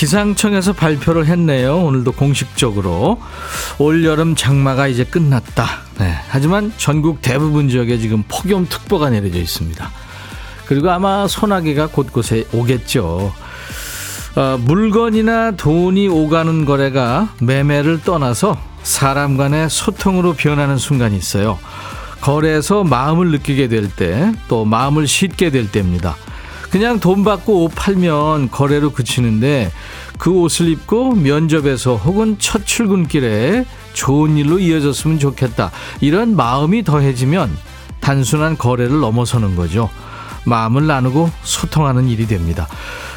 기상청에서 0.00 0.72
발표를 0.72 1.26
했네요. 1.26 1.76
오늘도 1.76 2.12
공식적으로 2.12 3.20
올여름 3.76 4.34
장마가 4.34 4.88
이제 4.88 5.04
끝났다. 5.04 5.66
네. 5.98 6.14
하지만 6.28 6.72
전국 6.78 7.20
대부분 7.20 7.68
지역에 7.68 7.98
지금 7.98 8.24
폭염특보가 8.26 9.10
내려져 9.10 9.38
있습니다. 9.38 9.90
그리고 10.64 10.90
아마 10.90 11.28
소나기가 11.28 11.88
곳곳에 11.88 12.46
오겠죠. 12.50 13.30
어, 14.36 14.58
물건이나 14.62 15.50
돈이 15.50 16.08
오가는 16.08 16.64
거래가 16.64 17.34
매매를 17.42 18.00
떠나서 18.00 18.56
사람 18.82 19.36
간의 19.36 19.68
소통으로 19.68 20.32
변하는 20.32 20.78
순간이 20.78 21.14
있어요. 21.14 21.58
거래에서 22.22 22.84
마음을 22.84 23.32
느끼게 23.32 23.68
될 23.68 23.90
때, 23.90 24.32
또 24.48 24.64
마음을 24.64 25.06
싣게 25.06 25.50
될 25.50 25.70
때입니다. 25.70 26.16
그냥 26.70 27.00
돈 27.00 27.24
받고 27.24 27.64
옷 27.64 27.72
팔면 27.74 28.50
거래로 28.50 28.92
그치는데 28.92 29.72
그 30.18 30.30
옷을 30.30 30.68
입고 30.68 31.14
면접에서 31.14 31.96
혹은 31.96 32.36
첫 32.38 32.64
출근길에 32.64 33.64
좋은 33.92 34.36
일로 34.36 34.58
이어졌으면 34.58 35.18
좋겠다. 35.18 35.72
이런 36.00 36.36
마음이 36.36 36.84
더해지면 36.84 37.50
단순한 38.00 38.56
거래를 38.56 39.00
넘어서는 39.00 39.56
거죠. 39.56 39.90
마음을 40.44 40.86
나누고 40.86 41.30
소통하는 41.42 42.08
일이 42.08 42.26
됩니다. 42.26 42.68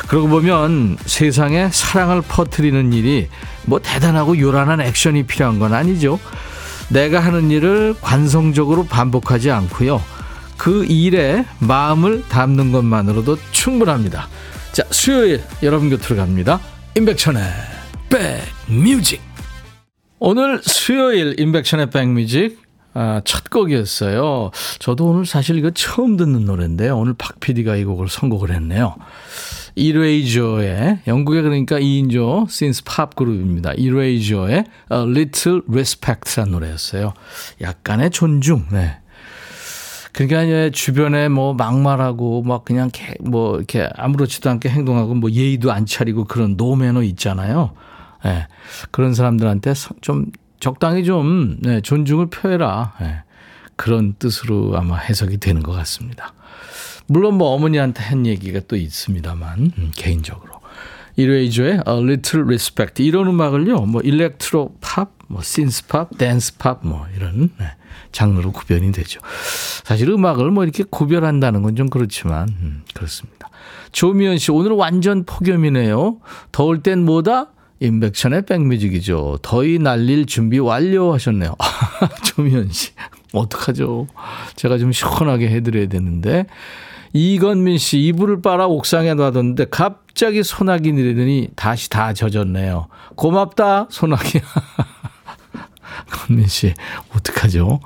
그러고 0.07 0.27
보면 0.27 0.97
세상에 1.05 1.69
사랑을 1.71 2.21
퍼뜨리는 2.21 2.91
일이 2.91 3.29
뭐 3.65 3.79
대단하고 3.79 4.39
요란한 4.39 4.81
액션이 4.81 5.23
필요한 5.23 5.59
건 5.59 5.73
아니죠. 5.73 6.19
내가 6.89 7.19
하는 7.19 7.49
일을 7.49 7.95
관성적으로 8.01 8.85
반복하지 8.85 9.51
않고요. 9.51 10.01
그 10.57 10.85
일에 10.85 11.45
마음을 11.59 12.23
담는 12.29 12.71
것만으로도 12.71 13.37
충분합니다. 13.51 14.27
자, 14.71 14.83
수요일 14.89 15.41
여러분 15.61 15.89
곁으로 15.89 16.15
갑니다. 16.15 16.59
임백천의 16.95 17.43
백뮤직. 18.09 19.21
오늘 20.19 20.61
수요일 20.63 21.39
임백천의 21.39 21.89
백뮤직 21.89 22.61
아, 22.93 23.21
첫 23.25 23.49
곡이었어요. 23.49 24.51
저도 24.79 25.07
오늘 25.07 25.25
사실 25.25 25.57
이거 25.57 25.71
처음 25.71 26.15
듣는 26.15 26.45
노래인데 26.45 26.89
오늘 26.89 27.13
박 27.13 27.39
PD가 27.39 27.75
이 27.75 27.83
곡을 27.83 28.07
선곡을 28.07 28.51
했네요. 28.51 28.95
이레이저의 29.75 30.99
영국의 31.07 31.41
그러니까 31.41 31.79
2인조 31.79 32.49
신스 32.49 32.83
팝 32.83 33.15
그룹입니다. 33.15 33.73
이레이저의 33.73 34.65
A 34.91 34.97
Little 34.97 35.61
Respect라는 35.67 36.51
노래였어요. 36.51 37.13
약간의 37.61 38.11
존중. 38.11 38.67
네. 38.71 38.99
그러니까 40.13 40.69
주변에 40.69 41.27
뭐 41.27 41.53
막말하고 41.53 42.43
막 42.43 42.63
그냥 42.63 42.91
뭐 43.19 43.57
이렇게 43.57 43.89
아무렇지도 43.95 44.49
않게 44.49 44.69
행동하고 44.69 45.15
뭐 45.15 45.31
예의도 45.31 45.71
안 45.71 45.85
차리고 45.85 46.25
그런 46.25 46.55
no 46.55 46.67
manner 46.67 47.01
있잖아요. 47.03 47.71
예. 48.25 48.29
네. 48.29 48.47
그런 48.91 49.13
사람들한테 49.13 49.73
좀 50.01 50.27
적당히 50.59 51.03
좀 51.03 51.57
네, 51.61 51.81
존중을 51.81 52.27
표해라. 52.27 52.93
네. 53.01 53.17
그런 53.75 54.13
뜻으로 54.17 54.77
아마 54.77 54.97
해석이 54.97 55.37
되는 55.37 55.63
것 55.63 55.71
같습니다. 55.73 56.33
물론 57.07 57.37
뭐 57.37 57.49
어머니한테 57.49 58.03
한 58.03 58.25
얘기가 58.25 58.61
또 58.67 58.75
있습니다만 58.75 59.71
음, 59.77 59.91
개인적으로. 59.95 60.62
Erasure의 61.15 61.71
A 61.87 61.93
Little 62.03 62.45
Respect 62.45 63.03
이런 63.03 63.27
음악을요. 63.27 63.81
뭐 63.85 64.01
electro 64.01 64.75
pop, 64.81 65.11
뭐 65.27 65.41
synth 65.41 65.87
pop, 65.87 66.17
dance 66.17 66.57
pop 66.57 66.79
뭐 66.83 67.05
이런 67.15 67.49
네. 67.59 67.65
장르로 68.11 68.51
구별이 68.51 68.91
되죠. 68.91 69.19
사실 69.83 70.09
음악을 70.09 70.51
뭐 70.51 70.63
이렇게 70.63 70.83
구별한다는 70.89 71.61
건 71.61 71.75
좀 71.75 71.89
그렇지만 71.89 72.49
음, 72.49 72.83
그렇습니다. 72.93 73.49
조미연 73.91 74.37
씨 74.37 74.51
오늘 74.51 74.71
완전 74.71 75.23
폭염이네요. 75.25 76.17
더울 76.51 76.81
땐 76.83 77.03
뭐다? 77.05 77.49
임백천의 77.79 78.45
백뮤직이죠. 78.45 79.39
더위 79.41 79.77
날릴 79.79 80.25
준비 80.25 80.57
완료하셨네요. 80.59 81.55
조미연 82.25 82.71
씨 82.71 82.91
어떡하죠? 83.33 84.07
제가 84.55 84.77
좀 84.77 84.91
시원하게 84.91 85.49
해드려야 85.49 85.87
되는데 85.87 86.45
이건민 87.13 87.77
씨 87.77 87.99
이불을 87.99 88.41
빨아 88.41 88.65
옥상에 88.67 89.13
놔뒀는데 89.13 89.65
갑자기 89.69 90.43
소나기 90.43 90.91
내리더니 90.91 91.49
다시 91.55 91.89
다 91.89 92.13
젖었네요. 92.13 92.87
고맙다 93.15 93.87
소나기. 93.89 94.41
건민 96.09 96.47
씨, 96.47 96.73
어떡하죠? 97.15 97.79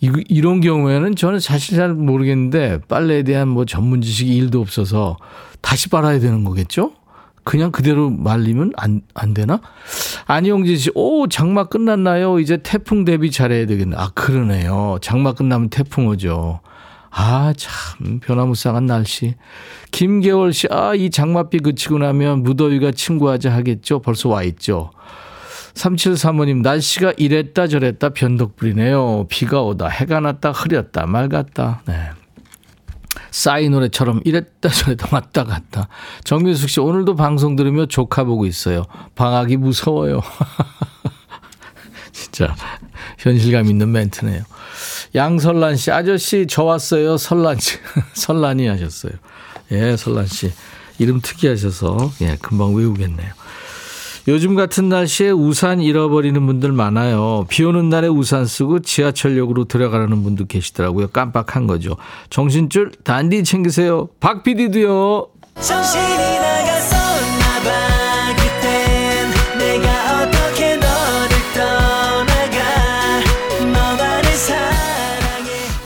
이, 0.00 0.10
이런 0.28 0.60
경우에는 0.60 1.14
저는 1.14 1.38
사실 1.38 1.76
잘 1.76 1.94
모르겠는데 1.94 2.80
빨래에 2.88 3.22
대한 3.22 3.48
뭐 3.48 3.64
전문 3.64 4.02
지식이 4.02 4.36
일도 4.36 4.60
없어서 4.60 5.16
다시 5.60 5.88
빨아야 5.88 6.18
되는 6.18 6.42
거겠죠? 6.42 6.92
그냥 7.44 7.70
그대로 7.72 8.10
말리면 8.10 8.72
안, 8.76 9.02
안 9.14 9.34
되나? 9.34 9.60
안영진 10.26 10.76
씨, 10.76 10.90
오, 10.94 11.26
장마 11.28 11.64
끝났나요? 11.64 12.38
이제 12.38 12.58
태풍 12.62 13.04
대비 13.04 13.30
잘해야 13.30 13.66
되겠네. 13.66 13.96
아, 13.96 14.10
그러네요. 14.14 14.98
장마 15.00 15.32
끝나면 15.32 15.68
태풍 15.68 16.06
오죠. 16.08 16.60
아, 17.14 17.52
참, 17.56 18.20
변화무쌍한 18.20 18.86
날씨. 18.86 19.34
김계월 19.90 20.54
씨, 20.54 20.66
아, 20.70 20.94
이 20.94 21.10
장맛비 21.10 21.58
그치고 21.58 21.98
나면 21.98 22.42
무더위가 22.42 22.92
친구하자 22.92 23.52
하겠죠? 23.52 24.00
벌써 24.00 24.30
와 24.30 24.42
있죠? 24.44 24.90
3735님, 25.74 26.62
날씨가 26.62 27.12
이랬다 27.18 27.66
저랬다 27.66 28.10
변덕불이네요. 28.10 29.26
비가 29.28 29.60
오다, 29.62 29.88
해가 29.88 30.20
났다, 30.20 30.52
흐렸다, 30.52 31.06
맑았다. 31.06 31.82
네. 31.86 32.10
싸이 33.30 33.68
노래처럼 33.68 34.22
이랬다 34.24 34.70
저랬다 34.70 35.08
왔다 35.12 35.44
갔다. 35.44 35.88
정민숙 36.24 36.70
씨, 36.70 36.80
오늘도 36.80 37.14
방송 37.16 37.56
들으며 37.56 37.86
조카 37.86 38.24
보고 38.24 38.46
있어요. 38.46 38.84
방학이 39.14 39.58
무서워요. 39.58 40.22
진짜 42.12 42.54
현실감 43.18 43.66
있는 43.66 43.92
멘트네요. 43.92 44.42
양설란 45.14 45.76
씨, 45.76 45.90
아저씨, 45.90 46.46
저 46.48 46.64
왔어요. 46.64 47.16
설란 47.16 47.58
씨. 47.58 47.78
설란이 48.14 48.66
하셨어요. 48.66 49.12
예, 49.72 49.96
설란 49.96 50.26
씨. 50.26 50.52
이름 50.98 51.20
특이하셔서, 51.20 52.12
예, 52.22 52.36
금방 52.40 52.74
외우겠네요. 52.74 53.30
요즘 54.28 54.54
같은 54.54 54.88
날씨에 54.88 55.30
우산 55.30 55.80
잃어버리는 55.80 56.46
분들 56.46 56.70
많아요. 56.70 57.44
비 57.48 57.64
오는 57.64 57.88
날에 57.88 58.06
우산 58.06 58.46
쓰고 58.46 58.80
지하철역으로 58.80 59.64
들어가려는 59.64 60.22
분도 60.22 60.46
계시더라고요. 60.46 61.08
깜빡한 61.08 61.66
거죠. 61.66 61.96
정신줄 62.30 62.92
단디 63.02 63.42
챙기세요. 63.42 64.08
박 64.20 64.44
PD도요. 64.44 65.26
정신이 65.60 66.51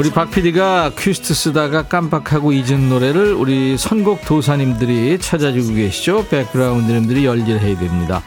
우리 0.06 0.12
박 0.12 0.30
PD가 0.30 0.92
퀴스트 0.96 1.34
쓰다가 1.34 1.82
깜빡하고 1.82 2.52
잊은 2.52 2.88
노래를 2.88 3.34
우리 3.34 3.76
선곡 3.76 4.24
도사님들이 4.24 5.18
찾아주고 5.18 5.74
계시죠. 5.74 6.26
백그라운드님들이 6.28 7.26
열일해야 7.26 7.76
됩니다. 7.76 8.22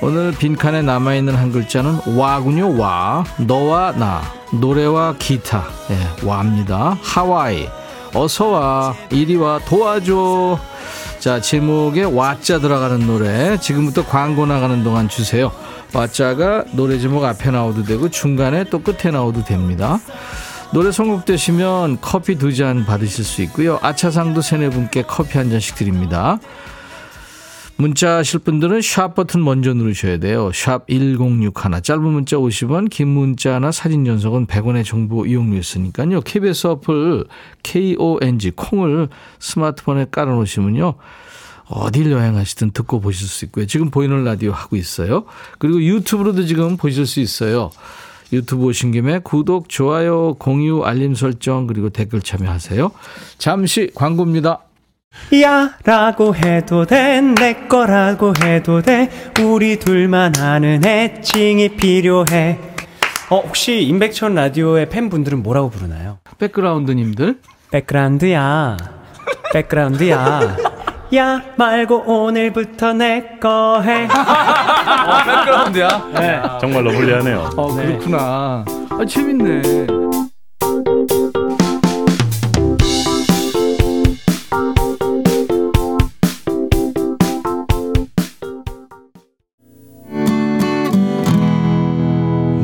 오늘 0.00 0.32
빈칸에 0.32 0.80
남아있는 0.80 1.34
한 1.34 1.52
글자는 1.52 2.16
와군요. 2.16 2.78
와. 2.78 3.26
너와 3.36 3.92
나. 3.92 4.22
노래와 4.54 5.16
기타. 5.18 5.66
예, 5.90 6.26
와입니다. 6.26 6.96
하와이. 7.02 7.68
어서와. 8.14 8.94
이리와. 9.10 9.58
도와줘. 9.66 10.58
자, 11.18 11.42
제목에 11.42 12.04
와자 12.04 12.58
들어가는 12.60 13.06
노래. 13.06 13.60
지금부터 13.60 14.06
광고 14.06 14.46
나가는 14.46 14.82
동안 14.82 15.10
주세요. 15.10 15.52
와자가 15.92 16.64
노래 16.72 16.98
제목 16.98 17.22
앞에 17.22 17.50
나오도 17.50 17.82
되고 17.82 18.08
중간에 18.08 18.64
또 18.64 18.82
끝에 18.82 19.12
나오도 19.12 19.44
됩니다. 19.44 20.00
노래 20.72 20.92
선곡되시면 20.92 21.98
커피 22.00 22.36
두 22.36 22.52
잔 22.52 22.84
받으실 22.84 23.24
수 23.24 23.42
있고요. 23.42 23.78
아차상도 23.82 24.42
세네 24.42 24.70
분께 24.70 25.02
커피 25.02 25.38
한 25.38 25.50
잔씩 25.50 25.76
드립니다. 25.76 26.38
문자 27.76 28.16
하실 28.16 28.40
분들은 28.40 28.82
샵 28.82 29.14
버튼 29.14 29.44
먼저 29.44 29.72
누르셔야 29.72 30.18
돼요. 30.18 30.50
샵 30.52 30.86
1061. 30.88 31.52
짧은 31.82 32.02
문자 32.02 32.36
50원, 32.36 32.90
긴 32.90 33.08
문자나 33.08 33.70
사진 33.70 34.04
전송은 34.04 34.46
100원의 34.46 34.84
정보 34.84 35.24
이용료 35.24 35.56
있으니까요. 35.58 36.20
KBS 36.22 36.66
어플 36.66 37.26
KONG 37.62 38.50
콩을 38.56 39.08
스마트폰에 39.38 40.06
깔아 40.10 40.32
놓으시면요. 40.32 40.94
어딜 41.68 42.10
여행하시든 42.10 42.72
듣고 42.72 43.00
보실 43.00 43.28
수 43.28 43.44
있고요. 43.44 43.66
지금 43.66 43.90
보이는 43.90 44.24
라디오 44.24 44.52
하고 44.52 44.74
있어요. 44.74 45.24
그리고 45.58 45.80
유튜브로도 45.80 46.46
지금 46.46 46.76
보실 46.76 47.06
수 47.06 47.20
있어요. 47.20 47.70
유튜브 48.32 48.66
오신 48.66 48.92
김에 48.92 49.20
구독, 49.20 49.68
좋아요, 49.68 50.34
공유, 50.34 50.84
알림 50.84 51.14
설정 51.14 51.66
그리고 51.66 51.88
댓글 51.90 52.20
참여하세요. 52.20 52.90
잠시 53.38 53.90
광고입니다. 53.94 54.60
야 55.42 55.74
라고 55.84 56.34
해도 56.36 56.84
돼 56.84 57.20
내 57.22 57.66
거라고 57.66 58.34
해도 58.44 58.82
돼 58.82 59.08
우리 59.42 59.78
둘만 59.78 60.36
아는 60.36 60.84
애칭이 60.84 61.70
필요해 61.76 62.58
어 63.30 63.40
혹시 63.40 63.82
임백천 63.82 64.34
라디오의 64.34 64.90
팬분들은 64.90 65.42
뭐라고 65.42 65.70
부르나요? 65.70 66.18
백그라운드님들 66.38 67.38
백그라운드야 67.70 68.76
백그라운드야 69.54 70.56
야 71.14 71.40
말고 71.56 72.04
오늘부터 72.06 72.92
내 72.92 73.38
거 73.40 73.80
해. 73.82 74.04
어, 74.10 75.24
백그라운드야. 75.24 75.88
네. 76.14 76.42
정말로 76.60 76.90
불리하네요. 76.90 77.50
어 77.56 77.74
그렇구나. 77.74 78.64
아 78.90 79.04
재밌네. 79.06 79.86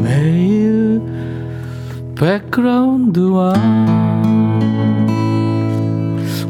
매일 0.03 1.01
백그라운드와 2.19 3.53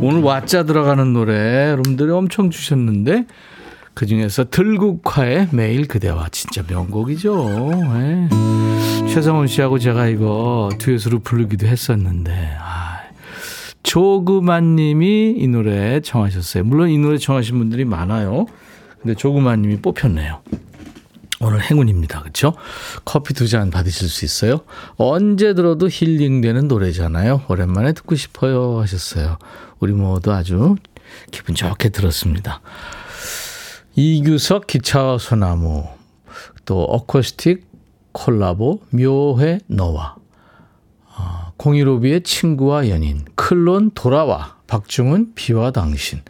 오늘 0.06 0.20
와짜 0.20 0.64
들어가는 0.64 1.14
노래 1.14 1.70
여러분들이 1.70 2.10
엄청 2.10 2.50
주셨는데 2.50 3.24
그 3.94 4.04
중에서 4.04 4.44
들국화의 4.50 5.48
매일 5.52 5.88
그대와 5.88 6.28
진짜 6.30 6.62
명곡이죠. 6.68 7.70
네. 7.94 8.28
최성훈 9.08 9.46
씨하고 9.46 9.78
제가 9.78 10.08
이거 10.08 10.68
듀엣으로 10.78 11.20
부르기도 11.20 11.66
했었는데 11.66 12.56
아, 12.60 12.98
조그만 13.82 14.76
님이 14.76 15.36
이 15.38 15.48
노래 15.48 16.00
청하셨어요. 16.00 16.64
물론 16.64 16.90
이 16.90 16.98
노래 16.98 17.16
청하신 17.16 17.56
분들이 17.56 17.86
많아요. 17.86 18.44
근데 19.00 19.14
조그만 19.14 19.62
님이 19.62 19.78
뽑혔네요. 19.78 20.40
오늘 21.40 21.62
행운입니다. 21.62 22.20
그렇죠? 22.20 22.54
커피 23.06 23.32
두 23.32 23.48
잔 23.48 23.70
받으실 23.70 24.08
수 24.08 24.26
있어요. 24.26 24.60
언제 24.96 25.54
들어도 25.54 25.88
힐링되는 25.90 26.68
노래잖아요. 26.68 27.42
오랜만에 27.48 27.92
듣고 27.94 28.16
싶어요 28.16 28.80
하셨어요. 28.80 29.38
우리 29.84 29.92
모두 29.92 30.32
아주 30.32 30.76
기분 31.30 31.54
좋게 31.54 31.90
들었습니다. 31.90 32.62
이규석 33.94 34.66
기차와 34.66 35.18
소나무 35.18 35.84
또 36.64 36.82
어쿠스틱 36.84 37.66
콜라보 38.12 38.80
묘해 38.88 39.58
너와 39.66 40.16
어, 41.18 41.52
공일오비의 41.58 42.22
친구와 42.22 42.88
연인 42.88 43.26
클론 43.34 43.90
돌아와 43.90 44.56
박중훈 44.68 45.34
비와 45.34 45.70
당신 45.70 46.22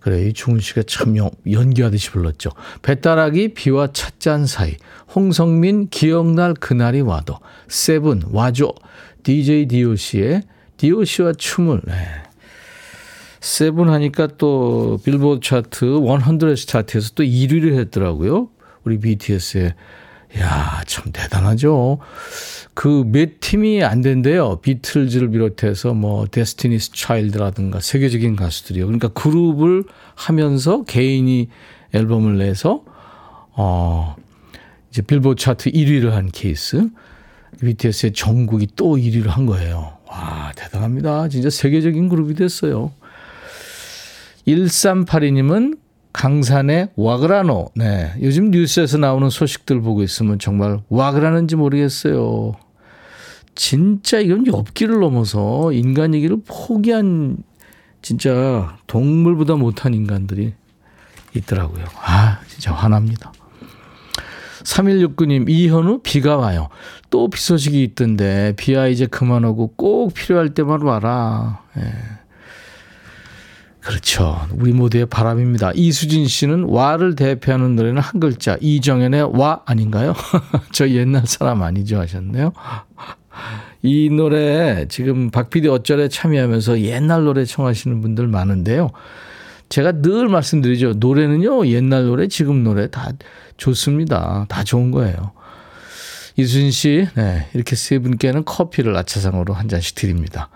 그래 0.00 0.26
이 0.26 0.32
중훈 0.32 0.58
씨가 0.58 0.82
참 0.88 1.14
연기하듯이 1.48 2.10
불렀죠. 2.10 2.50
배따라기 2.82 3.54
비와 3.54 3.92
찻잔 3.92 4.46
사이 4.46 4.74
홍성민 5.14 5.90
기억날 5.90 6.54
그날이 6.54 7.02
와도 7.02 7.38
세븐 7.68 8.22
와줘 8.32 8.74
DJ 9.22 9.68
DOC의 9.68 10.42
DOC와 10.78 11.34
춤을 11.38 11.82
네. 11.84 12.24
Seven 13.40 13.88
하니까 13.88 14.28
또 14.38 14.98
빌보드 15.04 15.40
차트 15.40 16.00
100 16.00 16.56
차트에서 16.66 17.12
또 17.14 17.22
1위를 17.22 17.78
했더라고요. 17.78 18.48
우리 18.84 18.98
BTS의 18.98 19.74
야, 20.38 20.82
참 20.86 21.10
대단하죠. 21.12 21.98
그 22.74 23.04
몇 23.04 23.40
팀이 23.40 23.82
안 23.82 24.00
된대요. 24.00 24.60
비틀즈를 24.60 25.30
비롯해서 25.30 25.92
뭐 25.92 26.26
Destiny's 26.26 26.92
Child라든가 26.92 27.80
세계적인 27.80 28.36
가수들이요. 28.36 28.86
그러니까 28.86 29.08
그룹을 29.08 29.84
하면서 30.14 30.84
개인이 30.84 31.48
앨범을 31.92 32.38
내서 32.38 32.84
어 33.56 34.14
이제 34.90 35.02
빌보드 35.02 35.42
차트 35.42 35.72
1위를 35.72 36.10
한 36.10 36.30
케이스. 36.32 36.88
BTS의 37.60 38.12
정국이 38.12 38.68
또 38.76 38.96
1위를 38.96 39.26
한 39.26 39.44
거예요. 39.44 39.98
와, 40.06 40.52
대단합니다. 40.56 41.28
진짜 41.28 41.50
세계적인 41.50 42.08
그룹이 42.08 42.34
됐어요. 42.34 42.92
1382님은 44.50 45.78
강산의 46.12 46.90
와그라노. 46.96 47.70
네. 47.76 48.12
요즘 48.20 48.50
뉴스에서 48.50 48.98
나오는 48.98 49.30
소식들 49.30 49.80
보고 49.80 50.02
있으면 50.02 50.38
정말 50.38 50.80
와그라는지 50.88 51.56
모르겠어요. 51.56 52.54
진짜 53.54 54.18
이건 54.18 54.46
엽기를 54.46 55.00
넘어서 55.00 55.72
인간이기를 55.72 56.38
포기한 56.46 57.38
진짜 58.02 58.76
동물보다 58.86 59.56
못한 59.56 59.94
인간들이 59.94 60.54
있더라고요. 61.36 61.84
아, 62.02 62.40
진짜 62.48 62.72
화납니다. 62.72 63.32
3169님, 64.64 65.48
이현우 65.48 66.00
비가 66.02 66.36
와요. 66.36 66.68
또 67.10 67.28
비 67.28 67.40
소식이 67.40 67.82
있던데, 67.82 68.54
비야 68.56 68.86
이제 68.86 69.06
그만 69.06 69.44
오고 69.44 69.74
꼭 69.76 70.14
필요할 70.14 70.54
때만 70.54 70.82
와라. 70.82 71.62
예. 71.76 72.19
그렇죠. 73.80 74.46
우리 74.52 74.72
모두의 74.72 75.06
바람입니다. 75.06 75.72
이수진 75.74 76.26
씨는 76.26 76.64
와를 76.64 77.16
대표하는 77.16 77.76
노래는 77.76 78.00
한 78.00 78.20
글자. 78.20 78.56
이정현의 78.60 79.38
와 79.38 79.62
아닌가요? 79.64 80.14
저 80.72 80.88
옛날 80.88 81.26
사람 81.26 81.62
아니죠 81.62 81.98
하셨네요. 81.98 82.52
이 83.82 84.10
노래 84.10 84.86
지금 84.88 85.30
박PD 85.30 85.68
어쩔에 85.68 86.08
참여하면서 86.08 86.80
옛날 86.82 87.24
노래 87.24 87.44
청하시는 87.44 88.00
분들 88.02 88.28
많은데요. 88.28 88.90
제가 89.70 90.02
늘 90.02 90.28
말씀드리죠. 90.28 90.94
노래는요, 90.96 91.66
옛날 91.68 92.04
노래, 92.04 92.26
지금 92.26 92.64
노래 92.64 92.90
다 92.90 93.12
좋습니다. 93.56 94.46
다 94.48 94.64
좋은 94.64 94.90
거예요. 94.90 95.32
이수진 96.36 96.72
씨, 96.72 97.06
네, 97.14 97.48
이렇게 97.54 97.76
세 97.76 98.00
분께는 98.00 98.44
커피를 98.44 98.96
아차상으로 98.96 99.54
한 99.54 99.68
잔씩 99.68 99.94
드립니다. 99.94 100.50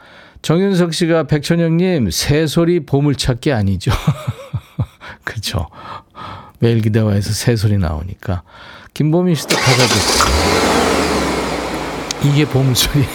정윤석 0.44 0.92
씨가 0.92 1.22
백천영님 1.22 2.10
새소리 2.10 2.80
보물찾기 2.80 3.50
아니죠. 3.50 3.90
그렇죠. 5.24 5.68
매일 6.58 6.82
기대와에서 6.82 7.32
새소리 7.32 7.78
나오니까 7.78 8.42
김보민 8.92 9.36
씨도 9.36 9.56
가사도 9.56 9.94
이게 12.28 12.44
보물소리예요. 12.44 13.08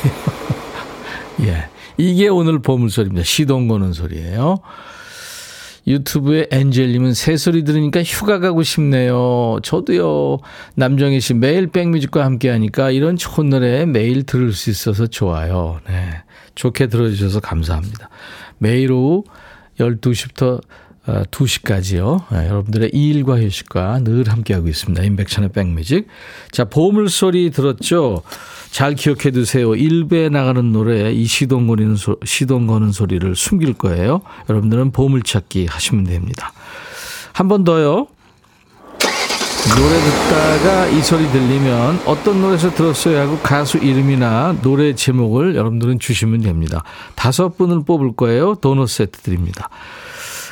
예, 1.46 1.70
이게 1.98 2.30
오늘 2.30 2.64
보물소리입니다. 2.64 3.24
시동 3.24 3.68
거는 3.68 3.94
소리예요. 3.94 4.58
유튜브에 5.86 6.48
엔젤님은 6.50 7.14
새소리 7.14 7.64
들으니까 7.64 8.02
휴가 8.02 8.40
가고 8.40 8.64
싶네요. 8.64 9.60
저도요. 9.62 10.40
남정희 10.74 11.22
씨 11.22 11.36
매일 11.36 11.68
백뮤직과 11.68 12.26
함께 12.26 12.50
하니까 12.50 12.90
이런 12.90 13.18
좋은 13.18 13.52
노래 13.52 13.86
매일 13.86 14.24
들을 14.24 14.52
수 14.52 14.72
있어서 14.72 15.06
좋아요. 15.06 15.80
네. 15.88 16.24
좋게 16.60 16.88
들어주셔서 16.88 17.40
감사합니다. 17.40 18.10
매일 18.58 18.92
오후 18.92 19.24
12시부터 19.80 20.62
2시까지요. 21.08 22.26
네, 22.32 22.50
여러분들의 22.50 22.90
일과 22.94 23.40
휴식과 23.40 24.02
늘 24.04 24.28
함께하고 24.28 24.68
있습니다. 24.68 25.02
인백천의 25.04 25.54
백뮤직. 25.54 26.08
자, 26.52 26.66
보물소리 26.66 27.52
들었죠? 27.52 28.24
잘 28.72 28.94
기억해 28.96 29.32
두세요. 29.32 29.70
1부에 29.72 30.30
나가는 30.30 30.72
노래 30.74 31.12
이 31.14 31.26
시동 31.26 31.66
거리는 31.68 31.96
소, 31.96 32.18
시동 32.26 32.68
거는 32.68 32.92
소리를 32.92 33.34
숨길 33.36 33.74
거예요. 33.76 34.22
여러분들은 34.50 34.92
보물찾기 34.92 35.66
하시면 35.68 36.04
됩니다. 36.04 36.52
한 37.32 37.48
번 37.48 37.64
더요. 37.64 38.08
노래 39.78 40.00
듣다가 40.00 40.88
이 40.88 41.02
소리 41.02 41.28
들리면 41.32 42.02
어떤 42.06 42.42
노래에서 42.42 42.72
들었어요 42.72 43.20
하고 43.20 43.38
가수 43.40 43.78
이름이나 43.78 44.58
노래 44.62 44.94
제목을 44.94 45.56
여러분들은 45.56 46.00
주시면 46.00 46.42
됩니다. 46.42 46.84
다섯 47.16 47.58
분을 47.58 47.84
뽑을 47.86 48.14
거예요. 48.16 48.56
도넛 48.56 48.90
세트 48.90 49.22
드립니다. 49.22 49.70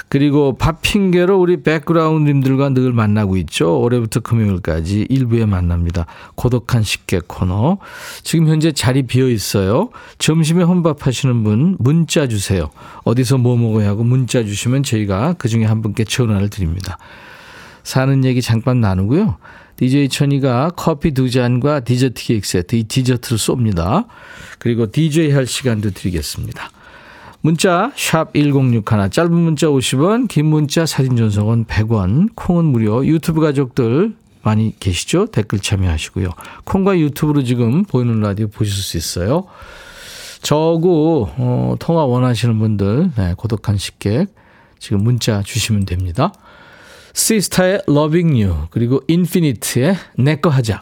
그리고 0.10 0.58
밥 0.58 0.82
핑계로 0.82 1.38
우리 1.38 1.62
백그라운드님들과 1.64 2.70
늘 2.70 2.94
만나고 2.94 3.36
있죠. 3.38 3.80
올해부터 3.82 4.22
금요일까지 4.22 5.08
일부에 5.10 5.46
만납니다. 5.46 6.06
고독한 6.36 6.84
식객 6.84 7.28
코너. 7.28 7.80
지금 8.24 8.48
현재 8.48 8.72
자리 8.72 9.04
비어 9.04 9.28
있어요. 9.28 9.90
점심에 10.18 10.64
혼밥 10.64 11.06
하시는 11.06 11.44
분 11.44 11.76
문자 11.80 12.28
주세요. 12.28 12.70
어디서 13.04 13.38
뭐 13.38 13.58
먹어야 13.58 13.90
하고 13.90 14.04
문자 14.04 14.44
주시면 14.44 14.84
저희가 14.84 15.36
그 15.38 15.50
중에 15.50 15.66
한 15.66 15.82
분께 15.82 16.06
전화를 16.06 16.50
드립니다. 16.50 16.98
사는 17.88 18.26
얘기 18.26 18.42
잠깐 18.42 18.82
나누고요. 18.82 19.38
DJ 19.78 20.10
천이가 20.10 20.72
커피 20.76 21.12
두 21.12 21.30
잔과 21.30 21.80
디저트 21.80 22.22
케이크 22.22 22.46
세트, 22.46 22.76
이 22.76 22.84
디저트를 22.84 23.38
쏩니다. 23.38 24.08
그리고 24.60 24.92
DJ 24.92 25.32
할 25.32 25.48
시간도 25.48 25.92
드리겠습니다. 25.92 26.70
문자 27.40 27.94
샵 27.96 28.34
1061, 28.34 29.10
짧은 29.10 29.32
문자 29.34 29.68
50원, 29.68 30.28
긴 30.28 30.48
문자 30.48 30.86
사진 30.86 31.16
전송은 31.16 31.64
100원, 31.64 32.32
콩은 32.36 32.66
무료. 32.66 33.06
유튜브 33.06 33.40
가족들 33.40 34.18
많이 34.42 34.78
계시죠? 34.78 35.28
댓글 35.28 35.60
참여하시고요. 35.60 36.32
콩과 36.66 37.00
유튜브로 37.00 37.44
지금 37.44 37.86
보이는 37.86 38.20
라디오 38.20 38.50
보실 38.50 38.74
수 38.74 38.98
있어요. 38.98 39.46
저하고 40.42 41.30
어, 41.38 41.76
통화 41.80 42.04
원하시는 42.04 42.60
분들 42.60 43.12
네, 43.16 43.34
고독한 43.38 43.78
식객 43.78 44.28
지금 44.78 45.04
문자 45.04 45.42
주시면 45.42 45.86
됩니다. 45.86 46.34
시스타의 47.18 47.82
Loving 47.90 48.44
You 48.44 48.68
그리고 48.70 49.02
인피니트의 49.08 49.96
내거 50.18 50.50
하자. 50.50 50.82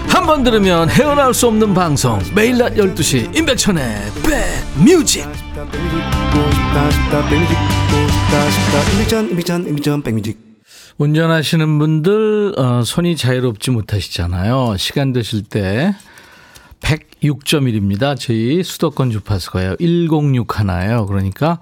한 0.13 0.25
번 0.25 0.43
들으면 0.43 0.89
헤어나올 0.89 1.33
수 1.33 1.47
없는 1.47 1.73
방송 1.73 2.19
매일 2.35 2.57
낮 2.57 2.73
12시 2.75 3.35
임백천의 3.35 3.83
백뮤직 10.03 10.37
운전하시는 10.97 11.79
분들 11.79 12.53
어, 12.57 12.83
손이 12.83 13.15
자유롭지 13.15 13.71
못하시잖아요. 13.71 14.75
시간 14.77 15.13
되실 15.13 15.43
때 15.43 15.95
106.1입니다. 16.81 18.17
저희 18.19 18.63
수도권 18.63 19.11
주파수가요. 19.11 19.75
106 19.79 20.59
하나예요. 20.59 21.05
그러니까 21.07 21.59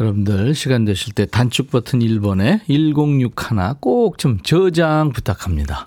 여러분들 0.00 0.54
시간 0.54 0.84
되실 0.84 1.12
때 1.12 1.26
단축 1.26 1.70
버튼 1.70 2.00
1번에 2.00 2.60
106 2.66 3.50
하나 3.50 3.74
꼭 3.74 4.18
좀 4.18 4.38
저장 4.42 5.12
부탁합니다. 5.12 5.86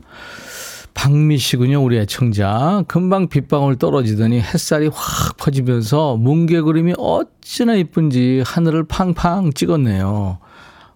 박미 0.95 1.37
씨군요, 1.37 1.83
우리 1.83 1.99
애청자. 1.99 2.83
금방 2.87 3.27
빗방울 3.27 3.75
떨어지더니 3.75 4.39
햇살이 4.39 4.89
확 4.91 5.37
퍼지면서 5.37 6.15
뭉게 6.15 6.61
그림이 6.61 6.95
어찌나 6.97 7.75
이쁜지 7.75 8.43
하늘을 8.45 8.85
팡팡 8.85 9.51
찍었네요. 9.53 10.39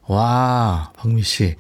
와, 0.08 0.92
박미 0.98 1.22
씨. 1.22 1.56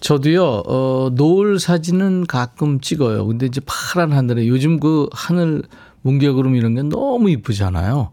저도요, 0.00 0.62
어, 0.66 1.10
노을 1.12 1.58
사진은 1.58 2.26
가끔 2.26 2.80
찍어요. 2.80 3.26
근데 3.26 3.44
이제 3.44 3.60
파란 3.66 4.12
하늘에 4.12 4.46
요즘 4.46 4.80
그 4.80 5.08
하늘 5.12 5.62
뭉게구름 6.02 6.54
이런 6.54 6.74
게 6.74 6.82
너무 6.82 7.28
이쁘잖아요. 7.28 8.12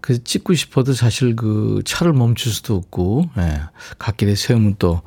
그래서 0.00 0.22
찍고 0.22 0.54
싶어도 0.54 0.94
사실 0.94 1.34
그 1.34 1.82
차를 1.84 2.12
멈출 2.12 2.52
수도 2.52 2.76
없고, 2.76 3.24
예. 3.38 3.62
갓길에 3.98 4.36
세우면 4.36 4.76
또 4.78 5.02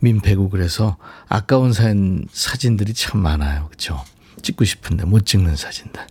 민폐고 0.00 0.50
그래서 0.50 0.96
아까운 1.28 1.72
사진, 1.72 2.26
사진들이 2.32 2.94
참 2.94 3.20
많아요. 3.20 3.68
그죠? 3.70 4.02
찍고 4.42 4.64
싶은데 4.64 5.04
못 5.04 5.26
찍는 5.26 5.56
사진들. 5.56 6.02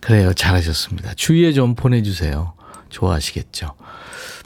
그래요. 0.00 0.32
잘하셨습니다. 0.32 1.14
주위에 1.14 1.52
좀 1.52 1.74
보내주세요. 1.74 2.54
좋아하시겠죠. 2.90 3.74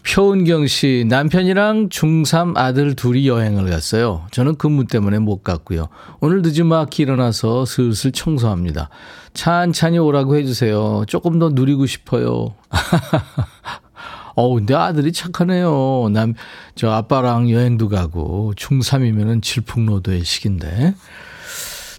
표은경 0.04 0.66
씨, 0.66 1.04
남편이랑 1.08 1.88
중3 1.88 2.56
아들 2.56 2.94
둘이 2.96 3.28
여행을 3.28 3.70
갔어요. 3.70 4.26
저는 4.32 4.56
근무 4.56 4.86
때문에 4.86 5.20
못 5.20 5.44
갔고요. 5.44 5.88
오늘 6.20 6.42
늦지막히 6.42 7.04
일어나서 7.04 7.64
슬슬 7.64 8.10
청소합니다. 8.10 8.88
찬찬히 9.32 9.98
오라고 9.98 10.36
해주세요. 10.36 11.04
조금 11.06 11.38
더 11.38 11.50
누리고 11.50 11.86
싶어요. 11.86 12.56
어우, 14.34 14.56
근데 14.56 14.74
아들이 14.74 15.12
착하네요. 15.12 16.08
남, 16.12 16.34
저 16.74 16.90
아빠랑 16.90 17.50
여행도 17.50 17.88
가고, 17.88 18.52
중3이면은 18.56 19.42
질풍노도의 19.42 20.24
시기인데. 20.24 20.94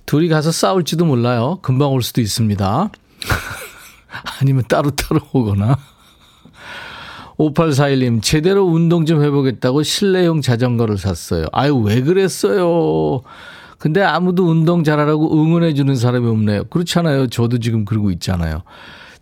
둘이 0.05 0.27
가서 0.27 0.51
싸울지도 0.51 1.05
몰라요. 1.05 1.59
금방 1.61 1.91
올 1.91 2.01
수도 2.01 2.21
있습니다. 2.21 2.89
아니면 4.41 4.63
따로 4.67 4.91
따로 4.91 5.21
오거나. 5.31 5.77
5841님, 7.37 8.21
제대로 8.21 8.63
운동 8.65 9.05
좀 9.05 9.23
해보겠다고 9.23 9.83
실내용 9.83 10.41
자전거를 10.41 10.97
샀어요. 10.97 11.45
아유, 11.51 11.75
왜 11.77 12.01
그랬어요? 12.01 13.21
근데 13.79 14.01
아무도 14.01 14.45
운동 14.45 14.83
잘하라고 14.83 15.33
응원해주는 15.33 15.95
사람이 15.95 16.27
없네요. 16.29 16.65
그렇잖아요. 16.65 17.27
저도 17.27 17.57
지금 17.59 17.85
그러고 17.85 18.11
있잖아요. 18.11 18.63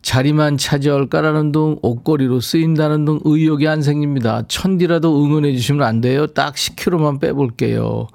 자리만 0.01 0.57
차지할까라는 0.57 1.51
둥, 1.51 1.77
옷걸이로 1.81 2.39
쓰인다는 2.39 3.05
둥 3.05 3.19
의욕이 3.23 3.67
안 3.67 3.81
생깁니다. 3.81 4.43
천디라도 4.47 5.23
응원해 5.23 5.53
주시면 5.53 5.83
안 5.83 6.01
돼요? 6.01 6.27
딱 6.27 6.55
10kg만 6.55 7.19
빼볼게요. 7.19 8.07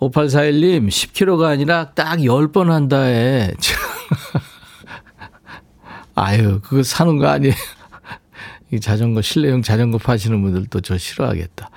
5841님, 0.00 0.88
10kg가 0.88 1.44
아니라 1.44 1.92
딱 1.92 2.18
10번 2.18 2.66
한다에. 2.66 3.52
아유, 6.14 6.60
그거 6.62 6.82
사는 6.82 7.16
거 7.18 7.28
아니에요. 7.28 7.54
이 8.72 8.80
자전거, 8.80 9.22
실내용 9.22 9.62
자전거 9.62 9.98
파시는 9.98 10.42
분들도 10.42 10.80
저 10.80 10.98
싫어하겠다. 10.98 11.70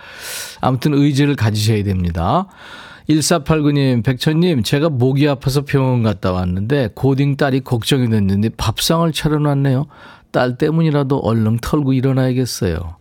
아무튼 0.61 0.95
의지를 0.95 1.35
가지셔야 1.35 1.83
됩니다. 1.83 2.47
1489님, 3.09 4.03
백천님, 4.03 4.61
제가 4.61 4.89
목이 4.89 5.27
아파서 5.27 5.61
병원 5.65 6.03
갔다 6.03 6.31
왔는데 6.31 6.89
고딩 6.93 7.37
딸이 7.37 7.61
걱정이 7.61 8.07
됐는데 8.09 8.49
밥상을 8.49 9.11
차려놨네요. 9.11 9.87
딸 10.31 10.57
때문이라도 10.57 11.17
얼른 11.17 11.57
털고 11.59 11.93
일어나야겠어요. 11.93 12.97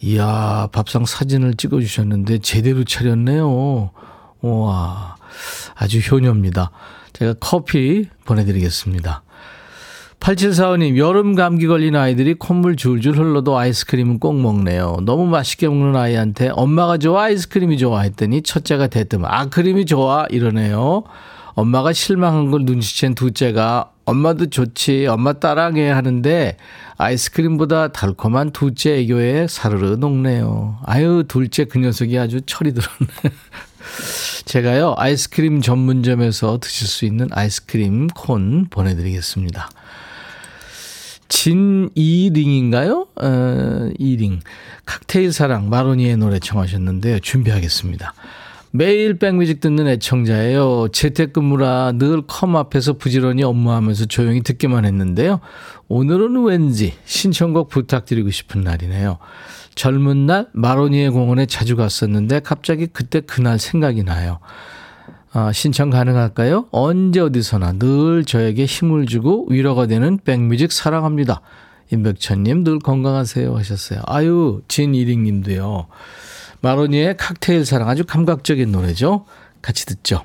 이야, 0.00 0.68
밥상 0.72 1.04
사진을 1.04 1.54
찍어주셨는데 1.54 2.38
제대로 2.38 2.82
차렸네요. 2.82 3.90
와, 4.40 5.16
아주 5.76 5.98
효녀입니다. 5.98 6.72
제가 7.12 7.34
커피 7.38 8.08
보내드리겠습니다. 8.24 9.22
8745님, 10.20 10.96
여름 10.98 11.34
감기 11.34 11.66
걸린 11.66 11.96
아이들이 11.96 12.34
콧물 12.34 12.76
줄줄 12.76 13.16
흘러도 13.16 13.56
아이스크림은 13.56 14.18
꼭 14.18 14.40
먹네요. 14.40 14.98
너무 15.02 15.26
맛있게 15.26 15.68
먹는 15.68 15.96
아이한테 15.96 16.50
엄마가 16.52 16.98
좋아, 16.98 17.24
아이스크림이 17.24 17.78
좋아 17.78 18.00
했더니 18.00 18.42
첫째가 18.42 18.88
대뜸, 18.88 19.24
아, 19.24 19.46
크림이 19.46 19.86
좋아, 19.86 20.26
이러네요. 20.28 21.04
엄마가 21.54 21.92
실망한 21.92 22.50
걸 22.50 22.64
눈치챈 22.64 23.16
둘째가 23.16 23.90
엄마도 24.04 24.46
좋지, 24.46 25.06
엄마 25.06 25.34
따랑해 25.34 25.88
하는데 25.90 26.56
아이스크림보다 26.96 27.88
달콤한 27.88 28.50
둘째 28.52 28.98
애교에 28.98 29.46
사르르 29.48 29.96
녹네요. 29.96 30.78
아유, 30.84 31.24
둘째 31.26 31.64
그 31.64 31.78
녀석이 31.78 32.18
아주 32.18 32.40
철이 32.42 32.74
들었네. 32.74 33.08
제가요, 34.44 34.94
아이스크림 34.96 35.60
전문점에서 35.60 36.58
드실 36.60 36.86
수 36.86 37.04
있는 37.04 37.28
아이스크림 37.32 38.08
콘 38.08 38.66
보내드리겠습니다. 38.70 39.68
진이링인가요? 41.28 43.06
어, 43.16 43.90
이링. 43.98 44.40
칵테일 44.86 45.32
사랑 45.32 45.68
마로니의 45.68 46.16
노래 46.16 46.38
청하셨는데요. 46.38 47.20
준비하겠습니다. 47.20 48.14
매일 48.70 49.18
백뮤직 49.18 49.60
듣는 49.60 49.88
애청자예요. 49.88 50.88
재택근무라 50.92 51.92
늘 51.94 52.22
컴 52.26 52.54
앞에서 52.56 52.94
부지런히 52.94 53.42
업무하면서 53.42 54.06
조용히 54.06 54.42
듣기만 54.42 54.84
했는데요. 54.84 55.40
오늘은 55.88 56.44
왠지 56.44 56.94
신청곡 57.04 57.70
부탁드리고 57.70 58.30
싶은 58.30 58.62
날이네요. 58.62 59.18
젊은 59.74 60.26
날 60.26 60.48
마로니에 60.52 61.08
공원에 61.08 61.46
자주 61.46 61.76
갔었는데 61.76 62.40
갑자기 62.40 62.86
그때 62.88 63.20
그날 63.20 63.58
생각이 63.58 64.02
나요. 64.02 64.38
아, 65.38 65.52
신청 65.52 65.88
가능할까요? 65.90 66.66
언제 66.72 67.20
어디서나 67.20 67.74
늘 67.74 68.24
저에게 68.24 68.64
힘을 68.64 69.06
주고 69.06 69.46
위로가 69.48 69.86
되는 69.86 70.18
백뮤직 70.18 70.72
사랑합니다. 70.72 71.42
임백천님 71.92 72.64
늘 72.64 72.80
건강하세요 72.80 73.56
하셨어요. 73.56 74.00
아유 74.06 74.62
진이링님도요. 74.66 75.86
마로니의 76.60 77.16
칵테일 77.16 77.64
사랑 77.64 77.88
아주 77.88 78.04
감각적인 78.04 78.72
노래죠. 78.72 79.26
같이 79.62 79.86
듣죠. 79.86 80.24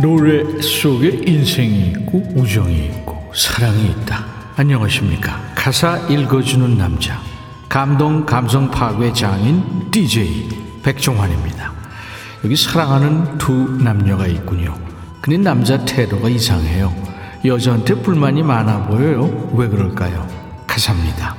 노래 0.00 0.60
속에 0.60 1.22
인생이 1.24 1.88
있고 1.88 2.22
우정이 2.34 2.86
있고 2.86 3.32
사랑이 3.34 3.86
있다. 3.86 4.24
안녕하십니까. 4.56 5.40
가사 5.54 5.98
읽어주는 6.08 6.76
남자. 6.76 7.20
감동, 7.68 8.26
감성 8.26 8.70
파괴 8.70 9.12
장인 9.12 9.90
DJ 9.90 10.48
백종환입니다. 10.82 11.72
여기 12.44 12.56
사랑하는 12.56 13.38
두 13.38 13.52
남녀가 13.80 14.26
있군요. 14.26 14.76
근데 15.20 15.38
남자 15.38 15.82
태도가 15.84 16.28
이상해요. 16.28 16.94
여자한테 17.44 17.94
불만이 17.94 18.42
많아 18.42 18.86
보여요. 18.86 19.50
왜 19.54 19.68
그럴까요? 19.68 20.26
가사입니다. 20.66 21.36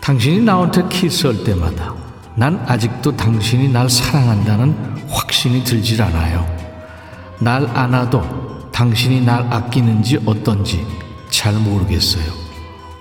당신이 0.00 0.40
나한테 0.40 0.86
키스할 0.88 1.44
때마다 1.44 1.94
난 2.34 2.62
아직도 2.66 3.16
당신이 3.16 3.68
날 3.68 3.88
사랑한다는 3.88 4.74
확신이 5.08 5.62
들질 5.62 6.02
않아요. 6.02 6.53
날 7.40 7.66
안아도 7.74 8.22
당신이 8.70 9.20
날 9.22 9.46
아끼는지 9.52 10.20
어떤지 10.24 10.84
잘 11.30 11.54
모르겠어요. 11.54 12.24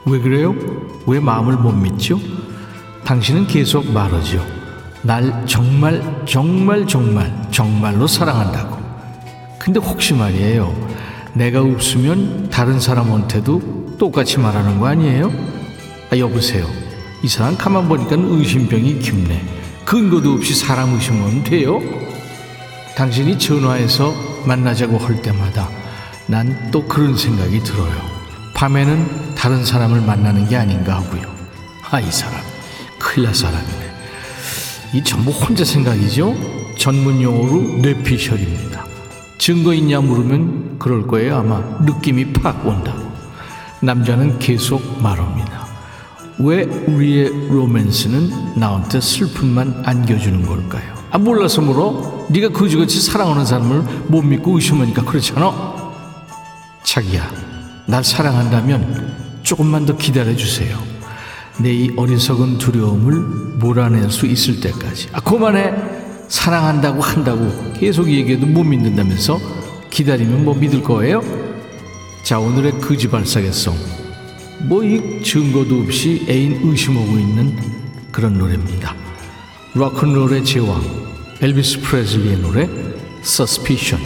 왜 0.05 0.19
그래요? 0.19 0.55
왜 1.05 1.19
마음을 1.19 1.55
못 1.57 1.71
믿죠? 1.71 2.19
당신은 3.05 3.47
계속 3.47 3.89
말하죠. 3.91 4.43
날 5.01 5.45
정말, 5.45 6.23
정말, 6.25 6.87
정말, 6.87 7.47
정말로 7.51 8.07
사랑한다고. 8.07 8.77
근데 9.59 9.79
혹시 9.79 10.13
말이에요. 10.13 10.73
내가 11.33 11.61
없으면 11.61 12.49
다른 12.49 12.79
사람한테도 12.79 13.95
똑같이 13.97 14.39
말하는 14.39 14.79
거 14.79 14.87
아니에요? 14.87 15.31
아, 16.11 16.17
여보세요. 16.17 16.65
이 17.23 17.27
사람 17.27 17.57
가만 17.57 17.87
보니까 17.87 18.15
의심병이 18.17 18.99
깊네. 18.99 19.41
근거도 19.85 20.33
없이 20.33 20.53
사람 20.53 20.93
의심하면 20.93 21.43
돼요? 21.43 21.81
당신이 22.95 23.39
전화해서 23.39 24.13
만나자고 24.45 24.97
할 24.97 25.21
때마다 25.21 25.67
난 26.27 26.69
또 26.71 26.85
그런 26.87 27.17
생각이 27.17 27.61
들어요. 27.63 27.91
밤에는 28.53 29.35
다른 29.35 29.65
사람을 29.65 30.01
만나는 30.01 30.47
게 30.47 30.55
아닌가 30.55 30.95
하고요. 30.97 31.23
아, 31.89 31.99
이 31.99 32.11
사람. 32.11 32.39
큰일 32.99 33.25
날 33.25 33.35
사람이네. 33.35 33.93
이 34.93 35.03
전부 35.03 35.31
혼자 35.31 35.65
생각이죠? 35.65 36.33
전문 36.77 37.21
용어로 37.21 37.79
뇌피셜입니다. 37.81 38.85
증거 39.37 39.73
있냐 39.73 39.99
물으면 39.99 40.77
그럴 40.79 41.05
거예요. 41.07 41.37
아마 41.37 41.59
느낌이 41.81 42.31
팍 42.33 42.65
온다고. 42.65 43.11
남자는 43.81 44.39
계속 44.39 45.01
말합니다. 45.01 45.67
왜 46.39 46.63
우리의 46.63 47.49
로맨스는 47.49 48.53
나한테 48.59 49.01
슬픔만 49.01 49.83
안겨주는 49.85 50.45
걸까요? 50.45 51.02
아 51.13 51.19
몰라서 51.19 51.61
물어? 51.61 52.25
네가 52.31 52.49
그지같이 52.49 52.99
사랑하는 52.99 53.45
사람을 53.45 53.81
못 54.07 54.23
믿고 54.23 54.55
의심하니까 54.55 55.03
그렇잖아. 55.05 55.93
자기야, 56.83 57.31
날 57.85 58.03
사랑한다면 58.03 59.13
조금만 59.43 59.85
더 59.85 59.95
기다려주세요. 59.95 60.75
내 61.59 61.71
이 61.71 61.91
어리석은 61.95 62.57
두려움을 62.57 63.13
몰아낼 63.59 64.09
수 64.09 64.25
있을 64.25 64.59
때까지. 64.59 65.09
아, 65.13 65.19
그만해. 65.19 65.71
사랑한다고 66.29 66.99
한다고 66.99 67.47
계속 67.73 68.09
얘기해도 68.09 68.47
못 68.47 68.63
믿는다면서 68.63 69.39
기다리면 69.91 70.43
뭐 70.43 70.55
믿을 70.55 70.81
거예요? 70.81 71.21
자, 72.23 72.39
오늘의 72.39 72.79
거지 72.79 73.07
발사계송. 73.07 73.75
뭐이 74.63 75.21
증거도 75.21 75.81
없이 75.81 76.25
애인 76.27 76.61
의심하고 76.63 77.19
있는 77.19 77.55
그런 78.11 78.33
노래입니다. 78.39 79.02
락큰롤의 79.75 80.45
제왕, 80.45 80.83
엘비스 81.41 81.81
프레슬리의 81.81 82.37
노래, 82.37 82.69
Suspicion. 83.21 84.05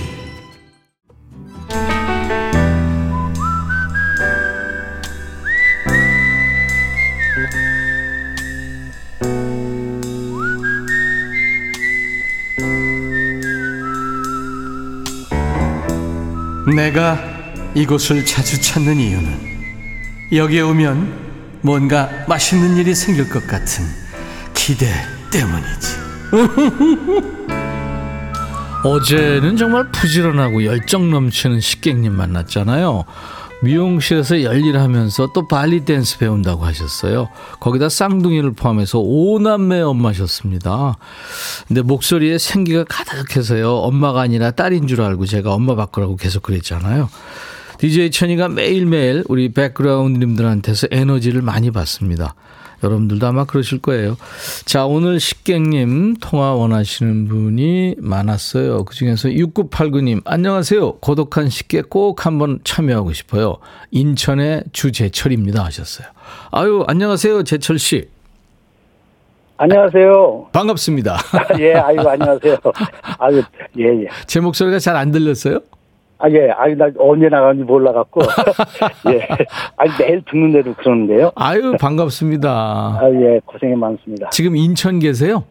내가 16.73 17.19
이곳을 17.75 18.25
자주 18.25 18.61
찾는 18.61 18.95
이유는 18.95 19.37
여기에 20.31 20.61
오면 20.61 21.59
뭔가 21.61 22.09
맛있는 22.29 22.77
일이 22.77 22.95
생길 22.95 23.27
것 23.27 23.45
같은 23.45 23.83
기대 24.53 25.16
때문이지. 25.37 25.97
어제는 28.83 29.57
정말 29.57 29.91
부지런하고 29.91 30.65
열정 30.65 31.11
넘치는 31.11 31.59
식객님 31.59 32.13
만났잖아요. 32.13 33.05
미용실에서 33.61 34.43
열일하면서 34.43 35.31
또 35.33 35.47
발리 35.47 35.83
댄스 35.83 36.19
배운다고 36.19 36.63
하셨어요. 36.63 37.29
거기다 37.59 37.89
쌍둥이를 37.89 38.53
포함해서 38.53 38.99
오남매 38.99 39.81
엄마셨습니다. 39.81 40.97
근데 41.67 41.81
목소리에 41.81 42.37
생기가 42.37 42.83
가득해서요. 42.83 43.77
엄마가 43.77 44.21
아니라 44.21 44.51
딸인 44.51 44.85
줄 44.87 45.01
알고 45.01 45.25
제가 45.25 45.53
엄마 45.53 45.75
바꾸라고 45.75 46.17
계속 46.17 46.43
그랬잖아요. 46.43 47.09
DJ 47.79 48.11
천이가 48.11 48.47
매일매일 48.49 49.23
우리 49.27 49.49
백그라운드님들한테서 49.51 50.87
에너지를 50.91 51.41
많이 51.41 51.71
받습니다. 51.71 52.35
여러분들도 52.83 53.25
아마 53.25 53.45
그러실 53.45 53.79
거예요. 53.79 54.17
자, 54.65 54.85
오늘 54.85 55.19
식객님 55.19 56.15
통화 56.21 56.53
원하시는 56.53 57.27
분이 57.27 57.95
많았어요. 57.99 58.85
그 58.85 58.95
중에서 58.95 59.29
6989님, 59.29 60.21
안녕하세요. 60.25 60.97
고독한 60.97 61.49
식객 61.49 61.89
꼭 61.89 62.25
한번 62.25 62.59
참여하고 62.63 63.13
싶어요. 63.13 63.57
인천의 63.91 64.65
주재철입니다. 64.73 65.63
하셨어요. 65.65 66.07
아유, 66.51 66.83
안녕하세요. 66.87 67.43
재철 67.43 67.79
씨. 67.79 68.07
안녕하세요. 69.59 70.49
반갑습니다. 70.51 71.17
예, 71.59 71.73
아이고, 71.73 72.07
안녕하세요. 72.07 72.57
아유, 73.17 73.41
예, 73.79 73.85
예. 74.03 74.07
제 74.27 74.39
목소리가 74.39 74.77
잘 74.77 74.95
안 74.95 75.11
들렸어요? 75.11 75.61
아, 76.19 76.29
예, 76.31 76.49
아니, 76.49 76.75
나 76.75 76.89
언제 76.97 77.29
나가는지 77.29 77.63
몰라갖고. 77.63 78.21
예. 79.13 79.27
아니, 79.77 79.91
매일 79.99 80.23
듣는데도 80.29 80.73
그러는데요. 80.73 81.31
아유, 81.35 81.75
반갑습니다. 81.79 82.49
아, 82.49 83.01
예, 83.13 83.39
고생이 83.45 83.75
많습니다. 83.75 84.29
지금 84.31 84.55
인천 84.55 84.97
계세요? 84.99 85.43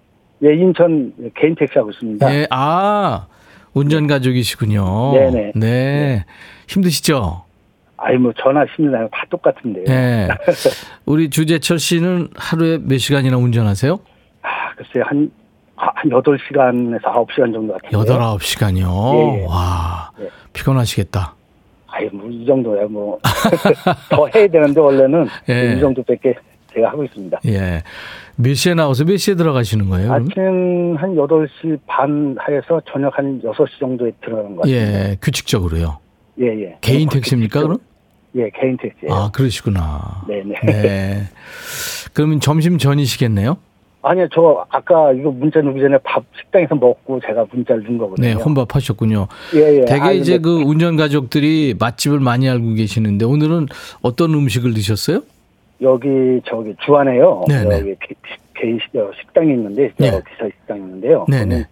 예, 0.42 0.54
인천 0.54 1.12
개인 1.36 1.54
택시 1.54 1.78
하고 1.78 1.90
있습니다. 1.90 2.34
예, 2.34 2.46
아, 2.50 3.26
운전 3.74 4.06
가족이시군요. 4.08 5.12
네네. 5.12 5.52
네. 5.54 6.24
힘드시죠? 6.68 7.44
아이, 7.98 8.16
뭐, 8.16 8.32
전화 8.42 8.64
심리나요? 8.74 9.08
다 9.12 9.24
똑같은데요. 9.30 9.84
네. 9.84 10.28
우리 11.06 11.30
주재철 11.30 11.78
씨는 11.78 12.28
하루에 12.36 12.78
몇 12.82 12.98
시간이나 12.98 13.36
운전하세요? 13.36 13.98
아, 14.42 14.48
글쎄요, 14.76 15.04
한, 15.06 15.30
아, 15.76 15.86
한 15.94 16.10
8시간에서 16.10 17.02
9시간 17.02 17.52
정도 17.52 17.72
같은데요. 17.74 18.00
여덟 18.00 18.20
아홉 18.20 18.42
시간이요. 18.42 18.86
예, 18.86 19.40
예. 19.40 19.46
와, 19.46 20.10
예. 20.20 20.28
피곤하시겠다. 20.56 21.34
아이, 21.88 22.08
뭐, 22.12 22.28
이 22.30 22.44
정도야, 22.46 22.86
뭐. 22.86 23.18
더 24.10 24.26
해야 24.34 24.48
되는데, 24.48 24.80
원래는. 24.80 25.26
예. 25.48 25.74
이 25.76 25.80
정도밖에 25.80 26.34
제가 26.74 26.88
하고 26.90 27.04
있습니다. 27.04 27.40
예. 27.46 27.82
몇 28.36 28.54
시에 28.54 28.74
나와서 28.74 29.04
몇 29.04 29.16
시에 29.16 29.34
들어가시는 29.34 29.88
거예요? 29.88 30.08
그럼? 30.08 30.26
아침 30.26 30.96
한 30.98 31.14
8시 31.14 31.78
반 31.86 32.36
하에서 32.38 32.80
저녁 32.90 33.16
한 33.16 33.40
6시 33.42 33.78
정도에 33.78 34.10
들어가는 34.22 34.56
것 34.56 34.62
같아요. 34.62 34.74
예, 34.76 35.16
규칙적으로요. 35.22 35.98
예, 36.40 36.46
예. 36.46 36.76
개인 36.82 37.08
택시입니까, 37.08 37.62
그럼? 37.62 37.78
예, 38.34 38.50
개인 38.50 38.76
택시예요. 38.76 39.14
아, 39.14 39.30
그러시구나. 39.30 40.24
네네. 40.28 40.54
네. 40.66 41.22
그러면 42.12 42.40
점심 42.40 42.76
전이시겠네요? 42.76 43.56
아니요, 44.08 44.28
저 44.32 44.64
아까 44.68 45.12
이거 45.12 45.32
문자 45.32 45.60
넣기 45.60 45.80
전에 45.80 45.98
밥 46.04 46.22
식당에서 46.38 46.76
먹고 46.76 47.18
제가 47.26 47.44
문자를 47.50 47.82
넣은 47.82 47.98
거거든요. 47.98 48.26
네, 48.28 48.32
혼밥 48.34 48.72
하셨군요. 48.76 49.26
예, 49.56 49.80
예. 49.80 49.84
되게 49.84 50.00
아, 50.00 50.12
이제 50.12 50.38
그 50.38 50.62
운전 50.62 50.96
가족들이 50.96 51.74
맛집을 51.76 52.20
많이 52.20 52.48
알고 52.48 52.74
계시는데 52.74 53.24
오늘은 53.24 53.66
어떤 54.02 54.32
음식을 54.32 54.74
드셨어요? 54.74 55.22
여기 55.82 56.08
저기 56.48 56.72
주안에요. 56.84 57.44
네네. 57.48 57.80
여기 57.80 57.94
개- 58.00 58.14
개인 58.54 58.78
식- 58.78 58.96
어, 58.96 59.10
식당이 59.20 59.50
있는데 59.52 59.90
네. 59.98 60.10
저 60.12 60.20
기사 60.20 60.46
식당이 60.46 60.80
있는데요. 60.80 61.26
네네. 61.28 61.64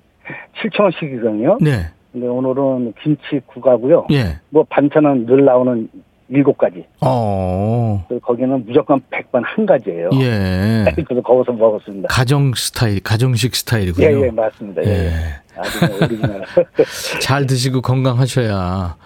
7천 0.60 0.80
원씩이거든요. 0.82 1.58
네. 1.60 1.86
근데 2.12 2.26
오늘은 2.26 2.94
김치 3.00 3.40
국하고요. 3.46 4.06
예. 4.12 4.38
뭐 4.50 4.64
반찬은 4.68 5.26
늘 5.26 5.44
나오는 5.44 5.88
일곱 6.28 6.56
가지. 6.56 6.84
어. 7.00 8.04
그래서 8.08 8.24
거기는 8.24 8.64
무조건 8.66 9.00
백반 9.10 9.42
한 9.44 9.66
가지예요. 9.66 10.10
예. 10.14 10.84
그래서 11.04 11.20
거기서 11.22 11.52
먹었습니다. 11.52 12.08
가정 12.08 12.52
스타일, 12.54 13.00
가정식 13.00 13.54
스타일이군요. 13.54 14.06
예, 14.06 14.26
예, 14.26 14.30
맞습니다. 14.30 14.82
예. 14.84 14.88
예. 14.88 15.10
아주 15.56 15.86
뭐 15.86 15.96
오리지널. 15.96 16.44
잘 17.20 17.46
드시고 17.46 17.82
건강하셔야. 17.82 18.96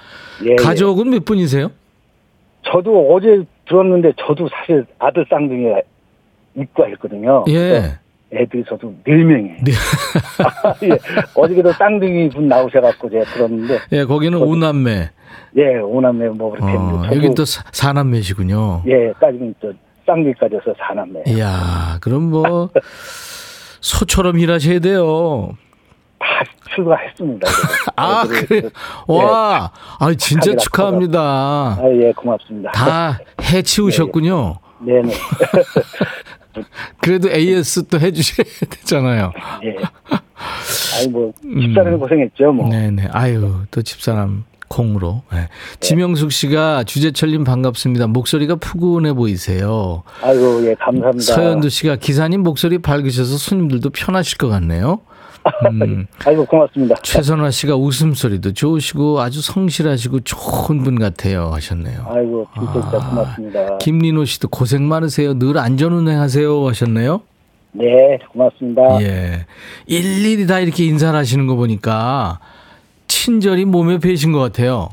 예, 0.45 0.51
예. 0.51 0.57
가족은 0.57 1.11
몇 1.11 1.25
분이세요? 1.25 1.71
저도 2.63 3.15
어제 3.15 3.45
들었는데 3.67 4.13
저도 4.19 4.49
사실 4.49 4.85
아들 4.99 5.27
쌍둥이가 5.29 5.81
입과 6.57 6.87
했거든요. 6.87 7.45
예. 7.49 7.99
애들이 8.33 8.63
저도 8.69 8.95
네 9.05 9.15
명이에요. 9.25 9.57
네. 9.65 9.73
예. 10.85 10.99
어저께도 11.35 11.73
쌍둥이 11.73 12.29
분 12.31 12.47
나오셔갖고 12.49 13.09
제가 13.11 13.25
들었는데, 13.25 13.79
예, 13.93 14.05
거기는 14.05 14.39
오남매. 14.39 15.11
예, 15.57 15.77
오남매 15.79 16.29
뭐 16.31 16.51
그렇게 16.51 16.73
어, 16.77 17.03
여긴 17.15 17.35
또 17.35 17.45
사- 17.45 17.65
사남매시군요. 17.73 18.83
예, 18.87 19.13
따지면 19.21 19.55
저 19.61 19.73
쌍둥이까지 20.07 20.55
해서 20.57 20.75
사남매. 20.79 21.25
이야, 21.27 21.99
그럼 22.01 22.25
뭐 22.31 22.71
소처럼 23.81 24.39
일하셔야 24.39 24.79
돼요. 24.81 25.51
다 26.19 26.27
출가했습니다. 26.75 27.47
아, 27.97 28.25
그래. 28.27 28.63
그- 28.63 28.71
와, 29.07 29.71
아, 30.01 30.15
진짜 30.15 30.55
축하합니다. 30.57 31.21
아, 31.21 31.79
예, 32.03 32.13
고맙습니다. 32.13 32.73
다 32.73 33.19
해치우셨군요. 33.53 34.59
네 34.81 35.03
네. 35.03 35.13
그래도 37.01 37.29
AS 37.31 37.87
또 37.89 38.01
해주셔야 38.01 38.45
되잖아요. 38.69 39.33
예. 39.65 39.77
아니, 40.99 41.09
뭐, 41.09 41.33
집사람이 41.43 41.97
고생했죠, 41.99 42.53
뭐. 42.53 42.67
음. 42.67 42.71
네네. 42.71 43.09
아유, 43.13 43.61
또 43.71 43.83
집사람 43.83 44.45
콩으로. 44.69 45.23
네. 45.33 45.49
지명숙 45.81 46.33
씨가 46.33 46.85
주제철님 46.85 47.45
반갑습니다. 47.45 48.07
목소리가 48.07 48.57
푸근해 48.57 49.13
보이세요. 49.13 50.03
아이고, 50.23 50.67
예, 50.67 50.75
감사합니다. 50.75 51.23
서현두 51.35 51.69
씨가 51.69 51.97
기사님 51.97 52.43
목소리 52.43 52.79
밝으셔서 52.79 53.37
손님들도 53.37 53.91
편하실 53.91 54.39
것 54.39 54.49
같네요. 54.49 55.01
음, 55.71 56.07
아이고, 56.27 56.45
고맙습니다. 56.45 56.97
최선화 57.03 57.51
씨가 57.51 57.77
웃음소리도 57.77 58.53
좋으시고 58.53 59.21
아주 59.21 59.41
성실하시고 59.41 60.21
좋은 60.21 60.83
분 60.83 60.99
같아요 60.99 61.51
하셨네요. 61.53 62.07
아이고, 62.09 62.47
진짜, 62.55 62.99
아, 62.99 63.11
고맙습니다. 63.11 63.79
김민호 63.79 64.25
씨도 64.25 64.49
고생 64.49 64.87
많으세요. 64.87 65.39
늘 65.39 65.59
안전운행 65.59 66.21
하세요 66.21 66.67
하셨네요. 66.69 67.23
네, 67.73 68.19
고맙습니다. 68.33 69.01
예. 69.03 69.47
일일이 69.87 70.47
다 70.47 70.59
이렇게 70.59 70.85
인사를 70.85 71.17
하시는 71.19 71.47
거 71.47 71.55
보니까 71.55 72.41
친절이 73.29 73.67
몸에 73.67 73.99
배신 73.99 74.33
것 74.33 74.39
같아요. 74.39 74.89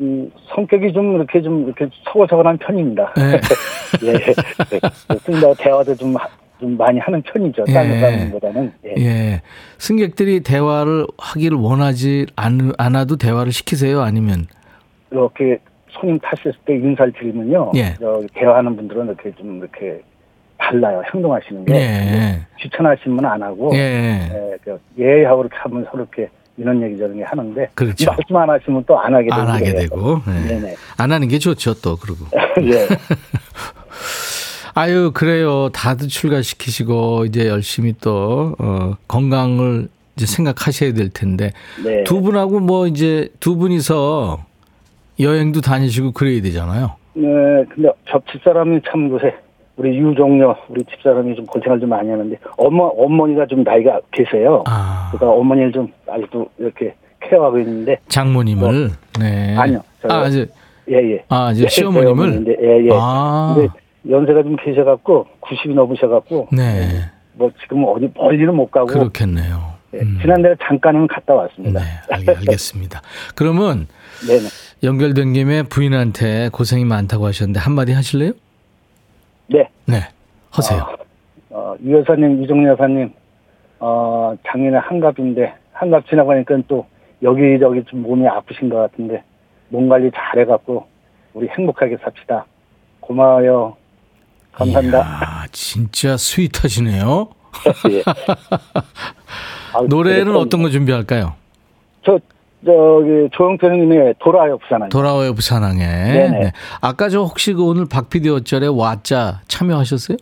음, 0.00 0.28
성격이 0.52 0.92
좀 0.92 1.14
이렇게 1.14 1.40
좀 1.40 1.64
이렇게 1.64 1.88
서글서글한 2.06 2.58
편입니다. 2.58 3.14
네. 3.16 3.40
예. 4.04 5.18
좀더 5.24 5.54
대화도 5.54 5.94
좀, 5.94 6.16
하- 6.16 6.26
좀 6.58 6.76
많이 6.76 6.98
하는 6.98 7.22
편이죠. 7.22 7.64
다른 7.66 7.94
예. 7.94 8.00
사람보다는. 8.00 8.72
예. 8.86 8.94
예. 8.98 9.42
승객들이 9.78 10.40
대화를 10.40 11.06
하기를 11.18 11.56
원하지 11.56 12.26
않, 12.34 12.72
않아도 12.78 13.14
대화를 13.16 13.52
시키세요? 13.52 14.00
아니면? 14.00 14.46
이렇게 15.12 15.58
손님 15.90 16.18
타셨을 16.18 16.54
때 16.66 16.74
인사를 16.74 17.12
드리면요. 17.12 17.70
예. 17.76 17.94
대화하는 18.34 18.74
분들은 18.74 19.06
이렇게 19.06 19.32
좀 19.36 19.58
이렇게 19.58 20.00
달라요. 20.58 21.00
행동하시는 21.14 21.64
게. 21.64 21.74
예. 21.74 22.40
귀찮아하시면 22.60 23.24
안 23.24 23.40
하고. 23.40 23.70
예. 23.74 23.78
예, 24.32 24.56
그 24.64 24.76
예하고 24.98 25.42
이렇게 25.42 25.56
하면 25.58 25.86
서로 25.92 26.02
이렇게 26.12 26.28
이런 26.58 26.82
얘기 26.82 26.96
저런 26.98 27.12
얘기 27.12 27.22
하는데. 27.22 27.70
그렇죠. 27.74 28.10
말씀 28.10 28.36
안 28.36 28.50
하시면 28.50 28.84
또 28.86 28.98
안 28.98 29.14
하게 29.14 29.28
되고. 29.28 29.40
안 29.40 29.48
하게. 29.48 29.72
되고. 29.74 30.20
예. 30.26 30.48
네네. 30.48 30.74
안 30.96 31.12
하는 31.12 31.28
게 31.28 31.38
좋죠, 31.38 31.74
또, 31.74 31.96
그러고. 31.96 32.24
예. 32.62 32.88
아유, 34.74 35.10
그래요. 35.12 35.68
다들 35.70 36.08
출가시키시고, 36.08 37.24
이제 37.26 37.48
열심히 37.48 37.94
또, 38.00 38.54
어, 38.58 38.94
건강을 39.08 39.88
이제 40.16 40.26
생각하셔야 40.26 40.92
될 40.94 41.08
텐데. 41.10 41.52
네. 41.84 42.04
두 42.04 42.20
분하고 42.20 42.60
뭐 42.60 42.86
이제 42.86 43.28
두 43.40 43.56
분이서 43.56 44.44
여행도 45.20 45.60
다니시고 45.60 46.12
그래야 46.12 46.40
되잖아요. 46.42 46.92
네, 47.14 47.26
근데 47.74 47.88
저 48.08 48.20
집사람이 48.30 48.80
참 48.88 49.10
요새 49.10 49.34
우리 49.78 49.96
유종녀 49.96 50.56
우리 50.68 50.84
집사람이 50.84 51.36
좀 51.36 51.46
고생을 51.46 51.78
좀 51.80 51.88
많이 51.88 52.10
하는데 52.10 52.36
어머 52.56 52.86
어머니가 52.86 53.46
좀 53.46 53.62
나이가 53.62 54.00
계세요. 54.10 54.64
아, 54.66 55.08
그러니까 55.12 55.38
어머니를 55.38 55.70
좀 55.72 55.88
아직도 56.08 56.48
이렇게 56.58 56.94
케어하고 57.20 57.58
있는데 57.60 57.98
장모님을. 58.08 58.90
네. 59.20 59.54
뭐, 59.54 59.62
아니요, 59.62 59.80
저- 60.02 60.08
아, 60.10 60.26
이제, 60.26 60.46
예예. 60.90 61.24
아, 61.28 61.52
이제 61.52 61.68
시어머님을. 61.68 62.56
예예. 62.60 62.88
아. 62.92 63.54
근데 63.56 63.68
연세가 64.10 64.42
좀 64.42 64.56
계셔갖고 64.56 65.26
90이 65.42 65.74
넘으셔갖고 65.74 66.48
네. 66.52 66.88
뭐 67.34 67.50
지금 67.62 67.84
어디 67.86 68.10
멀리는 68.16 68.52
못 68.54 68.70
가고 68.72 68.86
그렇겠네요. 68.86 69.78
예, 69.94 70.00
지난달에 70.20 70.54
잠깐은 70.62 71.06
갔다 71.06 71.34
왔습니다. 71.34 71.80
네, 71.80 71.86
알, 72.10 72.36
알겠습니다. 72.36 73.00
그러면 73.36 73.86
네네. 74.26 74.42
연결된 74.82 75.32
김에 75.32 75.62
부인한테 75.62 76.50
고생이 76.52 76.84
많다고 76.84 77.26
하셨는데 77.26 77.60
한마디 77.60 77.92
하실래요? 77.92 78.32
네. 79.48 79.68
네. 79.86 80.00
하세요. 80.50 80.86
어, 81.50 81.74
유 81.82 81.98
여사님, 81.98 82.42
유정리 82.42 82.66
여사님, 82.68 83.12
어, 83.80 84.34
작년에 84.46 84.76
한갑인데, 84.78 85.54
한갑 85.72 86.06
지나고 86.08 86.32
나니까 86.32 86.58
또 86.68 86.86
여기저기 87.22 87.82
좀 87.84 88.02
몸이 88.02 88.26
아프신 88.28 88.68
것 88.68 88.76
같은데, 88.76 89.22
몸 89.68 89.88
관리 89.88 90.10
잘 90.14 90.40
해갖고, 90.40 90.86
우리 91.34 91.48
행복하게 91.48 91.96
삽시다. 92.02 92.44
고마워요. 93.00 93.76
감사합니다. 94.52 94.98
이야, 94.98 95.46
진짜 95.52 96.16
스윗하시네요. 96.16 97.28
예. 97.90 98.02
노래는 99.88 100.36
어떤 100.36 100.62
거 100.62 100.68
준비할까요? 100.68 101.34
저, 102.04 102.18
저기, 102.64 103.28
조영태 103.32 103.66
형님의 103.68 104.14
돌아요, 104.18 104.58
부산항. 104.58 104.88
돌아와요 104.88 105.34
부산항에. 105.34 105.78
네네. 105.86 106.38
네. 106.40 106.52
아까 106.80 107.08
저 107.08 107.20
혹시 107.22 107.52
그 107.52 107.64
오늘 107.64 107.86
박피디 107.86 108.28
어쩔에 108.28 108.66
와짜 108.66 109.40
참여하셨어요? 109.48 110.16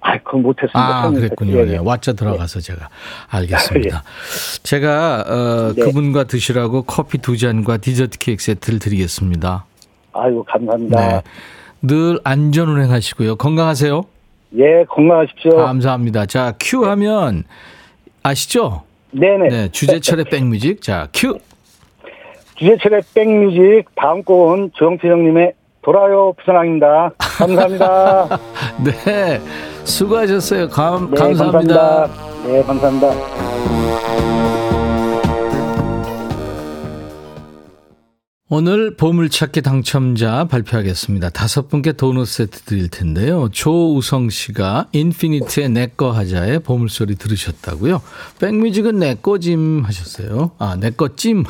아, 0.00 0.16
그건 0.18 0.42
못했습니다. 0.42 1.02
아. 1.02 1.10
그랬군요. 1.10 1.58
예, 1.58 1.64
네. 1.64 1.72
예. 1.72 1.76
와짜 1.78 2.12
들어가서 2.12 2.60
제가 2.60 2.88
알겠습니다. 3.28 4.04
제가 4.62 5.24
어, 5.26 5.72
네. 5.74 5.82
그분과 5.82 6.24
드시라고 6.24 6.82
커피 6.82 7.18
두 7.18 7.36
잔과 7.36 7.78
디저트 7.78 8.18
케이크 8.18 8.40
세트를 8.42 8.78
드리겠습니다. 8.78 9.64
아이고, 10.12 10.44
감사합니다. 10.44 11.08
네. 11.08 11.22
늘 11.82 12.20
안전 12.22 12.68
운행하시고요. 12.68 13.34
건강하세요. 13.36 14.04
예, 14.58 14.84
건강하십시오. 14.88 15.56
감사합니다. 15.56 16.26
자, 16.26 16.54
큐 16.60 16.86
하면 16.86 17.42
아시죠? 18.22 18.84
네네. 19.18 19.48
네, 19.48 19.68
주제철의 19.70 20.26
백뮤직. 20.26 20.82
자, 20.82 21.08
큐. 21.12 21.38
주제철의 22.56 23.02
백뮤직 23.14 23.84
다음 23.94 24.22
곡은 24.22 24.72
조영태 24.74 25.08
형님의 25.08 25.52
돌아요 25.82 26.32
부산항입니다. 26.38 27.10
감사합니다. 27.18 28.28
네. 28.84 29.40
수고하셨어요. 29.84 30.68
감, 30.68 31.10
네, 31.10 31.16
감사합니다. 31.16 32.08
네, 32.44 32.62
감사합니다. 32.62 34.55
오늘 38.48 38.94
보물찾기 38.94 39.62
당첨자 39.62 40.44
발표하겠습니다. 40.44 41.30
다섯 41.30 41.68
분께 41.68 41.90
도넛 41.90 42.28
세트 42.28 42.60
드릴 42.60 42.88
텐데요. 42.88 43.48
조우성 43.50 44.30
씨가 44.30 44.86
인피니트의 44.92 45.68
내꺼 45.70 46.12
하자의 46.12 46.60
보물소리 46.60 47.16
들으셨다고요. 47.16 48.00
백뮤직은 48.38 49.00
내꺼짐 49.00 49.82
하셨어요. 49.84 50.52
아, 50.58 50.76
내꺼찜. 50.76 51.42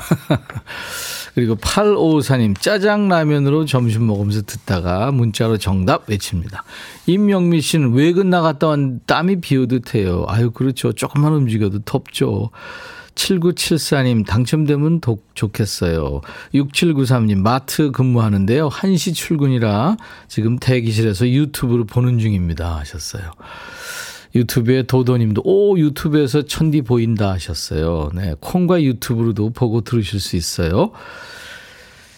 그리고 1.35 1.57
8554님 1.57 2.59
짜장라면으로 2.59 3.67
점심 3.67 4.07
먹으면서 4.07 4.41
듣다가 4.47 5.13
문자로 5.13 5.59
정답 5.59 6.09
외칩니다. 6.09 6.65
임영미 7.05 7.61
씨는 7.61 7.93
외근 7.93 8.31
나갔다 8.31 8.69
왔는데 8.69 9.01
땀이 9.05 9.41
비오듯 9.43 9.95
해요. 9.95 10.25
아유 10.29 10.51
그렇죠. 10.51 10.95
조금만 10.95 11.35
움직여도 11.35 11.81
덥죠. 11.81 12.53
7974님 13.17 14.25
당첨되면 14.27 15.01
독 15.01 15.27
좋겠어요. 15.35 16.21
6793님 16.55 17.39
마트 17.39 17.91
근무하는데요. 17.91 18.69
1시 18.69 19.15
출근이라 19.15 19.97
지금 20.29 20.59
대기실에서 20.59 21.29
유튜브로 21.29 21.87
보는 21.87 22.19
중입니다 22.19 22.77
하셨어요. 22.77 23.33
유튜브에 24.35 24.83
도도님도 24.83 25.43
오 25.45 25.79
유튜브에서 25.79 26.43
천디 26.43 26.83
보인다 26.83 27.33
하셨어요. 27.33 28.11
네, 28.15 28.35
콩과 28.39 28.83
유튜브로도 28.83 29.51
보고 29.51 29.81
들으실 29.81 30.21
수 30.21 30.37
있어요. 30.37 30.93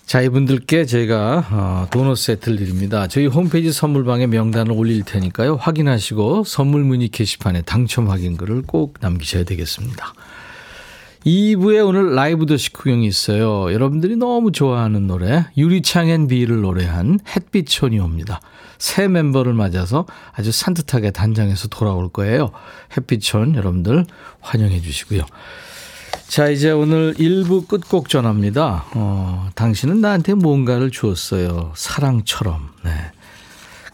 자, 0.04 0.22
이분들께 0.22 0.86
제가 0.86 1.46
어, 1.50 1.86
도넛 1.90 2.16
세트를 2.16 2.56
드립니다. 2.58 3.06
저희 3.08 3.26
홈페이지 3.26 3.70
선물방에 3.70 4.26
명단을 4.26 4.72
올릴 4.72 5.02
테니까요. 5.04 5.56
확인하시고 5.56 6.44
선물 6.44 6.82
문의 6.82 7.08
게시판에 7.08 7.62
당첨 7.62 8.08
확인글을 8.08 8.62
꼭 8.62 8.94
남기셔야 9.00 9.44
되겠습니다. 9.44 10.14
2부에 11.26 11.86
오늘 11.86 12.14
라이브도 12.14 12.46
식후경이 12.46 13.06
있어요. 13.06 13.72
여러분들이 13.72 14.16
너무 14.16 14.52
좋아하는 14.52 15.06
노래 15.06 15.46
유리창엔 15.56 16.28
비를 16.28 16.60
노래한 16.60 17.20
햇빛촌이 17.34 17.98
옵니다. 17.98 18.40
새 18.78 19.08
멤버를 19.08 19.52
맞아서 19.52 20.06
아주 20.32 20.52
산뜻하게 20.52 21.10
단장해서 21.10 21.68
돌아올 21.68 22.08
거예요. 22.08 22.52
햇빛촌 22.96 23.56
여러분들 23.56 24.06
환영해 24.40 24.80
주시고요. 24.80 25.22
자, 26.28 26.48
이제 26.48 26.70
오늘 26.70 27.14
1부 27.14 27.66
끝곡 27.66 28.08
전합니다. 28.08 28.84
어, 28.94 29.48
당신은 29.54 30.00
나한테 30.00 30.34
뭔가를 30.34 30.90
주었어요. 30.90 31.72
사랑처럼. 31.74 32.68
네. 32.84 32.90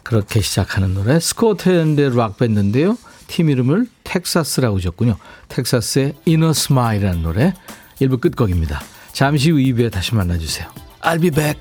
그렇게 0.03 0.41
시작하는 0.41 0.93
노래. 0.93 1.19
스코틀랜드 1.19 2.01
락밴드인데요. 2.01 2.97
팀 3.27 3.49
이름을 3.49 3.87
텍사스라고 4.15 4.79
졌군요. 4.79 5.17
텍사스의 5.49 6.13
Inner 6.25 6.53
Smile이라는 6.53 7.21
노래 7.21 7.53
1부 7.99 8.21
끝곡입니다. 8.21 8.81
잠시 9.11 9.51
후 9.51 9.57
2부에 9.57 9.91
다시 9.91 10.15
만나주세요. 10.15 10.67
I'll 11.01 11.21
be 11.21 11.31
back. 11.31 11.59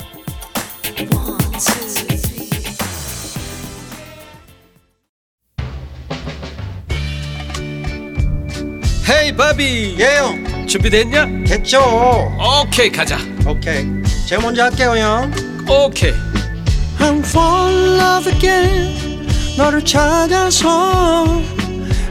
헤이 9.08 9.36
바비 9.36 9.96
예영 9.98 10.66
준비됐냐? 10.66 11.44
됐죠 11.46 11.80
오케이 12.62 12.90
가자 12.90 13.18
오케이 13.46 13.84
제가 14.26 14.40
먼저 14.42 14.62
할게요 14.62 14.96
형 14.96 15.30
오케이 15.68 16.12
I'm 16.98 17.18
fall 17.18 17.74
in 17.74 18.00
love 18.00 18.32
again 18.32 19.26
너를 19.58 19.84
찾아서 19.84 21.53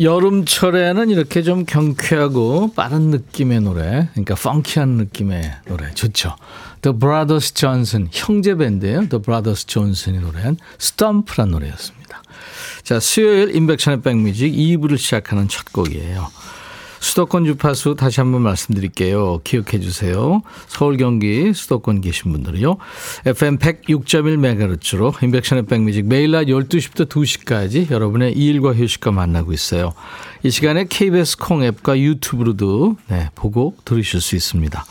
여름철에는 0.00 1.10
이렇게 1.10 1.42
좀 1.42 1.64
경쾌하고 1.66 2.72
빠른 2.74 3.10
느낌의 3.10 3.60
노래, 3.60 4.08
그러니까 4.12 4.34
펑키한 4.34 4.88
느낌의 4.88 5.52
노래 5.66 5.90
좋죠. 5.92 6.36
The 6.80 6.98
Brothers 6.98 7.52
Johnson 7.52 8.08
형제 8.10 8.54
밴드예요. 8.54 9.08
The 9.08 9.22
Brothers 9.22 9.66
Johnson이 9.66 10.18
노래한 10.18 10.56
Stump란 10.80 11.50
노래였습니다. 11.50 12.22
자, 12.82 12.98
수요일 13.00 13.54
인백션의 13.54 14.02
백뮤직 14.02 14.52
2부를 14.52 14.98
시작하는 14.98 15.46
첫 15.48 15.72
곡이에요. 15.72 16.28
수도권 17.02 17.44
주파수 17.44 17.96
다시 17.96 18.20
한번 18.20 18.42
말씀드릴게요. 18.42 19.40
기억해 19.42 19.80
주세요. 19.80 20.40
서울 20.68 20.96
경기 20.96 21.52
수도권 21.52 22.00
계신 22.00 22.30
분들이요. 22.30 22.76
FM 23.26 23.58
106.1MHz로 23.58 25.20
인백션의 25.22 25.66
백뮤직 25.66 26.06
매일 26.06 26.30
낮 26.30 26.44
12시부터 26.44 27.08
2시까지 27.08 27.90
여러분의 27.90 28.32
일과 28.34 28.72
휴식과 28.72 29.10
만나고 29.10 29.52
있어요. 29.52 29.92
이 30.44 30.50
시간에 30.50 30.86
KBS 30.88 31.38
콩 31.38 31.64
앱과 31.64 31.98
유튜브로도 31.98 32.96
네, 33.08 33.30
보고 33.34 33.74
들으실 33.84 34.20
수 34.20 34.36
있습니다. 34.36 34.84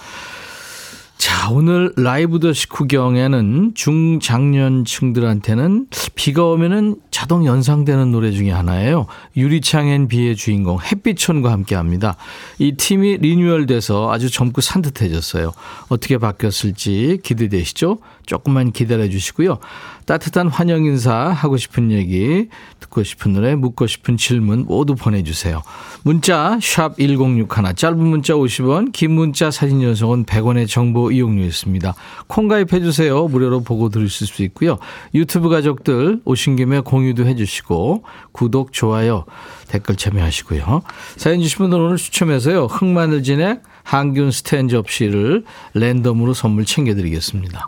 자, 1.22 1.52
오늘 1.52 1.94
라이브 1.98 2.40
더시 2.40 2.68
구경에는 2.68 3.74
중장년층들한테는 3.76 5.86
비가 6.16 6.46
오면은 6.46 6.96
자동 7.12 7.46
연상되는 7.46 8.12
노래 8.12 8.32
중에 8.32 8.50
하나예요. 8.50 9.06
유리창엔 9.38 10.08
비의 10.08 10.36
주인공 10.36 10.80
햇빛촌과 10.82 11.52
함께 11.52 11.76
합니다. 11.76 12.18
이 12.58 12.72
팀이 12.72 13.18
리뉴얼돼서 13.18 14.12
아주 14.12 14.32
젊고 14.32 14.62
산뜻해졌어요. 14.62 15.52
어떻게 15.90 16.18
바뀌었을지 16.18 17.20
기대되시죠? 17.22 18.00
조금만 18.26 18.72
기다려 18.72 19.08
주시고요. 19.08 19.60
따뜻한 20.06 20.48
환영 20.48 20.86
인사 20.86 21.14
하고 21.14 21.58
싶은 21.58 21.92
얘기, 21.92 22.48
듣고 22.80 23.04
싶은 23.04 23.34
노래, 23.34 23.56
묻고 23.56 23.88
싶은 23.88 24.18
질문 24.18 24.66
모두 24.66 24.96
보내 24.96 25.24
주세요. 25.24 25.62
문자 26.04 26.58
1061, 26.60 27.48
짧은 27.76 27.98
문자 27.98 28.34
50원, 28.34 28.92
긴 28.92 29.12
문자 29.12 29.52
사진 29.52 29.84
연속은 29.84 30.26
100원의 30.26 30.68
정보 30.68 31.11
이용료 31.12 31.44
있습니다. 31.44 31.94
콩 32.28 32.48
가입해 32.48 32.82
주세요. 32.82 33.28
무료로 33.28 33.62
보고 33.64 33.90
들으실 33.90 34.28
수 34.28 34.44
있고요. 34.44 34.78
유튜브 35.14 35.50
가족들 35.50 36.22
오신 36.26 36.56
김에 36.56 36.80
공유도 36.80 37.26
해주시고 37.26 38.04
구독, 38.32 38.74
좋아요, 38.74 39.26
댓글 39.68 39.96
참여하시고요. 39.96 40.82
사연 41.18 41.42
주신 41.42 41.58
분들 41.60 41.80
오늘 41.80 41.98
추첨해서요. 41.98 42.66
흑마늘 42.66 43.24
진액, 43.24 43.64
항균 43.84 44.32
스탠 44.32 44.68
접시를 44.68 45.44
랜덤으로 45.74 46.34
선물 46.34 46.66
챙겨드리겠습니다. 46.66 47.68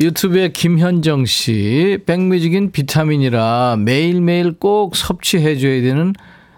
유튜브에 0.00 0.50
김현정 0.52 1.26
씨, 1.26 1.98
백뮤직인 2.06 2.70
비타민이라 2.70 3.78
매일매일 3.80 4.52
꼭 4.52 4.94
섭취해줘야 4.94 5.82
되는, 5.82 6.14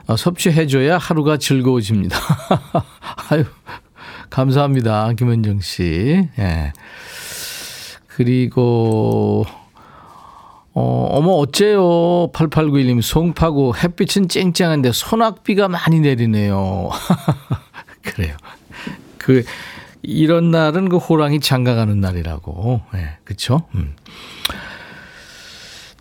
어, 0.06 0.16
섭취해줘야 0.16 0.98
하루가 0.98 1.38
즐거워집니다. 1.38 2.18
아유, 3.30 3.44
감사합니다. 4.30 5.12
김현정 5.14 5.60
씨. 5.60 6.28
예. 6.38 6.72
그리고, 8.06 9.44
어, 10.72 11.08
어머, 11.10 11.32
어째요? 11.32 12.30
8891님, 12.32 13.02
송파구 13.02 13.72
햇빛은 13.82 14.28
쨍쨍한데 14.28 14.92
소낙비가 14.92 15.68
많이 15.68 16.00
내리네요. 16.00 16.90
그래요. 18.02 18.36
그, 19.18 19.44
이런 20.02 20.50
날은 20.50 20.88
그 20.88 20.96
호랑이 20.96 21.40
장가가는 21.40 22.00
날이라고. 22.00 22.80
예, 22.94 22.98
네, 22.98 23.16
그쵸? 23.24 23.62
음. 23.74 23.94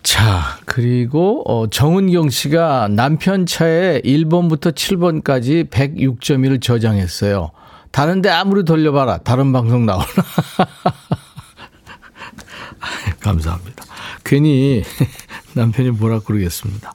자, 0.03 0.57
그리고, 0.65 1.43
어, 1.45 1.67
정은경 1.67 2.29
씨가 2.29 2.89
남편 2.89 3.45
차에 3.45 4.01
1번부터 4.01 4.73
7번까지 4.73 5.69
106.1을 5.69 6.61
저장했어요. 6.61 7.51
다른데 7.91 8.29
아무리 8.29 8.63
돌려봐라. 8.63 9.17
다른 9.19 9.51
방송 9.51 9.85
나오나. 9.85 10.05
감사합니다. 13.19 13.83
괜히 14.23 14.83
남편이 15.53 15.91
뭐라 15.91 16.19
그러겠습니다. 16.19 16.93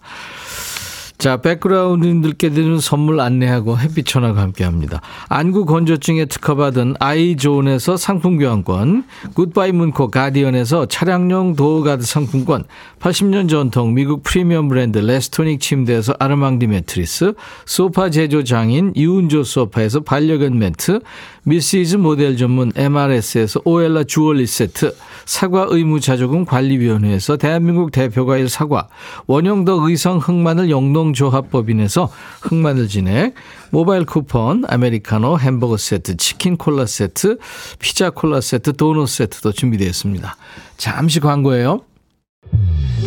자, 1.16 1.36
백그라운드님들께 1.38 2.50
드리는 2.50 2.78
선물 2.80 3.20
안내하고 3.20 3.78
햇빛 3.78 4.04
전화가 4.04 4.42
함께 4.42 4.64
합니다. 4.64 5.00
안구 5.28 5.64
건조증에 5.64 6.26
특허받은 6.26 6.96
아이존에서 6.98 7.96
상품 7.96 8.36
교환권, 8.36 9.04
굿바이 9.34 9.72
문콕 9.72 10.10
가디언에서 10.10 10.86
차량용 10.86 11.54
도어가드 11.54 12.04
상품권, 12.04 12.64
80년 13.00 13.48
전통 13.48 13.94
미국 13.94 14.22
프리미엄 14.22 14.68
브랜드 14.68 14.98
레스토닉 14.98 15.60
침대에서 15.60 16.14
아르망디 16.18 16.66
매트리스, 16.66 17.34
소파 17.64 18.10
제조 18.10 18.42
장인 18.44 18.92
이운조 18.94 19.44
소파에서 19.44 20.00
반려견 20.00 20.58
매트, 20.58 21.00
미시즈 21.44 21.96
모델 21.96 22.36
전문 22.36 22.72
MRS에서 22.74 23.60
오엘라 23.64 24.04
주얼리 24.04 24.46
세트, 24.46 24.94
사과 25.26 25.66
의무 25.68 26.00
자조금 26.00 26.44
관리위원회에서 26.44 27.36
대한민국 27.36 27.92
대표과일 27.92 28.48
사과, 28.48 28.88
원형덕 29.26 29.84
의성 29.84 30.18
흑마늘 30.18 30.70
영농 30.70 31.03
조합법인에서 31.12 32.10
흑마늘 32.42 32.88
진액, 32.88 33.34
모바일 33.70 34.04
쿠폰, 34.06 34.64
아메리카노 34.66 35.38
햄버거 35.38 35.76
세트, 35.76 36.16
치킨 36.16 36.56
콜라 36.56 36.86
세트, 36.86 37.38
피자 37.78 38.10
콜라 38.10 38.40
세트, 38.40 38.74
도넛 38.74 39.08
세트도 39.08 39.52
준비되어 39.52 39.88
있습니다. 39.88 40.36
잠시 40.76 41.20
광고예요. 41.20 41.82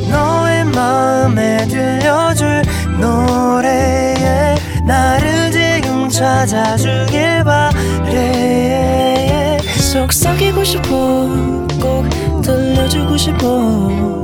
너의 0.10 0.66
마음에 0.66 1.66
들려줄 1.68 2.62
노래에 3.00 4.56
나를 4.86 5.52
지금 5.52 6.08
찾아주길 6.10 7.44
바래 7.44 8.48
속삭이고 9.92 10.64
싶어 10.64 10.90
꼭 11.82 12.08
들려주고 12.42 13.18
싶어 13.18 14.24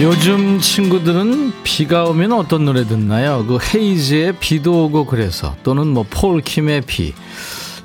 요즘 0.00 0.58
친구들은 0.58 1.52
비가 1.62 2.04
오면 2.04 2.32
어떤 2.32 2.64
노래 2.64 2.84
듣나요? 2.84 3.46
그 3.46 3.58
헤이즈의 3.62 4.38
비도 4.40 4.86
오고 4.86 5.06
그래서 5.06 5.54
또는 5.62 5.86
뭐 5.86 6.04
폴킴의 6.10 6.80
비 6.82 7.14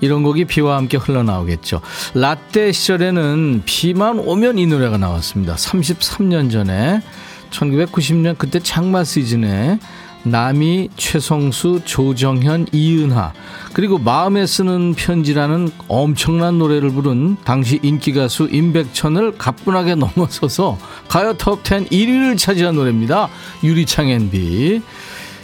이런 0.01 0.23
곡이 0.23 0.45
비와 0.45 0.77
함께 0.77 0.97
흘러나오겠죠. 0.97 1.81
라떼 2.15 2.71
시절에는 2.71 3.61
비만 3.63 4.17
오면 4.17 4.57
이 4.57 4.65
노래가 4.65 4.97
나왔습니다. 4.97 5.53
33년 5.53 6.51
전에 6.51 7.03
1990년 7.51 8.37
그때 8.39 8.59
장마 8.59 9.03
시즌에 9.03 9.79
남이, 10.23 10.89
최성수, 10.97 11.81
조정현, 11.85 12.67
이은하 12.71 13.33
그리고 13.73 13.97
마음에 13.97 14.45
쓰는 14.45 14.93
편지라는 14.95 15.71
엄청난 15.87 16.57
노래를 16.57 16.89
부른 16.91 17.37
당시 17.43 17.79
인기 17.83 18.13
가수 18.13 18.47
임백천을 18.51 19.37
가뿐하게 19.37 19.95
넘어서서 19.95 20.77
가요 21.07 21.33
톱10 21.33 21.89
1위를 21.89 22.37
차지한 22.37 22.75
노래입니다. 22.75 23.29
유리창 23.63 24.29
비 24.31 24.81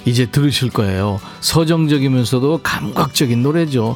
이제 0.06 0.26
들으실 0.28 0.70
거예요. 0.70 1.20
서정적이면서도 1.42 2.62
감각적인 2.64 3.42
노래죠. 3.42 3.96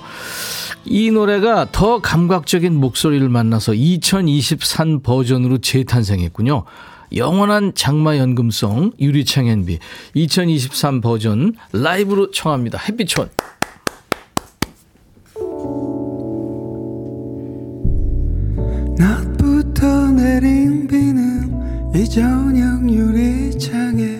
이 0.85 1.11
노래가 1.11 1.67
더 1.71 1.99
감각적인 1.99 2.75
목소리를 2.75 3.27
만나서 3.29 3.73
2023 3.73 5.01
버전으로 5.01 5.59
재탄생했군요. 5.59 6.63
영원한 7.15 7.73
장마 7.75 8.17
연금송 8.17 8.91
유리창 8.99 9.47
앤비 9.47 9.79
2023 10.13 11.01
버전 11.01 11.55
라이브로 11.73 12.31
청합니다. 12.31 12.77
햇빛촌. 12.77 13.29
낮부터 18.97 20.11
내린 20.11 20.87
비는 20.87 21.95
이 21.95 22.05
저녁 22.07 22.89
유리창에 22.89 24.19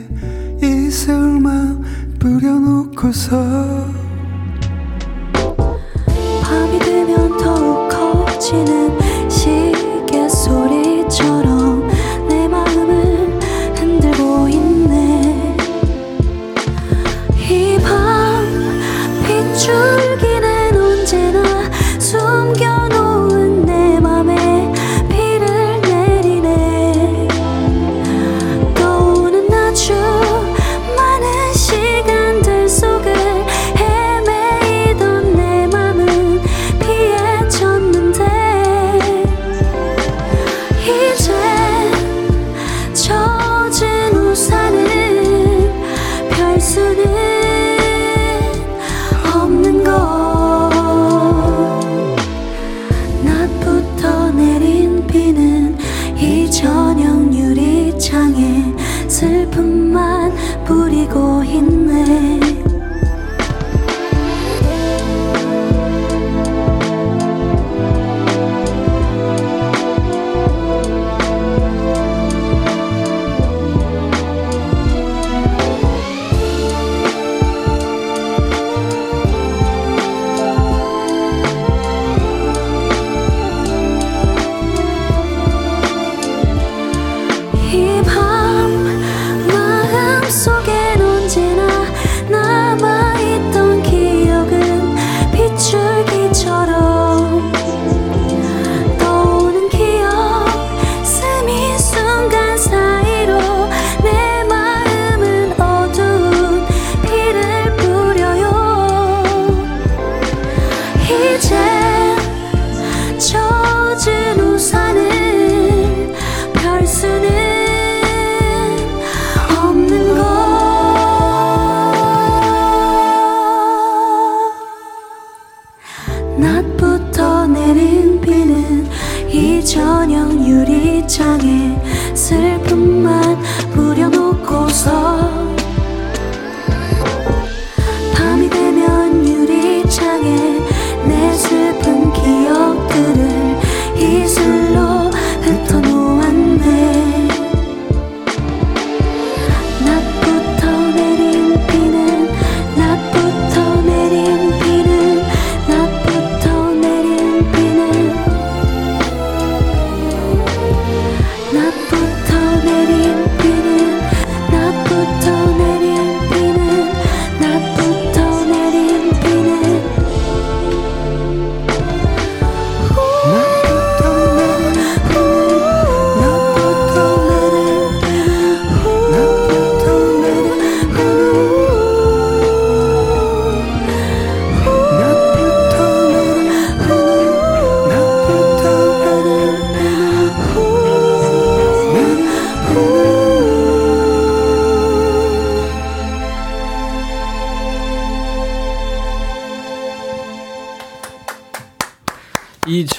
이슬만 0.63 1.84
뿌려놓고서 2.19 3.99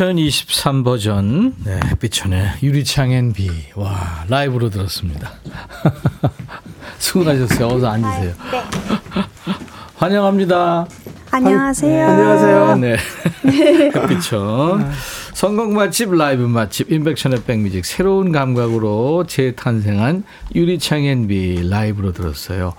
(2023) 0.01 0.82
버전 0.82 1.55
네, 1.62 1.78
햇빛천의 1.90 2.53
유리창엔 2.62 3.34
비. 3.34 3.51
와 3.74 4.24
라이브로 4.28 4.70
들었습니다. 4.70 5.32
수고하셨어요. 6.98 7.68
어서 7.68 7.88
앉으세요. 7.90 8.32
환영합니다. 9.96 10.86
안녕하세요. 11.30 12.07
안녕하세요. 12.07 12.76
네. 12.76 12.96
햇빛천. 13.94 14.90
성공 15.34 15.74
맛집 15.74 16.14
라이브 16.14 16.44
맛집 16.44 16.90
인백션의 16.90 17.42
백뮤직 17.44 17.84
새로운 17.84 18.32
감각으로 18.32 19.26
재탄생한 19.26 20.24
유리창엔 20.55 21.28
비 21.28 21.68
라이브로 21.68 22.12
들었어요. 22.12 22.72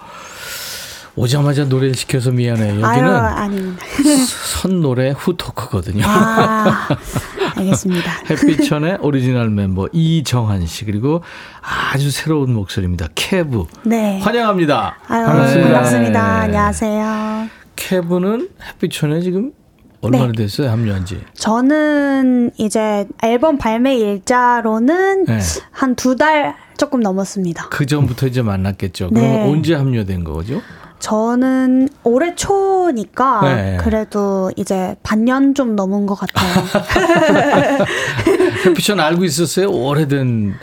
오자마자 1.15 1.65
노래를 1.65 1.93
시켜서 1.93 2.32
미안해요. 2.32 2.86
아유, 2.86 2.99
여기는 2.99 3.15
아닙니다. 3.15 3.86
선 4.26 4.82
노래 4.82 5.11
후 5.11 5.50
토크거든요. 5.71 6.03
아, 6.05 6.88
알겠습니다. 7.55 8.11
햇빛촌의 8.29 8.97
오리지널 9.01 9.49
멤버 9.49 9.88
이정한 9.93 10.65
씨 10.65 10.86
그리고 10.86 11.24
아주 11.61 12.11
새로운 12.11 12.53
목소리입니다. 12.53 13.07
캐브. 13.15 13.65
네. 13.86 14.19
환영합니다. 14.19 14.97
아유, 15.07 15.26
반갑습니다. 15.26 15.72
반갑습니다. 15.72 16.22
네. 16.22 16.43
안녕하세요. 16.45 17.47
캐브는 17.78 18.49
햇빛촌에 18.67 19.21
지금 19.22 19.53
얼마나 20.01 20.28
네. 20.28 20.34
됐어요? 20.34 20.69
합류한 20.69 21.05
지. 21.05 21.22
저는 21.36 22.51
이제 22.57 23.07
앨범 23.24 23.57
발매 23.57 23.95
일자로는 23.97 25.26
네. 25.26 25.39
한두 25.72 26.15
달 26.15 26.55
조금 26.78 26.99
넘었습니다. 26.99 27.69
그 27.69 27.86
전부터 27.86 28.28
이제 28.28 28.41
만났겠죠. 28.41 29.09
네. 29.11 29.22
그럼 29.22 29.49
언제 29.51 29.76
합류된 29.76 30.24
거죠? 30.24 30.61
저는 31.01 31.89
올해 32.03 32.35
초니까 32.35 33.41
네. 33.41 33.77
그래도 33.81 34.51
이제 34.55 34.95
반년 35.03 35.53
좀 35.55 35.75
넘은 35.75 36.05
것 36.05 36.15
같아요. 36.15 36.47
햇빛천 38.65 38.99
알고 38.99 39.25
있었어요? 39.25 39.69
오래된 39.71 40.53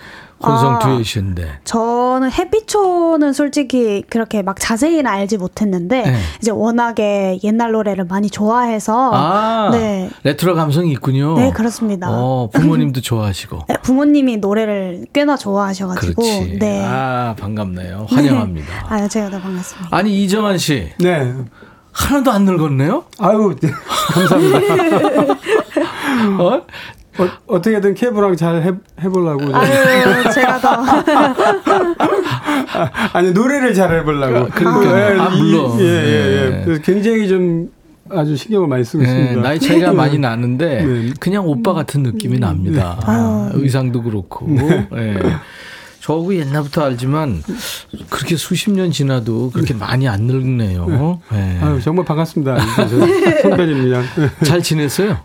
혼성 0.40 0.76
아. 0.76 0.78
듀엣인데. 0.78 1.60
저는 1.64 2.30
햇빛초는 2.30 3.32
솔직히 3.32 4.02
그렇게 4.08 4.42
막 4.42 4.56
자세히는 4.60 5.06
알지 5.06 5.36
못했는데 5.38 6.02
네. 6.02 6.16
이제 6.40 6.50
워낙에 6.50 7.40
옛날 7.42 7.72
노래를 7.72 8.04
많이 8.04 8.30
좋아해서 8.30 9.10
아, 9.12 9.70
네. 9.72 10.10
레트로 10.22 10.54
감성이 10.54 10.92
있군요. 10.92 11.34
네, 11.36 11.50
그렇습니다. 11.50 12.08
어, 12.10 12.48
부모님도 12.52 13.00
좋아하시고. 13.00 13.64
네, 13.68 13.76
부모님이 13.82 14.36
노래를 14.36 15.06
꽤나 15.12 15.36
좋아하셔가지고 15.36 16.22
그렇지. 16.22 16.58
네. 16.58 16.84
아, 16.86 17.34
반갑네요. 17.38 18.06
환영합니다. 18.08 18.86
아, 18.88 19.08
제가 19.08 19.30
더 19.30 19.40
반갑습니다. 19.40 19.96
아니, 19.96 20.22
이정환 20.22 20.58
씨. 20.58 20.92
네. 20.98 21.34
하나도 21.92 22.30
안 22.30 22.44
늙었네요? 22.44 23.04
아유, 23.18 23.56
네. 23.60 23.70
감사합니다. 24.14 25.32
어? 26.38 26.62
어, 27.18 27.28
어떻게든 27.46 27.94
케이블랑 27.94 28.36
잘 28.36 28.62
해, 28.62 28.72
해보려고. 29.02 29.46
좀. 29.46 29.54
아유, 29.54 30.32
제가 30.32 30.60
더 30.60 30.68
아니, 33.12 33.32
노래를 33.32 33.74
잘 33.74 33.92
해보려고. 33.98 34.48
아, 34.52 35.28
이- 35.34 35.42
물론. 35.42 35.80
예, 35.80 35.84
예, 35.84 36.46
예. 36.46 36.50
네. 36.50 36.62
그래서 36.64 36.82
굉장히 36.82 37.28
좀 37.28 37.70
아주 38.10 38.36
신경을 38.36 38.68
많이 38.68 38.84
쓰고 38.84 39.02
네, 39.02 39.08
있습니다. 39.08 39.40
나이 39.42 39.60
차이가 39.60 39.92
많이 39.92 40.18
나는데 40.18 40.84
네. 40.84 41.12
그냥 41.20 41.46
오빠 41.46 41.74
같은 41.74 42.02
느낌이 42.02 42.38
납니다. 42.38 42.98
아, 43.02 43.50
의상도 43.54 44.02
그렇고. 44.02 44.46
예. 44.96 45.18
저하고 46.00 46.34
옛날부터 46.34 46.84
알지만 46.84 47.42
그렇게 48.08 48.36
수십 48.36 48.70
년 48.70 48.90
지나도 48.90 49.50
그렇게 49.50 49.74
많이 49.74 50.08
안 50.08 50.22
늙네요. 50.22 51.20
예. 51.34 51.58
아유, 51.60 51.80
정말 51.82 52.06
반갑습니다. 52.06 52.56
저 52.88 52.88
선배님이랑. 53.42 54.04
잘 54.44 54.62
지냈어요? 54.62 55.18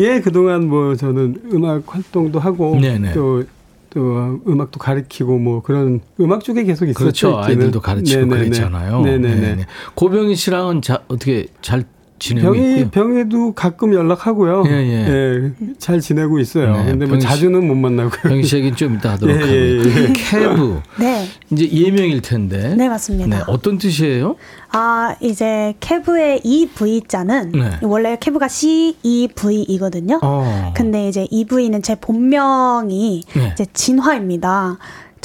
예, 0.00 0.20
그동안 0.20 0.68
뭐 0.68 0.94
저는 0.94 1.42
음악 1.52 1.82
활동도 1.86 2.38
하고 2.38 2.78
네네. 2.80 3.12
또, 3.12 3.44
또 3.90 4.40
음악도 4.46 4.78
가르치고 4.78 5.38
뭐 5.38 5.62
그런 5.62 6.00
음악 6.20 6.44
쪽에 6.44 6.64
계속 6.64 6.86
있었죠. 6.86 6.98
그렇죠. 6.98 7.38
아이들도 7.38 7.80
가르치고 7.80 8.26
네네네. 8.26 8.42
그랬잖아요. 8.44 9.00
네네네. 9.00 9.40
네네. 9.40 9.66
고병희 9.94 10.36
씨랑은 10.36 10.82
자, 10.82 11.02
어떻게 11.08 11.46
잘 11.62 11.84
지내고 12.18 12.52
병이 12.52 12.70
있고요? 12.70 12.90
병에도 12.90 13.52
가끔 13.52 13.94
연락하고요. 13.94 14.64
예, 14.66 14.72
예. 14.72 15.52
잘 15.78 16.00
지내고 16.00 16.38
있어요. 16.38 16.76
네, 16.76 16.86
근데 16.86 17.06
뭐 17.06 17.18
자주는 17.18 17.66
못 17.66 17.74
만나고요. 17.74 18.20
병희 18.22 18.42
씨 18.44 18.56
얘기는 18.56 18.76
좀 18.76 18.94
이따 18.96 19.12
하도록 19.12 19.34
예, 19.36 19.40
하고요. 19.40 19.56
예, 19.56 20.02
예. 20.02 20.12
캐브. 20.12 20.80
네, 21.00 21.26
이제 21.50 21.70
예명일 21.70 22.22
텐데. 22.22 22.74
네 22.76 22.88
맞습니다. 22.88 23.36
네, 23.36 23.42
어떤 23.46 23.78
뜻이에요? 23.78 24.36
아 24.70 25.14
이제 25.20 25.74
캐브의 25.80 26.42
EV자는 26.44 27.52
네. 27.52 27.70
원래 27.82 28.16
캐브가 28.20 28.48
CEV이거든요. 28.48 30.20
어. 30.22 30.72
근데 30.76 31.08
이제 31.08 31.26
EV는 31.30 31.82
제 31.82 31.94
본명이 31.94 33.22
네. 33.34 33.50
이제 33.52 33.66
진화입니다. 33.72 34.78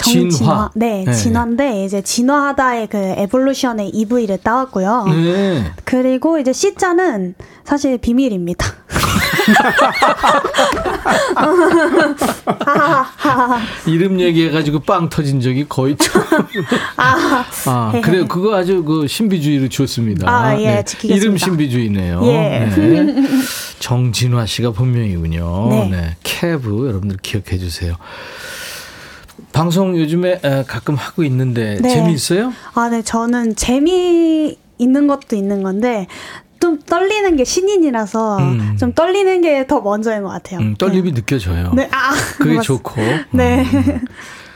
진화. 0.04 0.30
정진화. 0.30 0.70
네, 0.76 1.04
네. 1.06 1.14
진화인데 1.14 1.86
이제 1.86 2.02
진화하다의 2.02 2.88
그 2.88 2.98
evolution의 2.98 3.90
EV를 3.90 4.38
따왔고요. 4.38 5.06
네. 5.08 5.72
그리고 5.84 6.40
이제 6.40 6.54
C자는 6.54 7.36
사실 7.64 7.98
비밀입니다. 7.98 8.66
이름 13.86 14.20
얘기해가지고 14.20 14.80
빵 14.80 15.10
터진 15.10 15.40
적이 15.42 15.66
거의 15.68 15.96
처음. 15.98 16.24
아, 16.98 17.46
아, 17.66 18.02
그래요. 18.04 18.28
그거 18.28 18.56
아주 18.56 18.84
그 18.84 19.08
신비주의로 19.08 19.70
좋습니다. 19.70 20.30
아, 20.30 20.60
예, 20.60 20.84
지키겠습니다. 20.86 21.16
이름 21.16 21.38
신비주의네요. 21.38 22.22
예. 22.26 22.70
네. 22.76 23.16
정진화 23.80 24.46
씨가 24.46 24.72
본명이군요. 24.72 25.68
네. 25.70 25.90
네. 25.90 26.16
캐브 26.24 26.88
여러분들 26.88 27.18
기억해 27.22 27.58
주세요. 27.58 27.96
방송 29.54 29.98
요즘에 29.98 30.42
에, 30.44 30.64
가끔 30.68 30.96
하고 30.96 31.24
있는데 31.24 31.78
네. 31.82 31.90
재미있어요? 31.90 32.54
아, 32.74 32.90
네, 32.90 33.02
저는 33.02 33.56
재미 33.56 34.58
있는 34.78 35.08
것도 35.08 35.36
있는 35.36 35.64
건데 35.64 36.08
좀 36.60 36.80
떨리는 36.80 37.36
게 37.36 37.44
신인이라서 37.46 38.38
음. 38.40 38.78
좀 38.80 38.94
떨리는 38.94 39.42
게 39.42 39.66
더 39.68 39.82
먼저인 39.82 40.24
것 40.24 40.30
같아요. 40.30 40.60
음, 40.60 40.76
떨림이 40.76 41.14
느껴져요. 41.14 41.72
네, 41.76 41.88
아, 41.92 42.14
그게 42.38 42.56
맞- 42.56 42.62
좋고. 42.64 43.02
네. 43.32 43.64
음. 43.64 44.00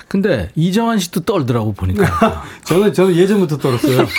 근데 0.10 0.48
이정환 0.56 1.00
씨도 1.00 1.26
떨더라고 1.26 1.74
보니까 1.74 2.42
저는 2.64 2.94
저는 2.94 3.14
예전부터 3.14 3.58
떨었어요. 3.58 4.08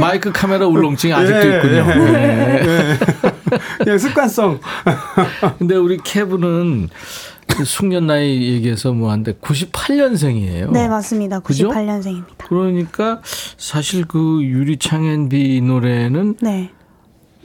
마이크 0.00 0.32
카메라 0.32 0.66
울렁증이 0.66 1.12
아직도 1.12 1.48
예, 1.48 1.56
있군요. 1.56 1.76
예. 1.76 2.12
네. 2.12 2.98
그냥 3.78 3.98
습관성. 3.98 4.58
근데 5.60 5.76
우리 5.76 5.96
캐브는 6.02 6.88
그 6.88 6.94
숙련 7.64 8.06
나이 8.06 8.52
얘기해서 8.52 8.92
뭐 8.92 9.10
한데 9.10 9.32
98년생이에요. 9.32 10.70
네, 10.70 10.88
맞습니다. 10.88 11.40
그죠? 11.40 11.68
98년생입니다. 11.70 12.38
그러니까 12.48 13.20
사실 13.56 14.04
그 14.06 14.40
유리창앤비 14.42 15.60
노래는 15.62 16.36
네. 16.40 16.70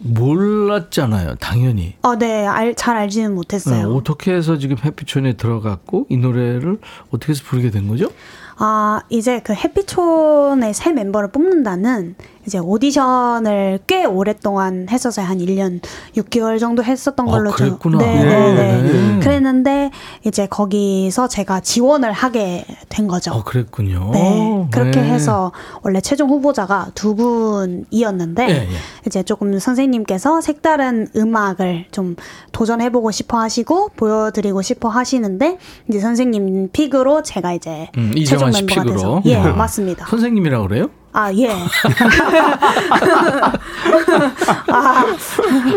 몰랐잖아요. 0.01 1.36
당연히. 1.36 1.95
어, 2.01 2.16
네, 2.16 2.45
알, 2.45 2.74
잘 2.76 2.95
알지는 2.97 3.36
못했어요. 3.36 3.89
네, 3.89 3.95
어떻게 3.95 4.34
해서 4.34 4.57
지금 4.57 4.78
해피촌에 4.84 5.34
들어갔고 5.34 6.07
이 6.10 6.18
노래를 6.18 6.80
어떻게 7.12 7.34
해서 7.34 7.43
부르게 7.45 7.70
된 7.70 7.88
거죠? 7.88 8.10
아, 8.57 9.01
이제 9.10 9.39
그 9.41 9.53
해피촌의 9.53 10.74
새 10.74 10.91
멤버를 10.91 11.32
뽑는다는 11.32 12.16
이제 12.50 12.58
오디션을 12.58 13.78
꽤 13.86 14.06
오랫동안 14.06 14.88
했었어요. 14.89 15.24
한 15.24 15.38
1년 15.38 15.82
6개월 16.18 16.60
정도 16.60 16.84
했었던 16.84 17.30
아, 17.30 17.32
걸로 17.32 17.52
좀- 17.52 17.68
그랬구나. 17.78 18.00
네, 18.00 18.24
네, 18.24 18.54
네. 18.54 18.82
네. 18.82 19.20
그랬는데 19.20 19.91
이제 20.26 20.47
거기서 20.47 21.28
제가 21.28 21.60
지원을 21.60 22.12
하게 22.12 22.66
된 22.89 23.08
거죠. 23.08 23.34
어, 23.34 23.43
그랬군요. 23.43 24.10
네. 24.14 24.68
그렇게 24.72 25.00
네. 25.00 25.10
해서 25.12 25.52
원래 25.84 26.02
최종 26.02 26.32
후보자가 26.32 26.88
두 26.95 27.14
분이었는데. 27.16 28.68
이제 29.06 29.22
조금 29.22 29.60
선생님께서 29.60 30.41
색다른 30.41 31.08
음악을 31.16 31.86
좀 31.91 32.16
도전해 32.52 32.91
보고 32.91 33.12
싶어 33.12 33.38
하시고 33.39 33.89
보여 33.95 34.32
드리고 34.32 34.62
싶어 34.64 34.89
하시는데 34.89 35.58
이제 35.88 36.00
선생님 36.00 36.70
픽으로 36.72 37.22
제가 37.22 37.54
이제 37.54 37.89
음, 37.97 38.12
최종 38.26 38.50
멤버가 38.52 38.82
픽으로. 38.82 38.91
돼서 38.93 39.22
예 39.26 39.36
아. 39.38 39.54
맞습니다. 39.54 40.08
선생님이라고 40.08 40.68
그래요? 40.68 40.89
아 41.12 41.34
예. 41.34 41.49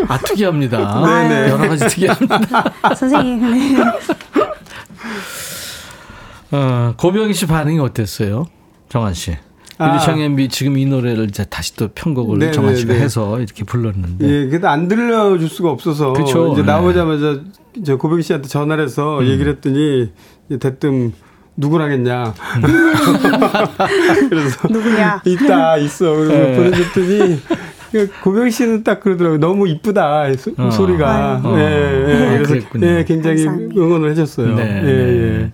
아, 0.07 0.17
특이합니다. 0.19 1.01
네네. 1.01 1.49
여러 1.49 1.69
가지 1.69 1.87
특이합니다. 1.87 2.39
선생님 2.95 3.41
네. 3.41 3.83
어, 6.51 6.93
고병희 6.97 7.33
씨 7.33 7.47
반응이 7.47 7.79
어땠어요? 7.79 8.45
정한 8.89 9.13
씨. 9.13 9.35
아. 9.79 9.89
유리창 9.89 10.19
엠비 10.19 10.49
지금 10.49 10.77
이 10.77 10.85
노래를 10.85 11.25
이제 11.25 11.43
다시 11.45 11.75
또 11.75 11.87
편곡을 11.87 12.37
네네네. 12.37 12.51
정한 12.53 12.75
씨가 12.75 12.93
해서 12.93 13.39
이렇게 13.39 13.63
불렀는데. 13.63 14.27
예, 14.27 14.45
그래도 14.47 14.69
안 14.69 14.87
들려줄 14.87 15.49
수가 15.49 15.71
없어서 15.71 16.13
그쵸. 16.13 16.53
이제 16.53 16.61
네. 16.61 16.67
나오자마자 16.67 17.41
저 17.83 17.97
고백희 17.97 18.21
씨한테 18.21 18.47
전화를 18.49 18.83
해서 18.83 19.19
음. 19.19 19.25
얘기를 19.25 19.51
했더니 19.53 20.11
이제 20.47 20.59
대뜸 20.59 21.13
누구랑 21.55 21.91
했냐. 21.91 22.33
그래서 24.29 24.67
누구냐? 24.67 25.21
있다 25.25 25.77
있어. 25.77 26.15
그래서 26.15 26.33
네. 26.33 26.55
보내줬더니 26.55 27.39
고백희 28.23 28.51
씨는 28.51 28.83
딱 28.83 28.99
그러더라고요. 29.01 29.39
너무 29.39 29.67
이쁘다 29.67 30.33
소, 30.35 30.51
어. 30.57 30.71
소리가. 30.71 31.41
예, 31.45 31.49
예. 31.49 31.53
어, 31.53 32.29
그래서 32.37 32.53
그랬군요. 32.53 32.87
예, 32.87 33.05
굉장히 33.05 33.45
감사합니다. 33.45 33.81
응원을 33.81 34.11
해줬어요. 34.11 34.55
네. 34.55 34.81
예, 34.83 35.51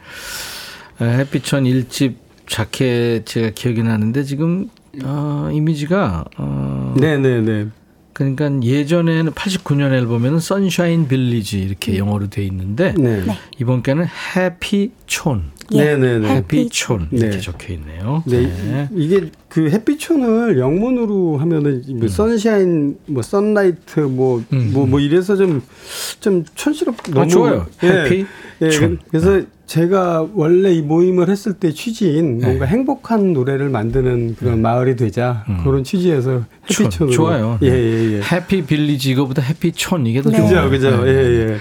예. 1.02 1.06
에, 1.06 1.18
햇빛천 1.20 1.66
일집 1.66 2.18
자켓 2.48 3.26
제가 3.26 3.52
기억이 3.54 3.84
나는데 3.84 4.24
지금 4.24 4.70
어, 5.04 5.50
이미지가 5.52 6.26
어, 6.38 6.96
네, 6.98 7.18
네, 7.18 7.42
네. 7.42 7.68
그러니까 8.14 8.50
예전에는 8.62 9.32
89년 9.32 9.94
앨범에는 9.94 10.40
선샤인 10.40 11.08
빌리지 11.08 11.60
이렇게 11.62 11.98
영어로 11.98 12.30
돼 12.30 12.44
있는데 12.46 12.94
네. 12.98 13.24
네. 13.26 13.38
이번 13.60 13.84
게는 13.84 14.06
해피 14.36 14.92
촌. 15.08 15.52
예. 15.74 15.96
네네네. 15.96 16.28
해피 16.36 16.70
촌 16.70 17.08
이렇게 17.12 17.36
네. 17.36 17.40
적혀 17.40 17.74
있네요. 17.74 18.24
네, 18.26 18.42
네. 18.42 18.90
이- 18.96 19.06
이게 19.06 19.30
그 19.48 19.70
햇빛촌을 19.70 20.58
영문으로 20.60 21.38
하면은 21.38 21.84
뭐 21.96 22.08
선샤인, 22.08 22.98
뭐 23.08 23.22
선라이트, 23.22 24.00
뭐뭐뭐 24.02 24.98
음. 24.98 25.00
이래서 25.00 25.36
좀좀 25.36 26.46
촌스럽 26.56 26.96
너무 27.12 27.28
좋아요. 27.28 27.66
해피 27.84 28.26
예, 28.62 28.70
촌. 28.70 29.00
그래서 29.10 29.42
제가 29.66 30.28
원래 30.34 30.74
이 30.74 30.82
모임을 30.82 31.30
했을 31.30 31.54
때 31.54 31.72
취지인 31.72 32.40
네. 32.40 32.46
뭔가 32.48 32.66
행복한 32.66 33.34
노래를 33.34 33.70
만드는 33.70 34.36
그런 34.36 34.62
마을이 34.62 34.96
되자 34.96 35.46
음. 35.48 35.60
그런 35.64 35.84
취지에서 35.84 36.44
촌. 36.68 36.86
햇빛촌으로 36.88 37.16
좋아요. 37.16 37.60
예, 37.62 37.70
네. 37.70 37.78
예, 37.78 38.14
예. 38.18 38.22
해피 38.22 38.64
빌리지 38.66 39.12
이거보다 39.12 39.42
해피 39.44 39.72
촌 39.74 40.08
이게 40.08 40.22
더 40.24 40.32
네. 40.32 40.38
좋아요. 40.38 40.70
그죠, 40.70 40.90
그죠. 40.92 41.04
네. 41.06 41.12
예, 41.12 41.16
예. 41.54 41.58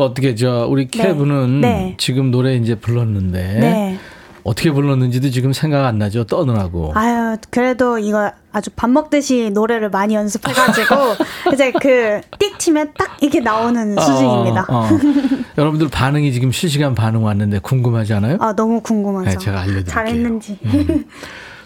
그 0.00 0.04
어떻게 0.04 0.34
저 0.34 0.66
우리 0.66 0.88
네. 0.88 1.02
케브는 1.02 1.60
네. 1.60 1.94
지금 1.98 2.30
노래 2.30 2.56
이제 2.56 2.74
불렀는데 2.74 3.38
네. 3.60 3.98
어떻게 4.42 4.70
불렀는지도 4.70 5.28
지금 5.28 5.52
생각 5.52 5.84
안 5.84 5.98
나죠? 5.98 6.24
떠느라고. 6.24 6.92
아유, 6.94 7.36
그래도 7.50 7.98
이거 7.98 8.32
아주 8.52 8.70
밥 8.74 8.88
먹듯이 8.88 9.50
노래를 9.50 9.90
많이 9.90 10.14
연습해가지고, 10.14 10.94
이제 11.52 11.70
그, 11.72 12.22
띡 12.38 12.58
치면 12.58 12.94
딱 12.96 13.18
이렇게 13.20 13.40
나오는 13.40 13.94
수준입니다. 13.94 14.66
어, 14.70 14.84
어. 14.84 14.88
여러분들 15.58 15.88
반응이 15.88 16.32
지금 16.32 16.50
실시간 16.50 16.94
반응 16.94 17.22
왔는데 17.22 17.58
궁금하지 17.58 18.14
않아요? 18.14 18.38
아, 18.40 18.54
너무 18.54 18.80
궁금하죠. 18.80 19.28
네, 19.28 19.36
제가 19.36 19.60
알려드릴게요. 19.60 19.92
잘했는지. 19.92 20.58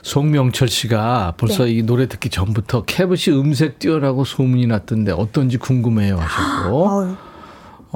송명철 0.05 0.68
씨가 0.68 1.35
벌써 1.39 1.64
네. 1.64 1.70
이 1.72 1.82
노래 1.82 2.07
듣기 2.07 2.28
전부터 2.28 2.85
캐브 2.85 3.16
씨 3.16 3.30
음색 3.30 3.78
뛰어라고 3.78 4.24
소문이 4.24 4.66
났던데 4.66 5.12
어떤지 5.12 5.57
궁금해요 5.57 6.18
하셨고 6.18 6.89
어우, 6.89 7.16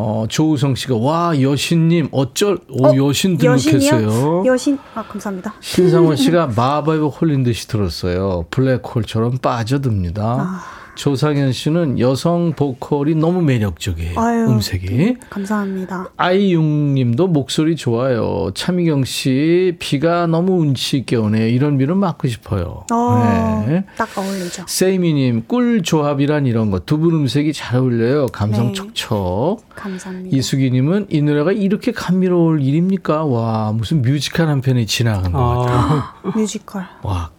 어, 0.00 0.26
조우성 0.28 0.76
씨가 0.76 0.94
와 0.96 1.40
여신님 1.40 2.10
어쩔 2.12 2.56
오 2.70 2.86
어, 2.86 3.08
여신 3.08 3.36
여신이요? 3.42 3.90
등록했어요. 3.90 4.44
여신, 4.46 4.78
아, 4.94 5.02
감사합니다. 5.02 5.54
신상원 5.58 6.14
씨가 6.14 6.52
마법에 6.54 6.98
홀린 6.98 7.42
듯이 7.42 7.66
들었어요. 7.66 8.46
블랙홀처럼 8.50 9.38
빠져듭니다. 9.38 10.22
아. 10.22 10.77
조상현 10.98 11.52
씨는 11.52 12.00
여성 12.00 12.52
보컬이 12.54 13.14
너무 13.14 13.40
매력적이에요. 13.42 14.18
아유. 14.18 14.46
음색이. 14.48 15.16
감사합니다. 15.30 16.08
아이융 16.16 16.94
님도 16.94 17.28
목소리 17.28 17.76
좋아요. 17.76 18.50
차미경 18.52 19.04
씨, 19.04 19.76
비가 19.78 20.26
너무 20.26 20.54
운치 20.60 20.98
있게 20.98 21.14
오네요. 21.14 21.46
이런 21.46 21.78
비는 21.78 21.96
맞고 21.98 22.26
싶어요. 22.26 22.84
어, 22.92 23.64
네. 23.68 23.84
딱 23.96 24.08
어울리죠. 24.18 24.64
세이미님, 24.66 25.44
꿀 25.46 25.82
조합이란 25.84 26.46
이런 26.46 26.70
거. 26.72 26.80
두 26.80 26.98
분 26.98 27.14
음색이 27.14 27.52
잘 27.52 27.78
어울려요. 27.78 28.26
감성 28.26 28.68
네. 28.68 28.72
척척. 28.72 29.58
감사합니다. 29.76 30.36
이수기님은 30.36 31.06
이 31.10 31.22
노래가 31.22 31.52
이렇게 31.52 31.92
감미로울 31.92 32.60
일입니까? 32.60 33.24
와, 33.24 33.70
무슨 33.72 34.02
뮤지컬 34.02 34.48
한 34.48 34.60
편이 34.60 34.86
지나간 34.86 35.30
것 35.30 35.38
같아요. 35.38 35.76
아, 35.78 36.14
뮤지컬. 36.34 36.82
와, 37.04 37.30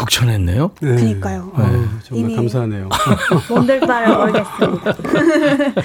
극찬했네요. 0.00 0.70
네. 0.80 0.94
그니까요. 0.96 1.52
아유, 1.54 1.86
정말 2.04 2.24
이미- 2.30 2.36
감사하네요. 2.36 2.88
뭔들 3.50 3.80
따를 3.80 4.16
모르겠습니다. 4.16 4.96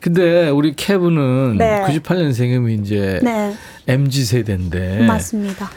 근데 0.00 0.48
우리 0.50 0.74
케브는 0.76 1.56
네. 1.58 1.82
98년생이면 1.88 2.80
이제 2.82 3.18
네, 3.22 3.54
MZ 3.88 4.24
세대인데 4.24 5.06
맞습니다. 5.06 5.68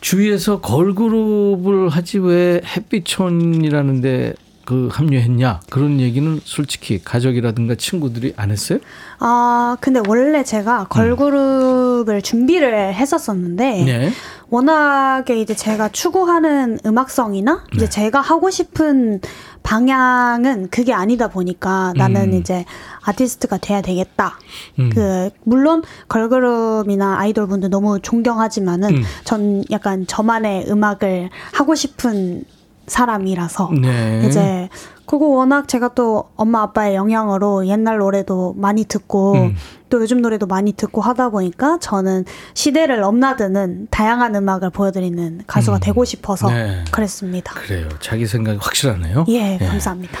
주위에서 0.00 0.60
걸그룹을 0.60 1.90
하지 1.90 2.18
왜 2.18 2.60
햇빛촌이라는데 2.64 4.32
그 4.70 4.88
합류했냐 4.92 5.62
그런 5.68 5.98
얘기는 5.98 6.40
솔직히 6.44 7.02
가족이라든가 7.02 7.74
친구들이 7.74 8.34
안 8.36 8.52
했어요? 8.52 8.78
아, 9.18 9.76
근데 9.80 10.00
원래 10.06 10.44
제가 10.44 10.86
걸그룹을 10.88 12.22
준비를 12.22 12.94
했었었는데, 12.94 13.80
음. 13.80 13.84
네. 13.86 14.10
워낙에 14.48 15.40
이제 15.40 15.56
제가 15.56 15.88
추구하는 15.88 16.78
음악성이나 16.86 17.64
이제 17.74 17.86
네. 17.86 17.90
제가 17.90 18.20
하고 18.20 18.48
싶은 18.48 19.20
방향은 19.64 20.68
그게 20.70 20.92
아니다 20.92 21.26
보니까 21.26 21.92
나는 21.96 22.32
음. 22.32 22.38
이제 22.38 22.64
아티스트가 23.02 23.58
돼야 23.58 23.82
되겠다. 23.82 24.38
음. 24.78 24.90
그 24.94 25.30
물론 25.42 25.82
걸그룹이나 26.06 27.18
아이돌 27.18 27.48
분들 27.48 27.70
너무 27.70 27.98
존경하지만은 28.00 28.98
음. 28.98 29.02
전 29.24 29.64
약간 29.72 30.06
저만의 30.06 30.66
음악을 30.70 31.30
하고 31.54 31.74
싶은 31.74 32.44
사람이라서 32.90 33.70
네. 33.80 34.22
이제 34.26 34.68
그거 35.06 35.26
워낙 35.26 35.66
제가 35.68 35.94
또 35.94 36.30
엄마 36.36 36.62
아빠의 36.62 36.94
영향으로 36.94 37.66
옛날 37.66 37.98
노래도 37.98 38.54
많이 38.56 38.84
듣고 38.84 39.34
음. 39.34 39.56
또 39.88 40.00
요즘 40.00 40.20
노래도 40.22 40.46
많이 40.46 40.72
듣고 40.72 41.00
하다 41.00 41.30
보니까 41.30 41.78
저는 41.80 42.24
시대를 42.54 43.00
넘나드는 43.00 43.88
다양한 43.90 44.34
음악을 44.36 44.70
보여드리는 44.70 45.42
가수가 45.46 45.78
음. 45.78 45.80
되고 45.80 46.04
싶어서 46.04 46.48
네. 46.50 46.84
그랬습니다. 46.92 47.54
그래요. 47.54 47.88
자기 48.00 48.26
생각이 48.26 48.58
확실하네요. 48.60 49.24
예, 49.28 49.58
감사합니다. 49.58 50.18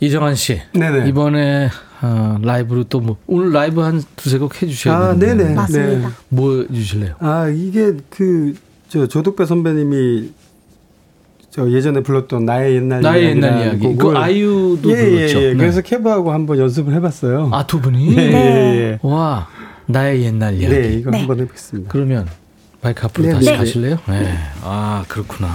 이정환 0.00 0.34
씨. 0.34 0.60
네네. 0.72 1.08
이번에 1.08 1.70
어, 2.00 2.38
라이브로 2.42 2.84
또 2.84 3.00
뭐 3.00 3.16
오늘 3.26 3.52
라이브 3.52 3.80
한 3.80 4.02
두세 4.16 4.38
곡 4.38 4.62
해주셔야 4.62 4.96
아, 4.96 5.14
되는데 5.16 5.44
네네. 5.44 5.54
맞습니다. 5.54 6.08
네. 6.08 6.14
뭐 6.28 6.66
해주실래요? 6.70 7.14
아 7.20 7.48
이게 7.48 7.94
그 8.10 8.54
저 8.88 9.06
조덕배 9.06 9.44
선배님이 9.44 10.32
저 11.50 11.70
예전에 11.70 12.02
불렀던 12.02 12.44
나의 12.44 12.76
옛날 12.76 13.00
나의 13.00 13.24
옛날 13.24 13.60
이야기. 13.66 13.96
그 13.96 14.10
아이유도 14.16 14.90
예, 14.90 14.96
불렀죠. 14.96 15.38
예, 15.40 15.44
예. 15.44 15.48
네. 15.52 15.56
그래서 15.56 15.80
캐브하고 15.80 16.32
한번 16.32 16.58
연습을 16.58 16.92
해봤어요. 16.94 17.50
아 17.52 17.64
두 17.66 17.80
분이 17.80 18.16
예, 18.16 18.20
예, 18.22 18.32
예. 18.32 18.98
와 19.02 19.48
나의 19.86 20.22
옛날 20.24 20.54
이야기. 20.60 20.74
네, 20.74 20.94
이거 20.94 21.10
네. 21.10 21.18
한번 21.18 21.40
해보겠습니다. 21.40 21.90
그러면 21.90 22.26
마이크 22.82 23.04
앞으로 23.06 23.26
네, 23.28 23.32
다시 23.34 23.50
네. 23.50 23.56
가실래요? 23.56 23.98
네. 24.08 24.38
아 24.62 25.04
그렇구나. 25.08 25.48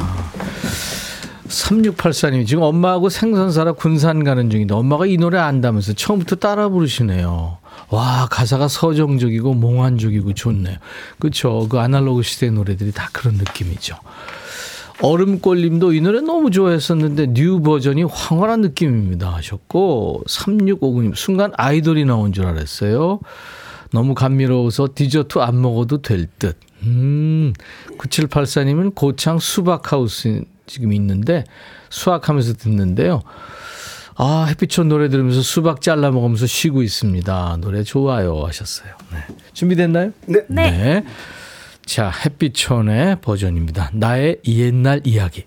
3684님 1.47 2.47
지금 2.47 2.63
엄마하고 2.63 3.09
생선 3.09 3.51
사러 3.51 3.73
군산 3.73 4.23
가는 4.23 4.49
중인데 4.49 4.73
엄마가 4.73 5.05
이 5.05 5.17
노래 5.17 5.37
안다면서 5.37 5.93
처음부터 5.93 6.37
따라 6.37 6.69
부르시네요. 6.69 7.57
와 7.89 8.27
가사가 8.31 8.67
서정적이고 8.67 9.53
몽환적이고 9.53 10.33
좋네요. 10.33 10.77
그렇죠. 11.19 11.67
그 11.69 11.79
아날로그 11.79 12.23
시대 12.23 12.49
노래들이 12.49 12.91
다 12.91 13.09
그런 13.11 13.35
느낌이죠. 13.35 13.95
얼음꽃님도 15.03 15.91
이 15.93 15.99
노래 15.99 16.21
너무 16.21 16.49
좋아했었는데 16.49 17.33
new 17.33 17.61
버전이 17.61 18.03
황홀한 18.03 18.61
느낌입니다 18.61 19.33
하셨고 19.33 20.23
3659님 20.27 21.13
순간 21.13 21.51
아이돌이 21.57 22.05
나온 22.05 22.31
줄 22.31 22.45
알았어요. 22.45 23.19
너무 23.91 24.15
감미로워서 24.15 24.89
디저트 24.95 25.39
안 25.39 25.61
먹어도 25.61 26.01
될 26.01 26.27
듯. 26.39 26.57
음, 26.83 27.53
9784님은 27.97 28.95
고창 28.95 29.39
수박하우스 29.39 30.45
지금 30.67 30.93
있는데 30.93 31.43
수학하면서 31.89 32.53
듣는데요. 32.53 33.23
아, 34.15 34.45
햇빛촌 34.47 34.87
노래 34.87 35.09
들으면서 35.09 35.41
수박 35.41 35.81
잘라 35.81 36.11
먹으면서 36.11 36.47
쉬고 36.47 36.81
있습니다. 36.81 37.57
노래 37.59 37.83
좋아요 37.83 38.43
하셨어요. 38.45 38.93
네. 39.11 39.35
준비됐나요? 39.51 40.11
네. 40.27 40.45
네. 40.47 41.03
자, 41.85 42.09
햇빛촌의 42.09 43.21
버전입니다. 43.21 43.91
나의 43.93 44.39
옛날 44.47 45.01
이야기. 45.03 45.45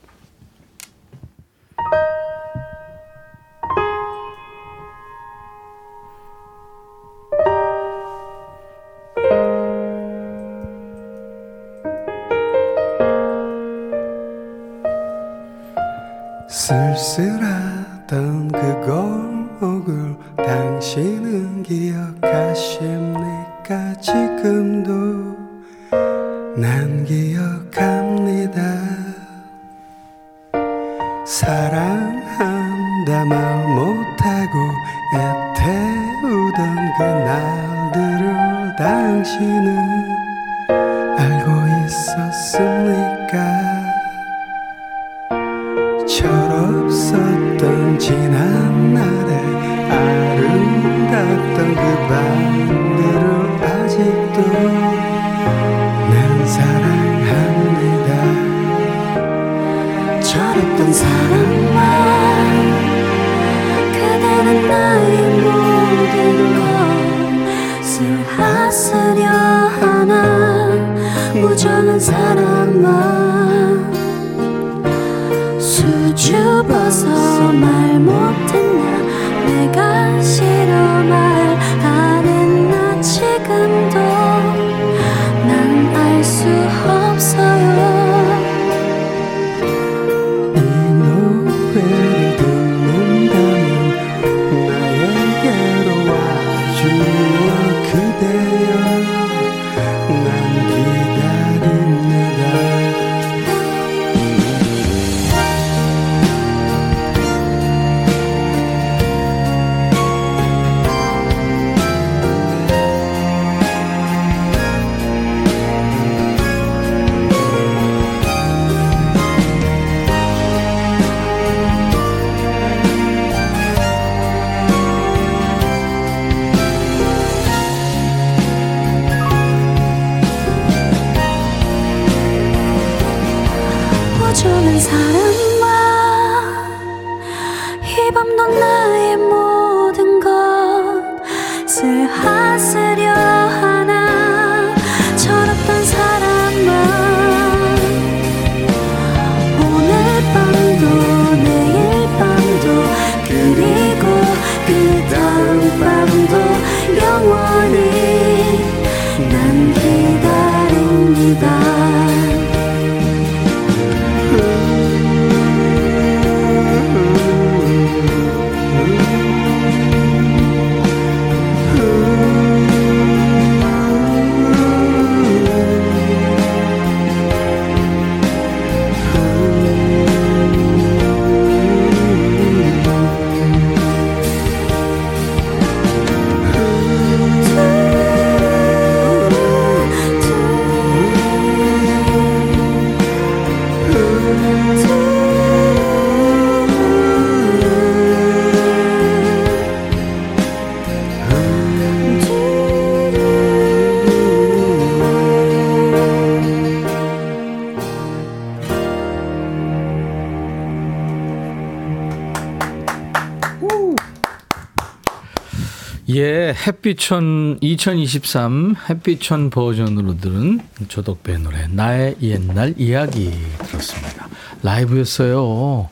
햇빛천 216.67 217.59
2023 217.61 218.75
햇빛천 218.91 219.51
버전으로 219.51 220.19
들은 220.19 220.61
조덕배 220.89 221.39
노래 221.39 221.69
나의 221.69 222.17
옛날 222.23 222.75
이야기 222.77 223.33
들었습니다. 223.59 224.27
라이브였어요. 224.65 225.89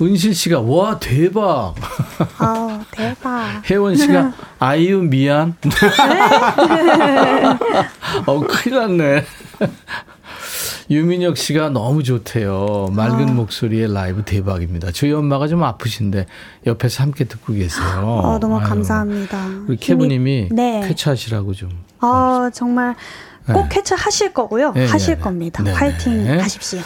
은실 0.00 0.34
씨가 0.34 0.60
와 0.60 0.98
대박. 1.00 1.74
아 2.38 2.84
대박. 2.92 3.62
혜원 3.68 3.96
씨가 3.96 4.32
아이유 4.60 5.02
미안. 5.02 5.56
어 8.26 8.40
큰일 8.40 8.76
났네. 8.76 9.24
유민혁 10.90 11.36
씨가 11.36 11.70
너무 11.70 12.02
좋대요. 12.02 12.90
맑은 12.92 13.28
아. 13.30 13.32
목소리의 13.32 13.92
라이브 13.92 14.22
대박입니다. 14.24 14.90
저희 14.92 15.12
엄마가 15.12 15.48
좀 15.48 15.62
아프신데 15.64 16.26
옆에서 16.66 17.02
함께 17.02 17.24
듣고 17.24 17.54
계세요. 17.54 17.86
어, 18.04 18.38
너무 18.38 18.58
아유. 18.58 18.68
감사합니다. 18.68 19.46
우리 19.66 19.76
캐브님이 19.76 20.48
네. 20.52 20.84
쾌차하시라고 20.86 21.54
좀. 21.54 21.70
아 22.00 22.50
정말 22.52 22.94
꼭 23.46 23.62
네. 23.62 23.68
쾌차하실 23.70 24.32
거고요. 24.34 24.72
네, 24.72 24.86
하실 24.86 25.14
네, 25.14 25.18
네. 25.18 25.20
겁니다. 25.22 25.62
네, 25.62 25.72
화이팅 25.72 26.24
네. 26.24 26.38
하십시오. 26.38 26.80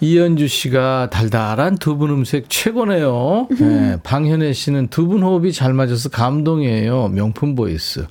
이현주 0.00 0.48
씨가 0.48 1.10
달달한 1.10 1.76
두분 1.78 2.10
음색 2.10 2.46
최고네요. 2.48 3.46
네, 3.58 3.96
방현애 4.02 4.52
씨는 4.52 4.88
두 4.88 5.06
분 5.06 5.22
호흡이 5.22 5.52
잘 5.52 5.72
맞아서 5.74 6.08
감동이에요. 6.08 7.08
명품 7.08 7.54
보이스. 7.54 8.06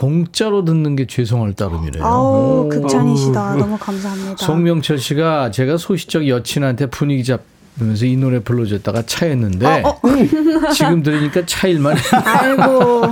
공짜로 0.00 0.64
듣는 0.64 0.96
게 0.96 1.06
죄송할 1.06 1.52
따름이래요. 1.52 2.02
아우 2.02 2.64
오. 2.64 2.68
극찬이시다. 2.70 3.56
너무 3.56 3.76
감사합니다. 3.76 4.36
송명철 4.38 4.96
씨가 4.96 5.50
제가 5.50 5.76
소시적 5.76 6.26
여친한테 6.26 6.86
분위기 6.86 7.22
잡으면서 7.22 8.06
이 8.06 8.16
노래 8.16 8.38
불러줬다가 8.40 9.02
차였는데 9.02 9.82
어, 9.84 9.88
어. 9.90 10.72
지금 10.72 11.02
들으니까 11.02 11.44
차일만 11.44 11.98
해. 11.98 12.00
아이고. 12.24 13.02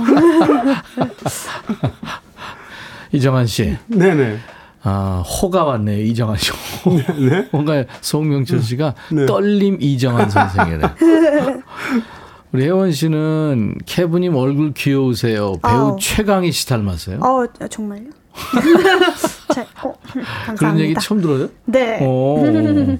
이정환 3.13 3.45
씨. 3.45 3.77
네네. 3.85 4.39
아, 4.81 5.23
호가 5.27 5.65
왔네요. 5.65 6.03
이정환 6.05 6.37
씨. 6.37 6.51
호. 6.85 6.97
호가 7.53 7.83
송명철 8.01 8.63
씨가 8.63 8.95
네. 9.11 9.27
떨림 9.27 9.77
이정환 9.79 10.27
선생이래. 10.31 10.79
우리 12.51 12.63
혜원 12.63 12.91
씨는 12.91 13.75
케브님 13.85 14.35
얼굴 14.35 14.73
귀여우세요. 14.73 15.53
배우 15.61 15.71
아우. 15.71 15.97
최강희 15.99 16.51
씨 16.51 16.67
닮았어요. 16.67 17.19
어 17.21 17.45
정말요? 17.69 18.05
자, 19.53 19.65
어, 19.83 19.93
감사합니다. 20.03 20.53
그런 20.55 20.79
얘기 20.79 20.95
처음 20.95 21.21
들어요? 21.21 21.49
네. 21.65 21.99
오. 22.03 22.97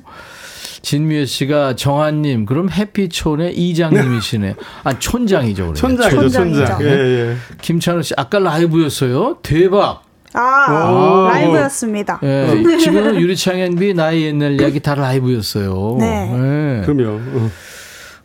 진미애 0.82 1.26
씨가 1.26 1.76
정한님, 1.76 2.46
그럼 2.46 2.70
해피촌의 2.70 3.54
이장님이시네. 3.58 4.56
아, 4.84 4.98
촌장이죠. 4.98 5.74
그러면. 5.74 5.76
촌장이죠. 5.76 6.30
촌장. 6.30 6.82
예, 6.82 6.88
예. 6.88 7.36
김찬호 7.62 8.02
씨, 8.02 8.14
아까 8.18 8.40
라이브였어요? 8.40 9.38
대박! 9.44 10.04
아 10.34 10.92
오. 10.92 11.28
라이브였습니다. 11.28 12.20
예, 12.24 12.78
지금은 12.80 13.20
유리창현비 13.20 13.94
나의 13.96 14.24
옛날 14.24 14.60
이야기 14.62 14.80
다 14.80 14.94
라이브였어요. 14.96 15.98
네. 16.00 16.82
예. 16.82 16.86
그럼요. 16.86 17.20
어. 17.20 17.52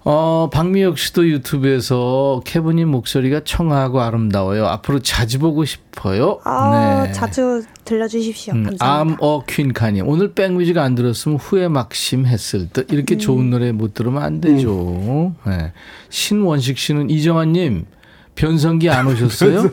어, 0.06 0.50
박미혁 0.52 0.98
씨도 0.98 1.26
유튜브에서 1.28 2.42
케브님 2.44 2.88
목소리가 2.88 3.40
청하고 3.44 4.02
아름다워요. 4.02 4.66
앞으로 4.66 4.98
자주 4.98 5.38
보고 5.38 5.64
싶어요. 5.64 6.40
아 6.44 7.10
자주 7.12 7.62
들려주십시오. 7.86 8.52
네. 8.52 8.58
음, 8.60 8.64
감사합니다. 8.64 9.18
암어 9.24 9.44
퀸카님 9.46 10.06
오늘 10.06 10.34
백뮤직 10.34 10.76
안 10.76 10.94
들었으면 10.94 11.38
후회 11.38 11.68
막심 11.68 12.26
했을 12.26 12.68
듯 12.68 12.90
음. 12.92 12.94
이렇게 12.94 13.16
좋은 13.16 13.48
노래 13.48 13.72
못 13.72 13.94
들으면 13.94 14.22
안 14.22 14.42
되죠. 14.42 15.34
네. 15.46 15.72
신원식 16.10 16.76
씨는 16.76 17.08
이정환님 17.08 17.86
변성기 18.34 18.90
안 18.90 19.06
오셨어요? 19.06 19.70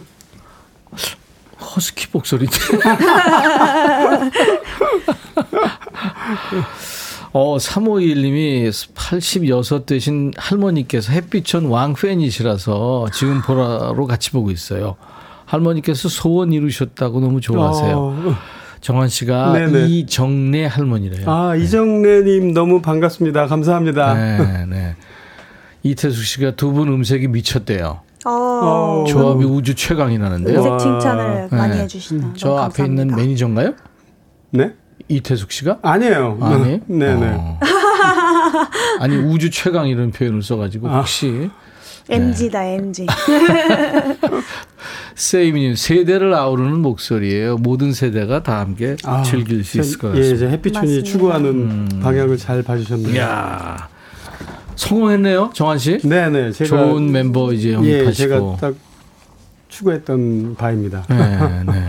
허스키 1.60 2.08
목소리인데. 2.14 2.58
어, 7.34 7.58
3521님이 7.58 8.72
86 8.94 9.86
되신 9.86 10.34
할머니께서 10.36 11.14
햇빛촌 11.14 11.66
왕팬이시라서 11.66 13.08
지금 13.14 13.42
보라로 13.42 14.06
같이 14.06 14.32
보고 14.32 14.52
있어요. 14.52 14.96
할머니께서 15.46 16.10
소원 16.10 16.52
이루셨다고 16.52 17.20
너무 17.22 17.40
좋아하세요. 17.42 17.98
어. 17.98 18.36
정환 18.82 19.08
씨가 19.10 19.54
네네. 19.54 19.88
이정래 19.88 20.66
할머니래요. 20.66 21.30
아, 21.30 21.56
이정래님 21.56 22.54
너무 22.54 22.82
반갑습니다. 22.82 23.46
감사합니다. 23.48 24.14
네, 24.16 24.66
네. 24.66 24.96
이태숙 25.84 26.24
씨가 26.26 26.52
두 26.56 26.72
분 26.74 26.88
음색이 26.90 27.28
미쳤대요. 27.28 28.02
어, 28.26 29.04
조합이 29.08 29.46
우주 29.46 29.74
최강이라는데요. 29.76 30.58
음색 30.60 30.80
칭찬을 30.80 31.48
네. 31.50 31.58
많이 31.58 31.78
해주시나. 31.80 32.34
저 32.36 32.56
앞에 32.58 32.86
있는 32.86 33.08
매니저인가요? 33.16 33.74
네? 34.52 34.74
이태숙 35.16 35.52
씨가? 35.52 35.80
아니에요. 35.82 36.38
아니? 36.42 36.80
네네. 36.88 37.34
어. 37.36 37.60
아니 39.00 39.16
우주 39.18 39.50
최강 39.50 39.88
이런 39.88 40.12
표현을 40.12 40.42
써가지고 40.42 40.90
아. 40.90 40.98
혹시 41.00 41.50
MG다 42.10 42.64
MG. 42.66 43.06
세이미님 45.16 45.76
세대를 45.76 46.34
아우르는 46.34 46.80
목소리예요. 46.80 47.58
모든 47.58 47.94
세대가 47.94 48.42
다 48.44 48.60
함께 48.60 48.96
아, 49.04 49.22
즐길 49.24 49.64
수 49.64 49.78
저- 49.78 49.82
있을 49.82 49.98
것 50.00 50.08
예, 50.16 50.20
같습니다. 50.20 50.36
이제 50.36 50.48
햇빛촌이. 50.50 51.04
추구하는 51.04 51.90
방향을 52.02 52.38
잘 52.38 52.64
봐주셨네요. 52.64 53.14
이야 53.16 53.88
성공했네요, 54.76 55.52
정한 55.54 55.78
씨. 55.78 56.00
네네. 56.00 56.54
제가 56.54 56.70
좋은 56.70 57.12
멤버 57.12 57.54
이제 57.54 57.70
예, 57.70 57.74
영입하시고. 57.74 58.14
제가 58.14 58.58
딱 58.72 58.76
추구했던 59.70 60.56
바입니다. 60.58 61.04
네, 61.10 61.16
네. 61.72 61.84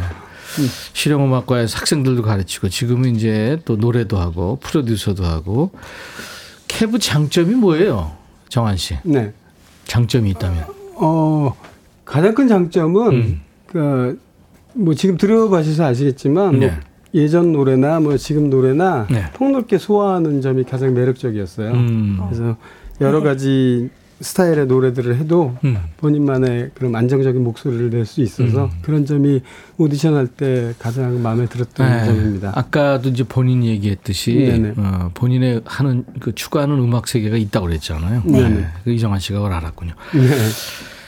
실용음악과에서 0.92 1.78
학생들도 1.78 2.22
가르치고 2.22 2.68
지금은 2.68 3.16
이제 3.16 3.58
또 3.64 3.76
노래도 3.76 4.18
하고 4.18 4.58
프로듀서도 4.60 5.24
하고 5.24 5.70
캐브 6.68 6.98
장점이 6.98 7.54
뭐예요, 7.54 8.12
정한 8.48 8.76
씨? 8.76 8.96
네. 9.04 9.32
장점이 9.84 10.30
있다면? 10.30 10.64
어, 10.96 11.54
가장 12.04 12.34
큰 12.34 12.48
장점은, 12.48 13.12
음. 13.12 13.40
그, 13.66 14.18
뭐 14.72 14.94
지금 14.94 15.16
들어보셔서 15.16 15.84
아시겠지만, 15.84 16.58
뭐 16.58 16.66
네. 16.68 16.80
예전 17.14 17.52
노래나 17.52 18.00
뭐 18.00 18.16
지금 18.16 18.48
노래나 18.48 19.06
네. 19.10 19.30
폭넓게 19.34 19.78
소화하는 19.78 20.40
점이 20.40 20.64
가장 20.64 20.94
매력적이었어요. 20.94 21.70
음. 21.72 22.18
그래서 22.24 22.56
여러 23.00 23.20
가지 23.22 23.90
스타일의 24.22 24.66
노래들을 24.66 25.16
해도 25.16 25.56
음. 25.64 25.76
본인만의 25.98 26.70
그런 26.74 26.94
안정적인 26.94 27.42
목소리를 27.42 27.90
낼 27.90 28.06
수 28.06 28.20
있어서 28.22 28.64
음. 28.66 28.70
그런 28.82 29.04
점이 29.04 29.42
오디션 29.78 30.14
할 30.14 30.26
때 30.28 30.72
가장 30.78 31.22
마음에 31.22 31.46
들었던 31.46 31.86
네. 31.90 32.04
점입니다. 32.06 32.52
아까도 32.54 33.08
이제 33.10 33.24
본인이 33.24 33.68
얘기했듯이. 33.68 34.72
어, 34.76 35.10
본인의 35.14 35.62
하는 35.64 36.04
그 36.20 36.34
추구하는 36.34 36.78
음악 36.78 37.08
세계가 37.08 37.36
있다고 37.36 37.66
그랬잖아요. 37.66 38.22
네네. 38.24 38.66
그 38.84 38.92
이정환 38.92 39.18
씨가 39.20 39.38
그걸 39.40 39.52
알았군요. 39.52 39.92
네. 40.14 40.20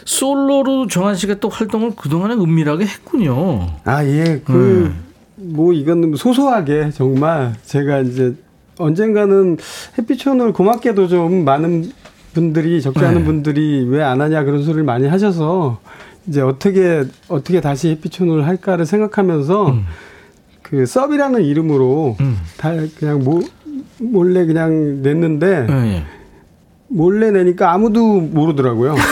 솔로로 0.05 0.87
정한 0.87 1.15
씨가 1.15 1.37
또 1.41 1.49
활동을 1.49 1.93
그동안에 1.97 2.35
은밀하게 2.35 2.85
했군요. 2.85 3.69
아, 3.85 4.05
예. 4.05 4.43
그, 4.45 4.93
음. 4.93 5.05
뭐, 5.37 5.73
이건 5.73 6.15
소소하게 6.17 6.91
정말 6.91 7.55
제가 7.65 8.01
이제 8.01 8.35
언젠가는 8.77 9.57
햇빛촌을 9.99 10.53
고맙게도 10.53 11.09
좀 11.09 11.45
많은 11.45 11.91
분들이, 12.35 12.83
적지 12.83 12.99
않은 13.05 13.19
네. 13.21 13.25
분들이 13.25 13.87
왜 13.89 14.03
안 14.03 14.21
하냐 14.21 14.45
그런 14.45 14.63
소리를 14.63 14.83
많이 14.85 15.07
하셔서 15.09 15.79
이제 16.27 16.41
어떻게, 16.43 17.05
어떻게 17.29 17.61
다시 17.63 17.89
햇빛촌을 17.91 18.47
할까를 18.47 18.85
생각하면서 18.87 19.69
음. 19.69 19.85
그 20.63 20.85
섭이라는 20.87 21.43
이름으로 21.43 22.17
음. 22.21 22.39
다 22.59 22.73
그냥 22.99 23.23
모, 23.25 23.41
몰래 23.99 24.45
그냥 24.47 25.03
냈는데 25.03 25.67
예, 25.71 25.75
예. 25.97 26.03
몰래 26.89 27.31
내니까 27.31 27.73
아무도 27.73 28.21
모르더라고요. 28.21 28.95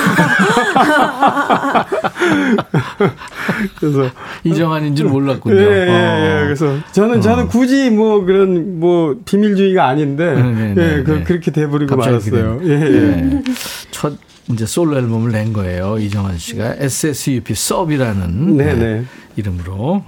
그래서 3.78 4.10
이정환인 4.44 4.96
줄 4.96 5.06
몰랐군요. 5.08 5.56
예, 5.56 5.62
예, 5.62 5.88
예. 5.88 6.40
어. 6.40 6.44
그래서 6.44 6.76
저는 6.92 7.20
저는 7.20 7.48
굳이 7.48 7.90
뭐 7.90 8.24
그런 8.24 8.80
뭐 8.80 9.16
비밀주의가 9.24 9.86
아닌데 9.86 10.34
네, 10.34 10.42
네, 10.42 10.74
네, 10.74 10.98
예, 10.98 11.02
그, 11.02 11.10
네. 11.10 11.24
그렇게 11.24 11.50
돼버리고 11.50 11.96
말았어요. 11.96 12.60
예. 12.64 12.68
예. 12.68 12.82
예. 12.82 13.42
첫 13.90 14.14
이제 14.50 14.66
솔로 14.66 14.96
앨범을 14.96 15.30
낸 15.32 15.52
거예요. 15.52 15.98
이정환 15.98 16.38
씨가 16.38 16.76
SSUP 16.78 17.54
섭이라는 17.54 18.56
네, 18.56 18.74
네, 18.74 18.74
네. 18.74 19.04
이름으로. 19.36 20.04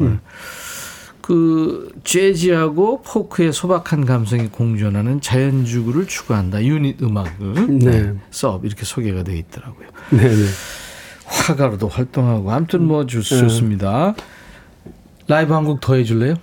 그 1.25 1.91
재즈하고 2.05 3.01
포크의 3.01 3.55
소박한 3.55 4.05
감성이 4.05 4.49
공존하는 4.49 5.23
자연주구를 5.23 6.07
추구한다. 6.07 6.63
유닛 6.65 7.01
음악을 7.01 7.79
네. 7.79 8.13
섭 8.31 8.67
이렇게 8.67 8.85
소개가 8.85 9.23
되어 9.23 9.37
있더라고요. 9.37 9.89
네, 10.11 10.29
네. 10.29 10.45
화가로도 11.43 11.89
활동하고 11.89 12.51
아무튼 12.53 12.85
뭐 12.87 13.07
좋, 13.07 13.23
좋습니다. 13.23 14.15
라이브 15.27 15.53
한 15.55 15.65
곡 15.65 15.81
더 15.81 15.95
해줄래요? 15.95 16.35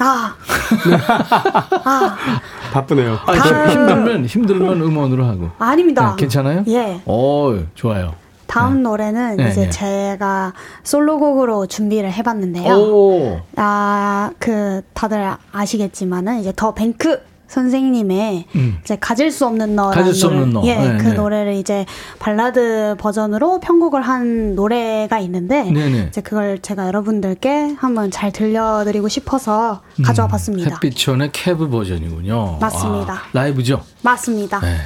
아, 0.00 0.34
바쁘네요. 2.72 3.18
아, 3.26 3.32
힘- 3.34 3.70
힘들면 3.70 4.26
힘들면 4.26 4.80
음원으로 4.82 5.24
하고. 5.24 5.50
아닙니다. 5.58 6.10
네, 6.10 6.16
괜찮아요? 6.20 6.64
예. 6.68 7.00
오 7.06 7.58
좋아요. 7.74 8.14
다음 8.46 8.82
노래는 8.82 9.36
네, 9.36 9.48
이제 9.50 9.62
네. 9.62 9.70
제가 9.70 10.52
솔로곡으로 10.82 11.66
준비를 11.66 12.12
해봤는데요. 12.12 12.74
오. 12.74 13.40
아, 13.56 14.30
그 14.38 14.82
다들 14.92 15.26
아시겠지만은 15.52 16.40
이제 16.40 16.52
더 16.54 16.74
뱅크 16.74 17.20
선생님의 17.52 18.46
음. 18.54 18.78
이제 18.82 18.96
가질 18.98 19.30
수 19.30 19.46
없는 19.46 19.76
너라는 19.76 19.94
가질 19.94 20.14
수 20.14 20.26
없는 20.28 20.50
노래, 20.50 20.74
너. 20.74 20.82
예, 20.82 20.88
네, 20.92 20.96
그 20.96 21.08
네. 21.08 21.12
노래를 21.12 21.52
이제 21.52 21.84
발라드 22.18 22.96
버전으로 22.98 23.60
편곡을 23.60 24.00
한 24.00 24.54
노래가 24.54 25.18
있는데 25.18 25.64
네네. 25.64 26.06
이제 26.08 26.22
그걸 26.22 26.60
제가 26.60 26.86
여러분들께 26.86 27.76
한번 27.78 28.10
잘 28.10 28.32
들려드리고 28.32 29.08
싶어서 29.08 29.82
가져와 30.02 30.28
봤습니다. 30.28 30.70
음, 30.70 30.72
햇빛촌의 30.72 31.30
캐브 31.32 31.68
버전이군요. 31.68 32.56
맞습니다. 32.58 33.12
아, 33.12 33.22
라이브죠? 33.34 33.82
맞습니다. 34.00 34.58
네. 34.60 34.78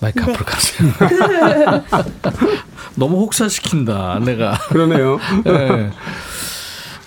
마이크 0.00 0.18
네. 0.24 0.32
앞으로 0.32 0.44
가세요. 0.44 0.90
너무 2.96 3.20
혹사시킨다, 3.20 4.18
내가. 4.24 4.58
그러네요. 4.70 5.20
네. 5.44 5.90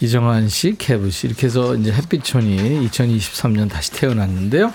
이정한 0.02 0.50
씨, 0.50 0.76
캐브 0.78 1.10
씨 1.10 1.28
이렇게 1.28 1.48
해서 1.48 1.76
이제 1.76 1.92
햇빛촌이 1.92 2.88
2023년 2.90 3.70
다시 3.70 3.92
태어났는데요. 3.92 4.74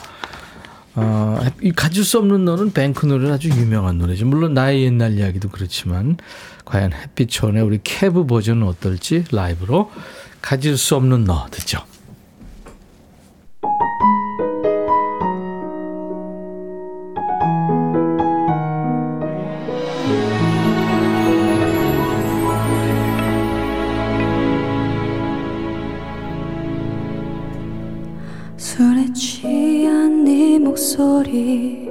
어, 0.94 1.38
이 1.62 1.70
가질 1.72 2.04
수 2.04 2.18
없는 2.18 2.44
너는 2.44 2.72
뱅크 2.72 3.06
노래는 3.06 3.32
아주 3.32 3.48
유명한 3.48 3.98
노래죠. 3.98 4.26
물론 4.26 4.54
나의 4.54 4.82
옛날 4.84 5.16
이야기도 5.18 5.48
그렇지만 5.48 6.16
과연 6.64 6.92
햇빛촌의 6.92 7.62
우리 7.62 7.80
캐브 7.82 8.26
버전은 8.26 8.66
어떨지 8.66 9.24
라이브로 9.30 9.90
가질 10.40 10.76
수 10.76 10.96
없는 10.96 11.24
너 11.24 11.46
듣죠. 11.50 11.84
목소리 30.80 31.90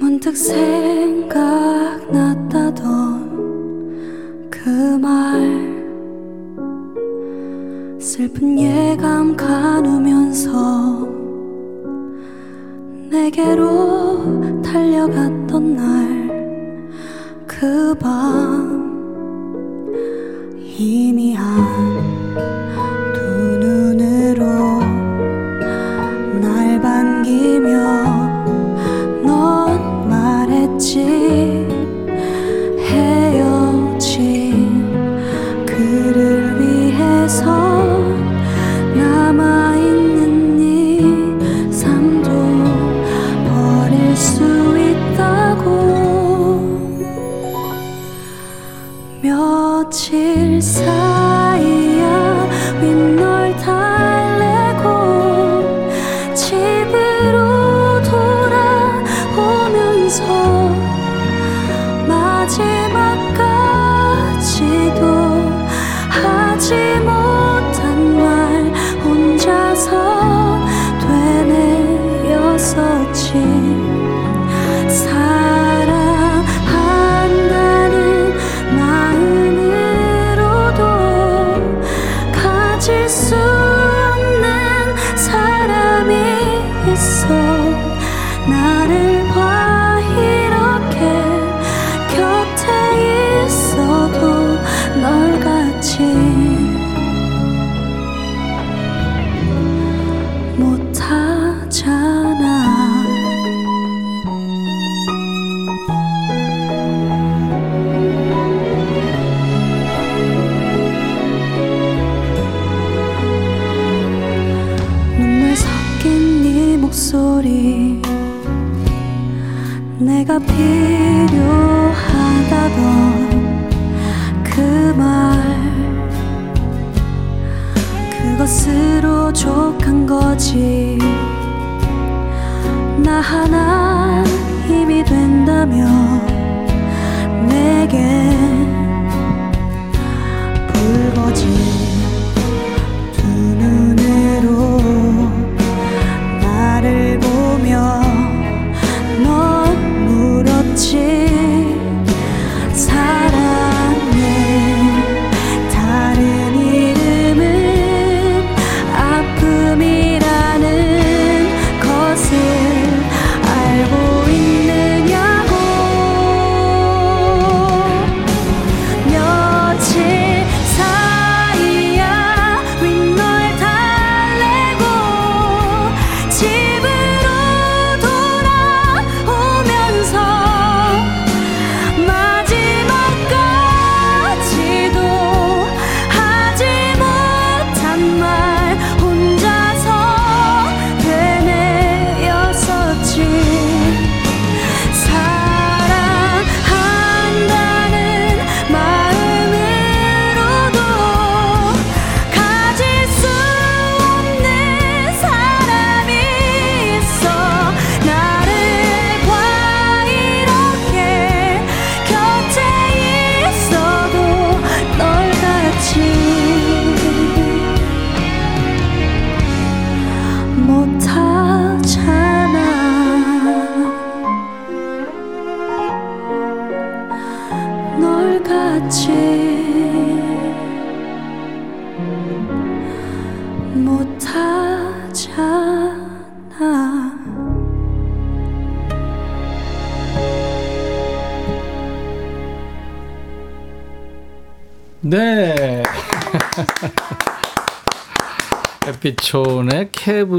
문득 0.00 0.36
생각났다던 0.36 1.30
그 4.50 4.68
말. 5.00 5.78
슬픈 8.00 8.58
예감 8.58 9.36
가누면서 9.36 11.08
내게로 13.10 14.60
달려갔던 14.60 15.76
날. 15.76 15.86
그 17.46 17.94
밤 17.94 18.47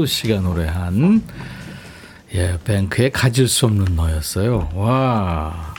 케브 0.00 0.06
씨가 0.06 0.40
노래한 0.40 1.22
예, 2.34 2.56
뱅크의 2.64 3.10
가질 3.10 3.48
수 3.48 3.66
없는 3.66 3.96
너였어요. 3.96 4.70
와. 4.74 5.74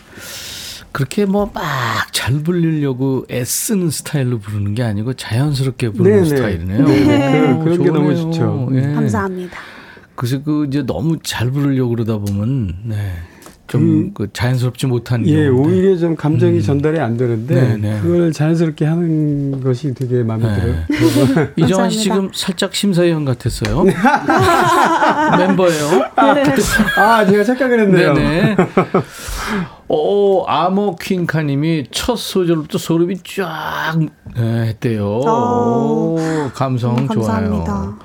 그렇게 0.91 1.25
뭐 1.25 1.45
막 1.53 2.11
잘 2.11 2.43
부르려고 2.43 3.25
애쓰는 3.31 3.89
스타일로 3.89 4.37
부르는 4.39 4.75
게 4.75 4.83
아니고 4.83 5.13
자연스럽게 5.13 5.89
부르는 5.91 6.23
네네. 6.23 6.35
스타일이네요. 6.35 6.85
네네. 6.85 7.57
그- 7.57 7.63
그런 7.63 7.83
게 7.83 7.89
너무. 7.89 8.15
좋죠. 8.15 8.69
예. 8.73 8.81
감사합니다. 8.93 9.57
그래서 10.15 10.43
그 10.43 10.65
이제 10.67 10.83
너무 10.85 11.17
잘 11.23 11.49
부르려고 11.49 11.89
그러다 11.95 12.17
보면 12.17 12.75
네. 12.83 13.13
좀 13.71 14.11
그 14.13 14.27
자연스럽지 14.33 14.87
못한 14.87 15.25
예, 15.27 15.45
경우인데. 15.45 15.69
오히려 15.69 15.97
좀 15.97 16.15
감정이 16.15 16.61
전달이 16.61 16.99
안 16.99 17.17
되는데 17.17 17.55
음. 17.55 17.81
네, 17.81 17.93
네. 17.93 17.99
그걸 18.01 18.31
자연스럽게 18.31 18.85
하는 18.85 19.61
것이 19.63 19.93
되게 19.93 20.23
마음에 20.23 20.47
네. 20.47 20.59
들어요. 20.59 21.47
이정환 21.55 21.89
씨. 21.89 21.99
지금 21.99 22.29
살짝 22.33 22.75
심사위원 22.75 23.25
같았어요. 23.25 23.83
멤버예요. 25.37 26.05
아, 26.15 27.25
제가 27.25 27.43
착각을 27.43 27.79
했네요. 27.81 28.13
네네. 28.13 28.55
오, 29.87 30.45
아모 30.47 30.95
퀸카님이 30.97 31.87
첫 31.91 32.15
소절부터 32.17 32.77
소름이 32.77 33.17
쫙 33.23 33.97
네, 34.35 34.67
했대요. 34.67 35.05
어. 35.05 36.15
오, 36.15 36.17
감성 36.53 36.95
너무 36.95 37.07
좋아요. 37.13 37.97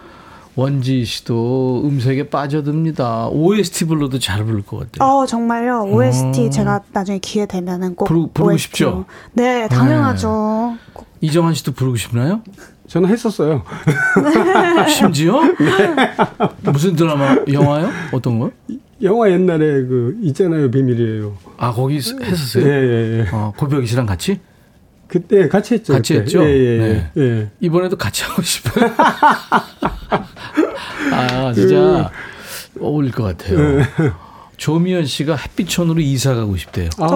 원지 0.57 1.05
씨도 1.05 1.83
음색에 1.85 2.31
빠져듭니다. 2.31 3.29
OST 3.29 3.85
불러도 3.85 4.19
잘 4.19 4.43
부를 4.45 4.63
것 4.63 4.91
같아요. 4.91 5.07
어 5.09 5.27
정말요. 5.27 5.83
OST 5.91 6.47
어. 6.47 6.51
제가 6.51 6.81
나중에 6.93 7.19
기회 7.19 7.45
되면은 7.47 7.95
꼭 7.95 8.07
부르- 8.07 8.27
부르고 8.33 8.53
OST 8.55 8.85
로. 8.85 8.91
싶죠? 8.91 9.05
네, 9.35 9.69
당연하죠. 9.69 10.77
이정환 11.21 11.53
씨도 11.55 11.73
부르고 11.73 11.97
싶나요? 11.97 12.41
저는 12.89 13.09
했었어요. 13.11 13.65
심지어? 14.89 15.41
무슨 16.63 16.97
드라마, 16.97 17.37
영화요? 17.53 17.91
어떤 18.13 18.39
거? 18.39 18.51
영화 19.03 19.31
옛날에 19.31 19.59
그 19.87 20.17
있잖아요, 20.23 20.71
비밀이에요. 20.71 21.37
아, 21.59 21.73
거기 21.73 21.97
했었어요? 21.97 22.65
예, 22.67 22.71
예, 22.71 23.19
예. 23.21 23.27
어, 23.33 23.53
고백이 23.57 23.87
씨랑 23.87 24.07
같이? 24.07 24.41
그때 25.09 25.49
같이 25.49 25.75
했죠. 25.75 25.93
같이 25.93 26.15
그때. 26.15 26.23
했죠? 26.25 26.43
예, 26.45 26.49
예, 26.49 26.79
네. 26.79 27.11
예. 27.17 27.23
예. 27.23 27.51
이번에도 27.61 27.97
같이 27.97 28.25
하고 28.25 28.41
싶어요. 28.43 28.87
아, 31.13 31.53
진짜 31.55 32.11
어울릴 32.81 33.13
것 33.13 33.23
같아요. 33.25 33.59
네. 33.79 33.85
조미연 34.57 35.05
씨가 35.05 35.37
햇빛촌으로 35.37 36.01
이사 36.01 36.35
가고 36.35 36.57
싶대요. 36.57 36.89
아, 36.99 37.07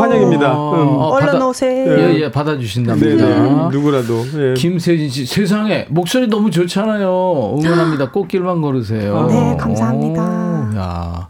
환영입니다. 0.00 0.56
어, 0.56 0.74
음. 0.74 0.88
어, 0.96 1.06
얼른 1.14 1.26
받아- 1.26 1.48
오세요. 1.48 1.92
예, 1.92 2.14
예, 2.14 2.18
네, 2.20 2.30
받아주신답니다. 2.30 3.26
네. 3.26 3.68
누구라도. 3.72 4.24
예. 4.36 4.54
김세진 4.54 5.08
씨, 5.10 5.26
세상에, 5.26 5.86
목소리 5.90 6.28
너무 6.28 6.52
좋잖아요. 6.52 7.56
응원합니다. 7.60 8.12
꽃길만 8.12 8.60
걸으세요. 8.60 9.26
네, 9.26 9.56
감사합니다. 9.58 10.70
오, 10.72 10.76
야. 10.76 11.28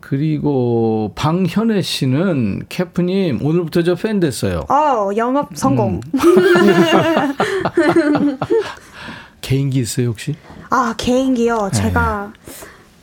그리고 0.00 1.12
방현애 1.14 1.80
씨는 1.80 2.64
캐프님, 2.68 3.38
오늘부터 3.42 3.82
저 3.82 3.94
팬 3.94 4.20
됐어요. 4.20 4.60
어 4.68 5.08
영업 5.16 5.48
성공. 5.54 6.02
음. 6.14 6.22
개인기 9.40 9.78
있어요, 9.80 10.08
혹시? 10.08 10.34
아 10.74 10.94
개인기요. 10.96 11.68
네. 11.70 11.78
제가 11.82 12.32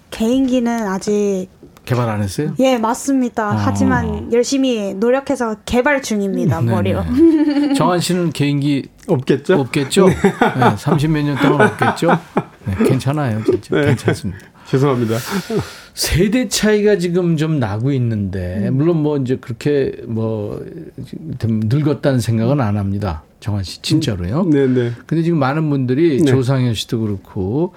개인기는 0.09 0.87
아직 0.87 1.47
개발 1.85 2.09
안 2.09 2.23
했어요? 2.23 2.53
예 2.57 2.77
맞습니다. 2.79 3.49
어. 3.51 3.53
하지만 3.57 4.33
열심히 4.33 4.95
노력해서 4.95 5.55
개발 5.65 6.01
중입니다. 6.01 6.61
네네. 6.61 6.71
머리로. 6.71 7.03
정한 7.75 7.99
씨는 7.99 8.31
개인기 8.31 8.89
없겠죠? 9.07 9.59
없겠죠? 9.61 10.07
네, 10.07 10.77
30 10.77 11.11
몇 11.11 11.21
년 11.23 11.37
동안 11.37 11.67
없겠죠? 11.67 12.09
네, 12.65 12.75
괜찮아요, 12.87 13.43
진짜. 13.43 13.75
네. 13.75 13.85
괜찮습니다. 13.87 14.45
죄송합니다. 14.67 15.15
세대 15.99 16.47
차이가 16.47 16.97
지금 16.97 17.35
좀 17.35 17.59
나고 17.59 17.91
있는데, 17.91 18.69
물론 18.69 19.03
뭐 19.03 19.17
이제 19.17 19.35
그렇게 19.35 19.91
뭐, 20.07 20.65
좀 21.39 21.59
늙었다는 21.65 22.21
생각은 22.21 22.61
안 22.61 22.77
합니다. 22.77 23.23
정한 23.41 23.65
씨, 23.65 23.81
진짜로요. 23.81 24.45
네, 24.45 24.65
네. 24.67 24.93
근데 25.05 25.23
지금 25.23 25.39
많은 25.39 25.69
분들이 25.69 26.21
네. 26.21 26.31
조상현 26.31 26.73
씨도 26.73 27.01
그렇고, 27.01 27.73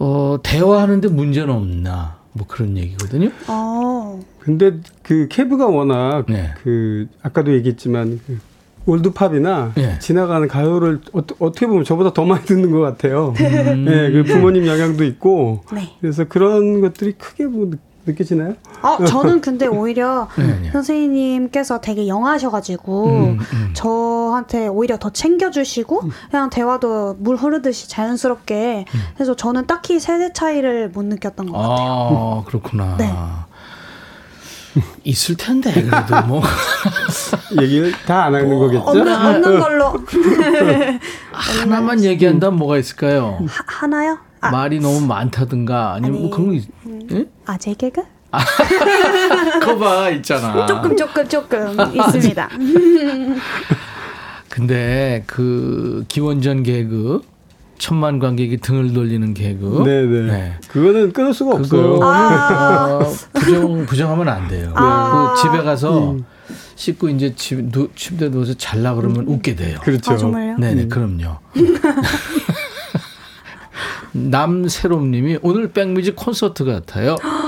어, 0.00 0.38
대화하는데 0.42 1.06
문제는 1.06 1.54
없나. 1.54 2.18
뭐 2.32 2.46
그런 2.48 2.76
얘기거든요. 2.76 3.30
어. 3.46 4.20
근데 4.40 4.72
그 5.02 5.28
케브가 5.28 5.66
워낙 5.66 6.26
네. 6.28 6.52
그 6.62 7.06
아까도 7.22 7.54
얘기했지만 7.54 8.20
그 8.26 8.38
올드팝이나 8.88 9.72
예. 9.78 9.98
지나가는 9.98 10.46
가요를 10.48 11.00
어, 11.12 11.26
떻게 11.26 11.66
보면 11.66 11.84
저보다 11.84 12.12
더 12.12 12.24
많이 12.24 12.44
듣는 12.44 12.70
것 12.70 12.80
같아요. 12.80 13.34
음. 13.38 13.86
예, 13.88 14.10
그 14.10 14.24
부모님 14.24 14.66
영향도 14.66 15.04
있고 15.04 15.62
네. 15.72 15.92
그래서 16.00 16.24
그런 16.24 16.80
것들이 16.80 17.12
크게 17.12 17.46
뭐 17.46 17.70
느- 17.70 17.76
느껴지나요? 18.06 18.54
어, 18.80 19.04
저는 19.04 19.42
근데 19.42 19.66
오히려 19.66 20.28
네, 20.38 20.60
네. 20.62 20.70
선생님께서 20.70 21.82
되게 21.82 22.08
영하셔가지고 22.08 23.04
음, 23.06 23.38
음. 23.52 23.70
저한테 23.74 24.66
오히려 24.68 24.96
더 24.98 25.10
챙겨주시고 25.10 26.02
그냥 26.30 26.48
대화도 26.48 27.16
물 27.18 27.36
흐르듯이 27.36 27.90
자연스럽게 27.90 28.86
해서 29.20 29.36
저는 29.36 29.66
딱히 29.66 30.00
세대 30.00 30.32
차이를 30.32 30.88
못 30.88 31.04
느꼈던 31.04 31.46
것 31.50 31.52
같아요. 31.58 31.76
아, 31.76 32.44
그렇구나. 32.46 32.96
네. 32.96 33.12
있을 35.04 35.36
텐데, 35.36 35.72
그래도 35.72 36.26
뭐. 36.26 36.42
얘기를 37.60 37.92
다 38.06 38.24
안 38.26 38.34
하는 38.34 38.58
거겠죠? 38.58 38.84
없는, 38.84 39.08
없는 39.14 39.60
걸로 39.60 39.94
하나만 41.32 42.04
얘기한다 42.04 42.50
면 42.50 42.58
뭐가 42.58 42.76
있을까요? 42.78 43.38
하, 43.48 43.64
하나요? 43.66 44.18
아, 44.40 44.50
말이 44.50 44.78
너무 44.80 45.00
많다든가, 45.06 45.94
아니면 45.94 46.20
뭐 46.20 46.22
아니, 46.22 46.30
그런 46.30 46.46
거, 46.48 46.52
있, 46.54 46.68
예? 47.12 47.24
아재 47.46 47.74
개그? 47.74 48.02
그거 49.60 49.78
봐, 49.78 50.10
있잖아. 50.10 50.66
조금 50.66 50.94
조금 50.96 51.26
조금 51.28 51.76
있습니다. 51.94 52.48
근데 54.50 55.22
그 55.26 56.04
기원전 56.08 56.62
개그, 56.62 57.22
천만 57.78 58.18
관객이 58.18 58.58
등을 58.58 58.92
돌리는 58.92 59.34
개그. 59.34 59.82
네네. 59.84 60.32
네. 60.32 60.54
그거는 60.68 61.12
끊을 61.12 61.32
수가 61.32 61.56
없어요. 61.56 61.94
그거 61.94 62.04
아. 62.04 62.98
어, 63.00 63.12
부정 63.32 63.86
부정하면 63.86 64.28
안 64.28 64.48
돼요. 64.48 64.72
아. 64.74 65.34
그 65.34 65.42
집에 65.42 65.62
가서 65.62 66.16
씻고 66.74 67.08
이제 67.08 67.34
집 67.34 67.70
누, 67.70 67.88
침대 67.94 68.30
누워서 68.30 68.54
잘라 68.54 68.94
그러면 68.94 69.26
웃게 69.26 69.54
돼요. 69.54 69.78
그렇죠. 69.82 70.12
아 70.12 70.16
정말요? 70.16 70.58
네네 70.58 70.88
그럼요. 70.88 71.38
남새롬님이 74.12 75.38
오늘 75.42 75.70
백뮤직 75.72 76.16
콘서트 76.16 76.64
같아요. 76.64 77.16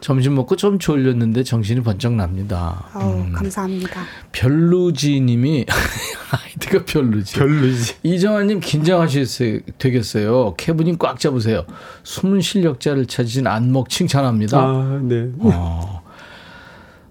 점심 0.00 0.34
먹고 0.36 0.56
좀 0.56 0.78
졸렸는데 0.78 1.42
정신이 1.42 1.82
번쩍 1.82 2.14
납니다. 2.14 2.84
어우, 2.94 3.32
감사합니다. 3.32 4.02
별루지님이 4.32 5.66
아이디가 6.30 6.84
별루지. 6.84 7.34
별로지. 7.34 7.94
이정환님 8.02 8.60
긴장하실 8.60 9.62
되겠어요. 9.78 10.54
캐브님 10.56 10.98
꽉 10.98 11.18
잡으세요. 11.18 11.64
숨은 12.04 12.40
실력자를 12.40 13.06
찾으신 13.06 13.46
안목 13.46 13.88
칭찬합니다. 13.88 14.58
아, 14.58 15.00
네. 15.02 15.30
어, 15.40 16.02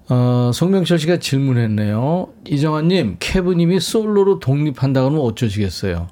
어, 0.10 0.52
송명철 0.54 1.00
씨가 1.00 1.18
질문했네요. 1.18 2.30
이정환님, 2.46 3.18
캐브님이 3.20 3.82
솔로로 3.82 4.40
독립한다 4.40 5.02
그러면 5.02 5.22
어쩌시겠어요? 5.22 6.08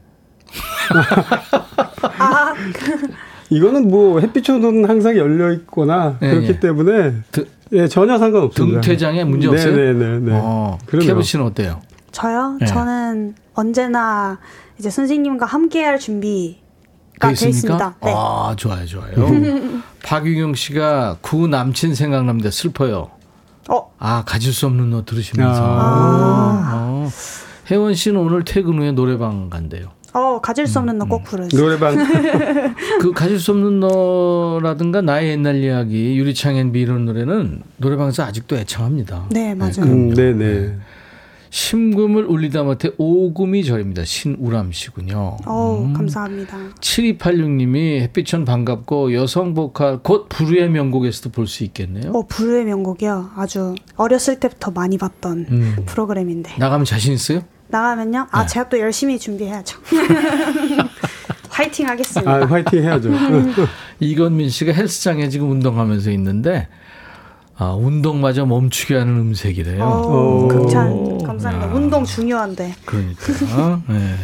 이거는 3.49 3.89
뭐 3.89 4.19
햇빛초는 4.19 4.89
항상 4.89 5.15
열려 5.17 5.51
있거나 5.53 6.17
네, 6.19 6.29
그렇기 6.31 6.47
네. 6.53 6.59
때문에 6.59 7.13
드- 7.31 7.47
예, 7.73 7.87
전혀 7.87 8.17
상관없습니다. 8.17 8.81
등퇴장에 8.81 9.23
문제 9.23 9.47
없어요? 9.47 9.75
네네네. 9.75 10.19
네. 10.19 10.31
어, 10.33 10.77
그럼요. 10.85 11.07
캐브 11.07 11.21
씨는 11.23 11.45
어때요? 11.45 11.81
저요? 12.11 12.57
네. 12.59 12.65
저는 12.65 13.35
언제나 13.53 14.39
이제 14.79 14.89
선생님과 14.89 15.45
함께할 15.45 15.99
준비가 15.99 17.29
돼돼 17.29 17.49
있습니까? 17.49 17.49
있습니다. 17.49 17.95
네. 18.03 18.13
아, 18.15 18.55
좋아요, 18.57 18.85
좋아요. 18.85 19.13
박유경 20.05 20.53
씨가 20.55 21.17
구 21.21 21.47
남친 21.47 21.95
생각납니다. 21.95 22.51
슬퍼요. 22.51 23.09
어, 23.69 23.91
아, 23.97 24.23
가질 24.25 24.53
수 24.53 24.67
없는 24.67 24.91
너 24.91 25.03
들으시면서. 25.05 25.61
아. 25.63 26.71
어. 26.75 27.09
혜원 27.71 27.95
씨는 27.95 28.19
오늘 28.19 28.43
퇴근 28.43 28.77
후에 28.79 28.91
노래방 28.91 29.49
간대요. 29.49 29.87
어 30.17 30.39
가질 30.41 30.65
수 30.65 30.79
없는 30.79 30.97
너 30.97 31.05
음, 31.05 31.09
꼭 31.09 31.23
부르세요. 31.25 31.61
노래방 31.61 31.95
그 33.01 33.11
가질 33.11 33.37
수 33.37 33.51
없는 33.51 33.81
너라든가 33.81 35.01
나의 35.01 35.31
옛날 35.31 35.57
이야기 35.57 36.17
유리창엔 36.17 36.55
비 36.55 36.79
이런 36.79 37.03
노래는 37.05 37.61
노래방에서 37.77 38.23
아직도 38.23 38.55
애청합니다. 38.55 39.25
네, 39.31 39.53
맞아요. 39.53 39.81
음, 39.83 40.13
네네. 40.13 40.75
심금을 41.49 42.25
울리다 42.25 42.63
못해 42.63 42.91
오금이 42.97 43.63
절입니다. 43.63 44.03
신우람 44.03 44.71
씨군요. 44.73 45.37
어우, 45.45 45.93
감사합니다. 45.93 46.57
7286님이 46.81 48.01
햇빛천 48.01 48.43
반갑고 48.45 49.13
여성 49.13 49.53
보컬 49.53 49.99
곧 50.03 50.27
부르의 50.29 50.69
명곡에서도 50.69 51.29
볼 51.31 51.47
수 51.47 51.63
있겠네요. 51.63 52.11
어, 52.11 52.25
부르의 52.27 52.65
명곡이요. 52.65 53.31
아주 53.37 53.75
어렸을 53.95 54.39
때부터 54.39 54.71
많이 54.71 54.97
봤던 54.97 55.45
음. 55.49 55.75
프로그램인데. 55.85 56.55
나가면 56.57 56.83
자신 56.85 57.13
있어요? 57.13 57.41
나가면요? 57.67 58.27
아, 58.31 58.41
네. 58.41 58.47
제가 58.47 58.69
또 58.69 58.79
열심히 58.79 59.19
준비해야죠. 59.19 59.79
화이팅 61.49 61.87
하겠습니다. 61.87 62.31
아, 62.31 62.45
화이팅 62.45 62.83
해야죠. 62.83 63.09
이건민 63.99 64.49
씨가 64.49 64.73
헬스장에 64.73 65.29
지금 65.29 65.49
운동하면서 65.51 66.11
있는데 66.11 66.67
아, 67.57 67.71
운동마저 67.71 68.45
멈추게 68.45 68.95
하는 68.97 69.17
음색이래요. 69.17 69.83
어, 69.83 70.43
오. 70.43 70.47
극찬. 70.49 71.23
감사합니다. 71.23 71.69
야. 71.69 71.73
운동 71.73 72.03
중요한데. 72.03 72.75
그러니까. 72.83 73.81
네. 73.87 74.15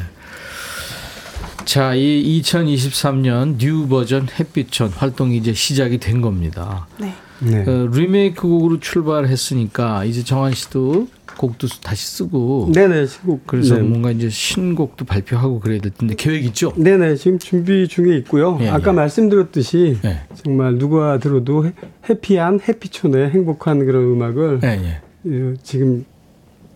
자, 1.63 1.93
이 1.93 2.41
2023년 2.41 3.57
new 3.57 3.87
버전 3.87 4.27
햇빛촌 4.27 4.89
활동이 4.89 5.37
이제 5.37 5.53
시작이 5.53 5.99
된 5.99 6.21
겁니다. 6.21 6.87
네. 6.97 7.13
네. 7.39 7.63
그 7.63 7.89
리메이크 7.93 8.41
곡으로 8.41 8.79
출발했으니까 8.79 10.03
이제 10.03 10.23
정한 10.23 10.53
씨도 10.53 11.07
곡도 11.37 11.67
다시 11.83 12.07
쓰고 12.07 12.71
네네. 12.73 13.05
신곡. 13.07 13.47
그래서 13.47 13.75
네. 13.75 13.81
뭔가 13.81 14.11
이제 14.11 14.29
신곡도 14.29 15.05
발표하고 15.05 15.59
그래야 15.59 15.79
될 15.81 15.91
텐데 15.93 16.15
계획 16.17 16.45
있죠? 16.45 16.73
네네. 16.77 17.15
지금 17.15 17.39
준비 17.39 17.87
중에 17.87 18.15
있고요. 18.17 18.57
예, 18.61 18.69
아까 18.69 18.91
예. 18.91 18.95
말씀드렸듯이 18.95 19.97
네. 20.01 20.21
정말 20.35 20.77
누가 20.77 21.17
들어도 21.19 21.65
해- 21.65 21.73
해피한 22.09 22.59
해피촌의 22.67 23.31
행복한 23.31 23.85
그런 23.85 24.03
음악을 24.03 24.59
네, 24.61 25.01
예. 25.25 25.31
예, 25.31 25.53
지금 25.63 26.05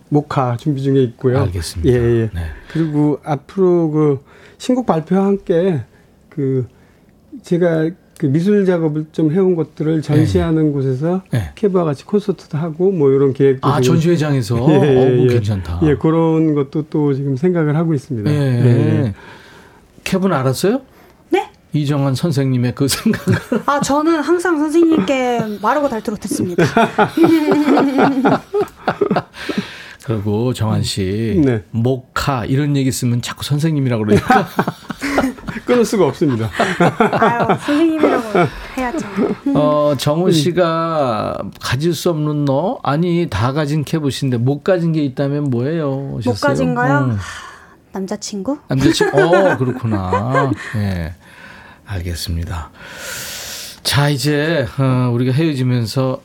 목화 0.10 0.56
준비 0.58 0.82
중에 0.84 1.02
있고요. 1.04 1.40
알겠습니다. 1.40 1.92
예, 1.92 1.96
예. 1.96 2.30
네. 2.34 2.42
그리고 2.72 3.20
앞으로 3.24 3.92
그 3.92 4.24
신곡 4.58 4.86
발표와 4.86 5.26
함께 5.26 5.82
그 6.30 6.68
제가 7.44 7.90
그 8.18 8.28
미술 8.28 8.66
작업을 8.66 9.08
좀 9.12 9.32
해온 9.32 9.56
것들을 9.56 10.02
전시하는 10.02 10.72
곳에서 10.72 11.22
네. 11.32 11.52
케바와 11.56 11.84
같이 11.86 12.06
콘서트도 12.06 12.58
하고 12.58 12.92
뭐 12.92 13.12
이런 13.12 13.34
계획도 13.34 13.68
아, 13.68 13.82
전시회장에서 13.82 14.56
예, 14.72 14.74
예, 14.74 14.98
어, 14.98 15.24
예. 15.24 15.28
괜찮다. 15.28 15.82
예, 15.84 15.96
그런 15.96 16.56
것도 16.56 16.84
또 16.90 17.14
지금 17.14 17.36
생각을 17.36 17.76
하고 17.76 17.94
있습니다. 17.94 18.32
예. 18.32 18.36
예. 18.36 19.14
캡은 20.06 20.32
알았어요? 20.32 20.82
네? 21.30 21.50
이정환 21.74 22.16
선생님의 22.16 22.76
그 22.76 22.88
생각을. 22.88 23.40
아, 23.66 23.82
저는 23.82 24.22
항상 24.22 24.60
선생님께 24.60 25.60
마르고 25.62 25.90
닳도록 25.90 26.22
듣습니다. 26.22 26.64
그리고 30.06 30.54
정한 30.54 30.84
씨, 30.84 31.42
네. 31.44 31.64
모카 31.72 32.46
이런 32.46 32.78
얘기 32.78 32.92
쓰면 32.92 33.24
자꾸 33.24 33.44
선생님이라고 33.44 34.06
그러니까. 34.06 34.48
끊을 35.66 35.84
수가 35.86 36.06
없습니다. 36.08 36.50
아유, 37.12 37.48
선생님이라고 37.60 38.24
해야죠. 38.78 39.08
어, 39.56 39.96
정우 39.98 40.32
씨가 40.32 41.40
가질 41.60 41.94
수 41.94 42.10
없는 42.12 42.46
너 42.46 42.80
아니 42.84 43.28
다 43.30 43.52
가진 43.54 43.84
캐봇인데 43.84 44.38
못 44.38 44.64
가진 44.64 44.92
게 44.92 45.04
있다면 45.04 45.46
뭐예요? 45.46 45.90
못 45.96 46.18
오셨어요? 46.18 46.50
가진 46.50 46.76
거요? 46.76 47.10
음. 47.12 47.18
남자친구? 47.92 48.58
남자친구. 48.68 49.18
어, 49.20 49.58
그렇구나. 49.58 50.52
예. 50.76 51.14
알겠습니다. 51.86 52.72
자, 53.84 54.10
이제 54.10 54.68
어, 54.78 55.12
우리가 55.14 55.32
헤어지면서 55.32 56.22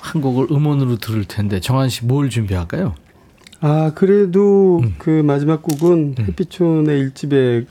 한 0.00 0.20
곡을 0.22 0.48
음원으로 0.50 0.96
들을 0.96 1.24
텐데 1.24 1.60
정한 1.60 1.88
씨 1.88 2.04
뭘 2.04 2.30
준비할까요? 2.30 2.94
아 3.60 3.92
그래도 3.94 4.80
음. 4.82 4.94
그 4.98 5.10
마지막 5.10 5.62
곡은 5.62 6.16
햇빛촌의 6.18 6.98
일집에 6.98 7.64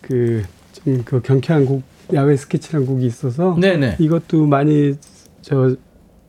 그좀 0.00 1.02
그 1.04 1.20
경쾌한 1.22 1.66
곡 1.66 1.82
야외 2.14 2.36
스케치란 2.36 2.86
곡이 2.86 3.06
있어서 3.06 3.56
네네. 3.60 3.96
이것도 4.00 4.46
많이 4.46 4.94
저 5.42 5.74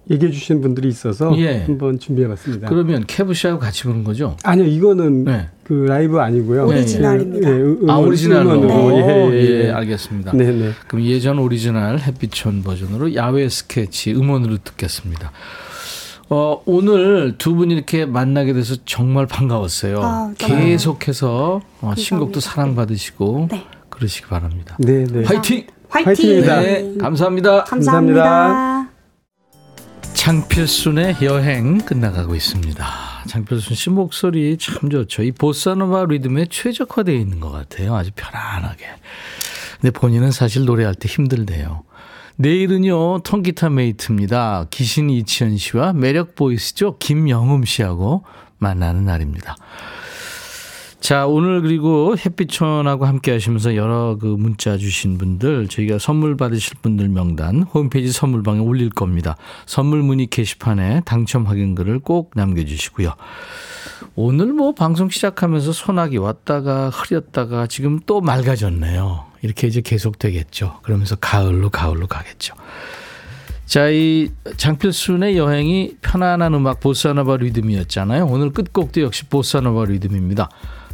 얘기해 0.09 0.32
주신 0.32 0.61
분들이 0.61 0.89
있어서 0.89 1.34
예. 1.38 1.63
한번 1.63 1.97
준비해 1.99 2.28
봤습니다. 2.28 2.67
그러면 2.67 3.03
캐브 3.07 3.34
씨하고 3.34 3.59
같이 3.59 3.84
부른 3.84 4.03
거죠? 4.03 4.36
아니요 4.43 4.67
이거는 4.67 5.24
네. 5.26 5.47
그 5.63 5.74
라이브 5.88 6.19
아니고요. 6.19 6.67
오리지널입니다. 6.67 7.47
그, 7.49 7.55
예, 7.55 7.61
음- 7.61 7.89
아, 7.89 7.93
음원, 7.95 8.07
오리지널로. 8.09 8.51
음원으로. 8.61 9.34
예, 9.34 9.38
예, 9.39 9.45
예, 9.45 9.65
예. 9.67 9.69
알겠습니다. 9.72 10.34
네 10.34 10.51
네. 10.51 10.72
그럼 10.88 11.05
예전 11.05 11.39
오리지널 11.39 11.99
햇빛촌 11.99 12.63
버전으로 12.63 13.15
야외 13.15 13.47
스케치 13.47 14.11
음원으로 14.13 14.57
듣겠습니다. 14.63 15.32
어, 16.34 16.61
오늘 16.65 17.38
두 17.38 17.55
분 17.55 17.71
이렇게 17.71 18.05
만나게 18.05 18.53
돼서 18.53 18.75
정말 18.86 19.27
반가웠어요. 19.27 20.01
아. 20.01 20.34
계속해서 20.38 21.61
어, 21.82 21.93
신곡도 21.95 22.39
사랑받으시고 22.39 23.49
네. 23.51 23.65
그러시기 23.89 24.27
바랍니다. 24.27 24.77
네 24.79 25.03
네. 25.05 25.25
화이팅! 25.25 25.67
화이팅! 25.89 26.07
화이팅입니다. 26.07 26.61
네, 26.61 26.93
감사합니다. 26.99 27.63
감사합니다. 27.65 28.23
감사합니다. 28.23 28.91
장필순의 30.13 31.17
여행 31.23 31.79
끝나가고 31.79 32.34
있습니다. 32.36 32.86
장필순 33.27 33.75
씨 33.75 33.89
목소리 33.89 34.57
참 34.57 34.89
좋죠. 34.89 35.23
이 35.23 35.32
보사노바 35.34 36.05
리듬에 36.05 36.45
최적화되어 36.49 37.13
있는 37.15 37.41
것 37.41 37.51
같아요. 37.51 37.93
아주 37.95 38.11
편안하게. 38.15 38.86
근데 39.82 39.91
본인은 39.91 40.32
사실 40.32 40.63
노래할 40.63 40.95
때 40.95 41.07
힘들대요. 41.09 41.84
내일은요, 42.42 43.20
통기타 43.20 43.70
메이트입니다. 43.70 44.66
기신 44.72 45.12
이치현 45.12 45.58
씨와 45.58 45.94
매력 45.94 46.34
보이스죠? 46.34 46.98
김영음 46.98 47.66
씨하고 47.66 48.24
만나는 48.58 49.06
날입니다. 49.06 49.56
자, 51.00 51.28
오늘 51.28 51.62
그리고 51.62 52.16
햇빛촌하고 52.18 53.06
함께 53.06 53.32
하시면서 53.32 53.76
여러 53.76 54.18
그 54.20 54.26
문자 54.26 54.78
주신 54.78 55.20
분들, 55.20 55.68
저희가 55.68 56.00
선물 56.00 56.36
받으실 56.36 56.78
분들 56.82 57.10
명단 57.10 57.62
홈페이지 57.62 58.12
선물방에 58.12 58.60
올릴 58.60 58.89
겁니다. 58.89 59.38
선물 59.68 60.02
문의 60.02 60.26
게시판에 60.26 61.02
당첨 61.06 61.46
확인글을 61.46 62.00
꼭 62.00 62.32
남겨주시고요. 62.34 63.14
오늘 64.16 64.48
뭐 64.48 64.74
방송 64.74 65.10
시작하면서 65.10 65.74
소나기 65.74 66.18
왔다가 66.18 66.89
흐렸다가 66.89 67.68
지금 67.68 68.00
또 68.08 68.20
맑아졌네요. 68.20 69.30
이렇게 69.42 69.68
이제 69.68 69.82
계속 69.82 70.20
되겠죠. 70.20 70.80
그러면서 70.84 71.16
가을로 71.16 71.70
가을로 71.70 72.08
가겠죠. 72.08 72.56
자, 73.66 73.89
이 73.89 74.30
장필순의 74.58 75.38
여행이 75.38 75.96
편안한 76.02 76.54
음악 76.54 76.82
보사노바 76.82 77.38
리듬이었잖아요. 77.38 78.26
오늘 78.26 78.52
끝곡도 78.52 79.02
역시 79.02 79.26
보사노바 79.26 79.86
리듬입니다. 79.86 80.50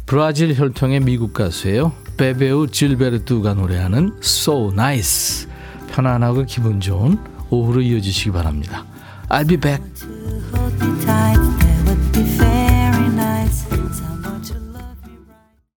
브라질 0.06 0.54
혈통의 0.54 1.00
미국 1.00 1.32
가수예요. 1.34 1.92
베베우 2.16 2.68
질베르투가 2.68 3.54
노래하는 3.54 4.14
So 4.22 4.70
Nice. 4.72 5.48
편안하고 5.90 6.44
기분 6.44 6.80
좋은 6.80 7.18
오후로 7.50 7.82
이어지시기 7.82 8.30
바랍니다. 8.30 8.86
I'll 9.28 9.48
be 9.48 9.56
back. 9.56 9.82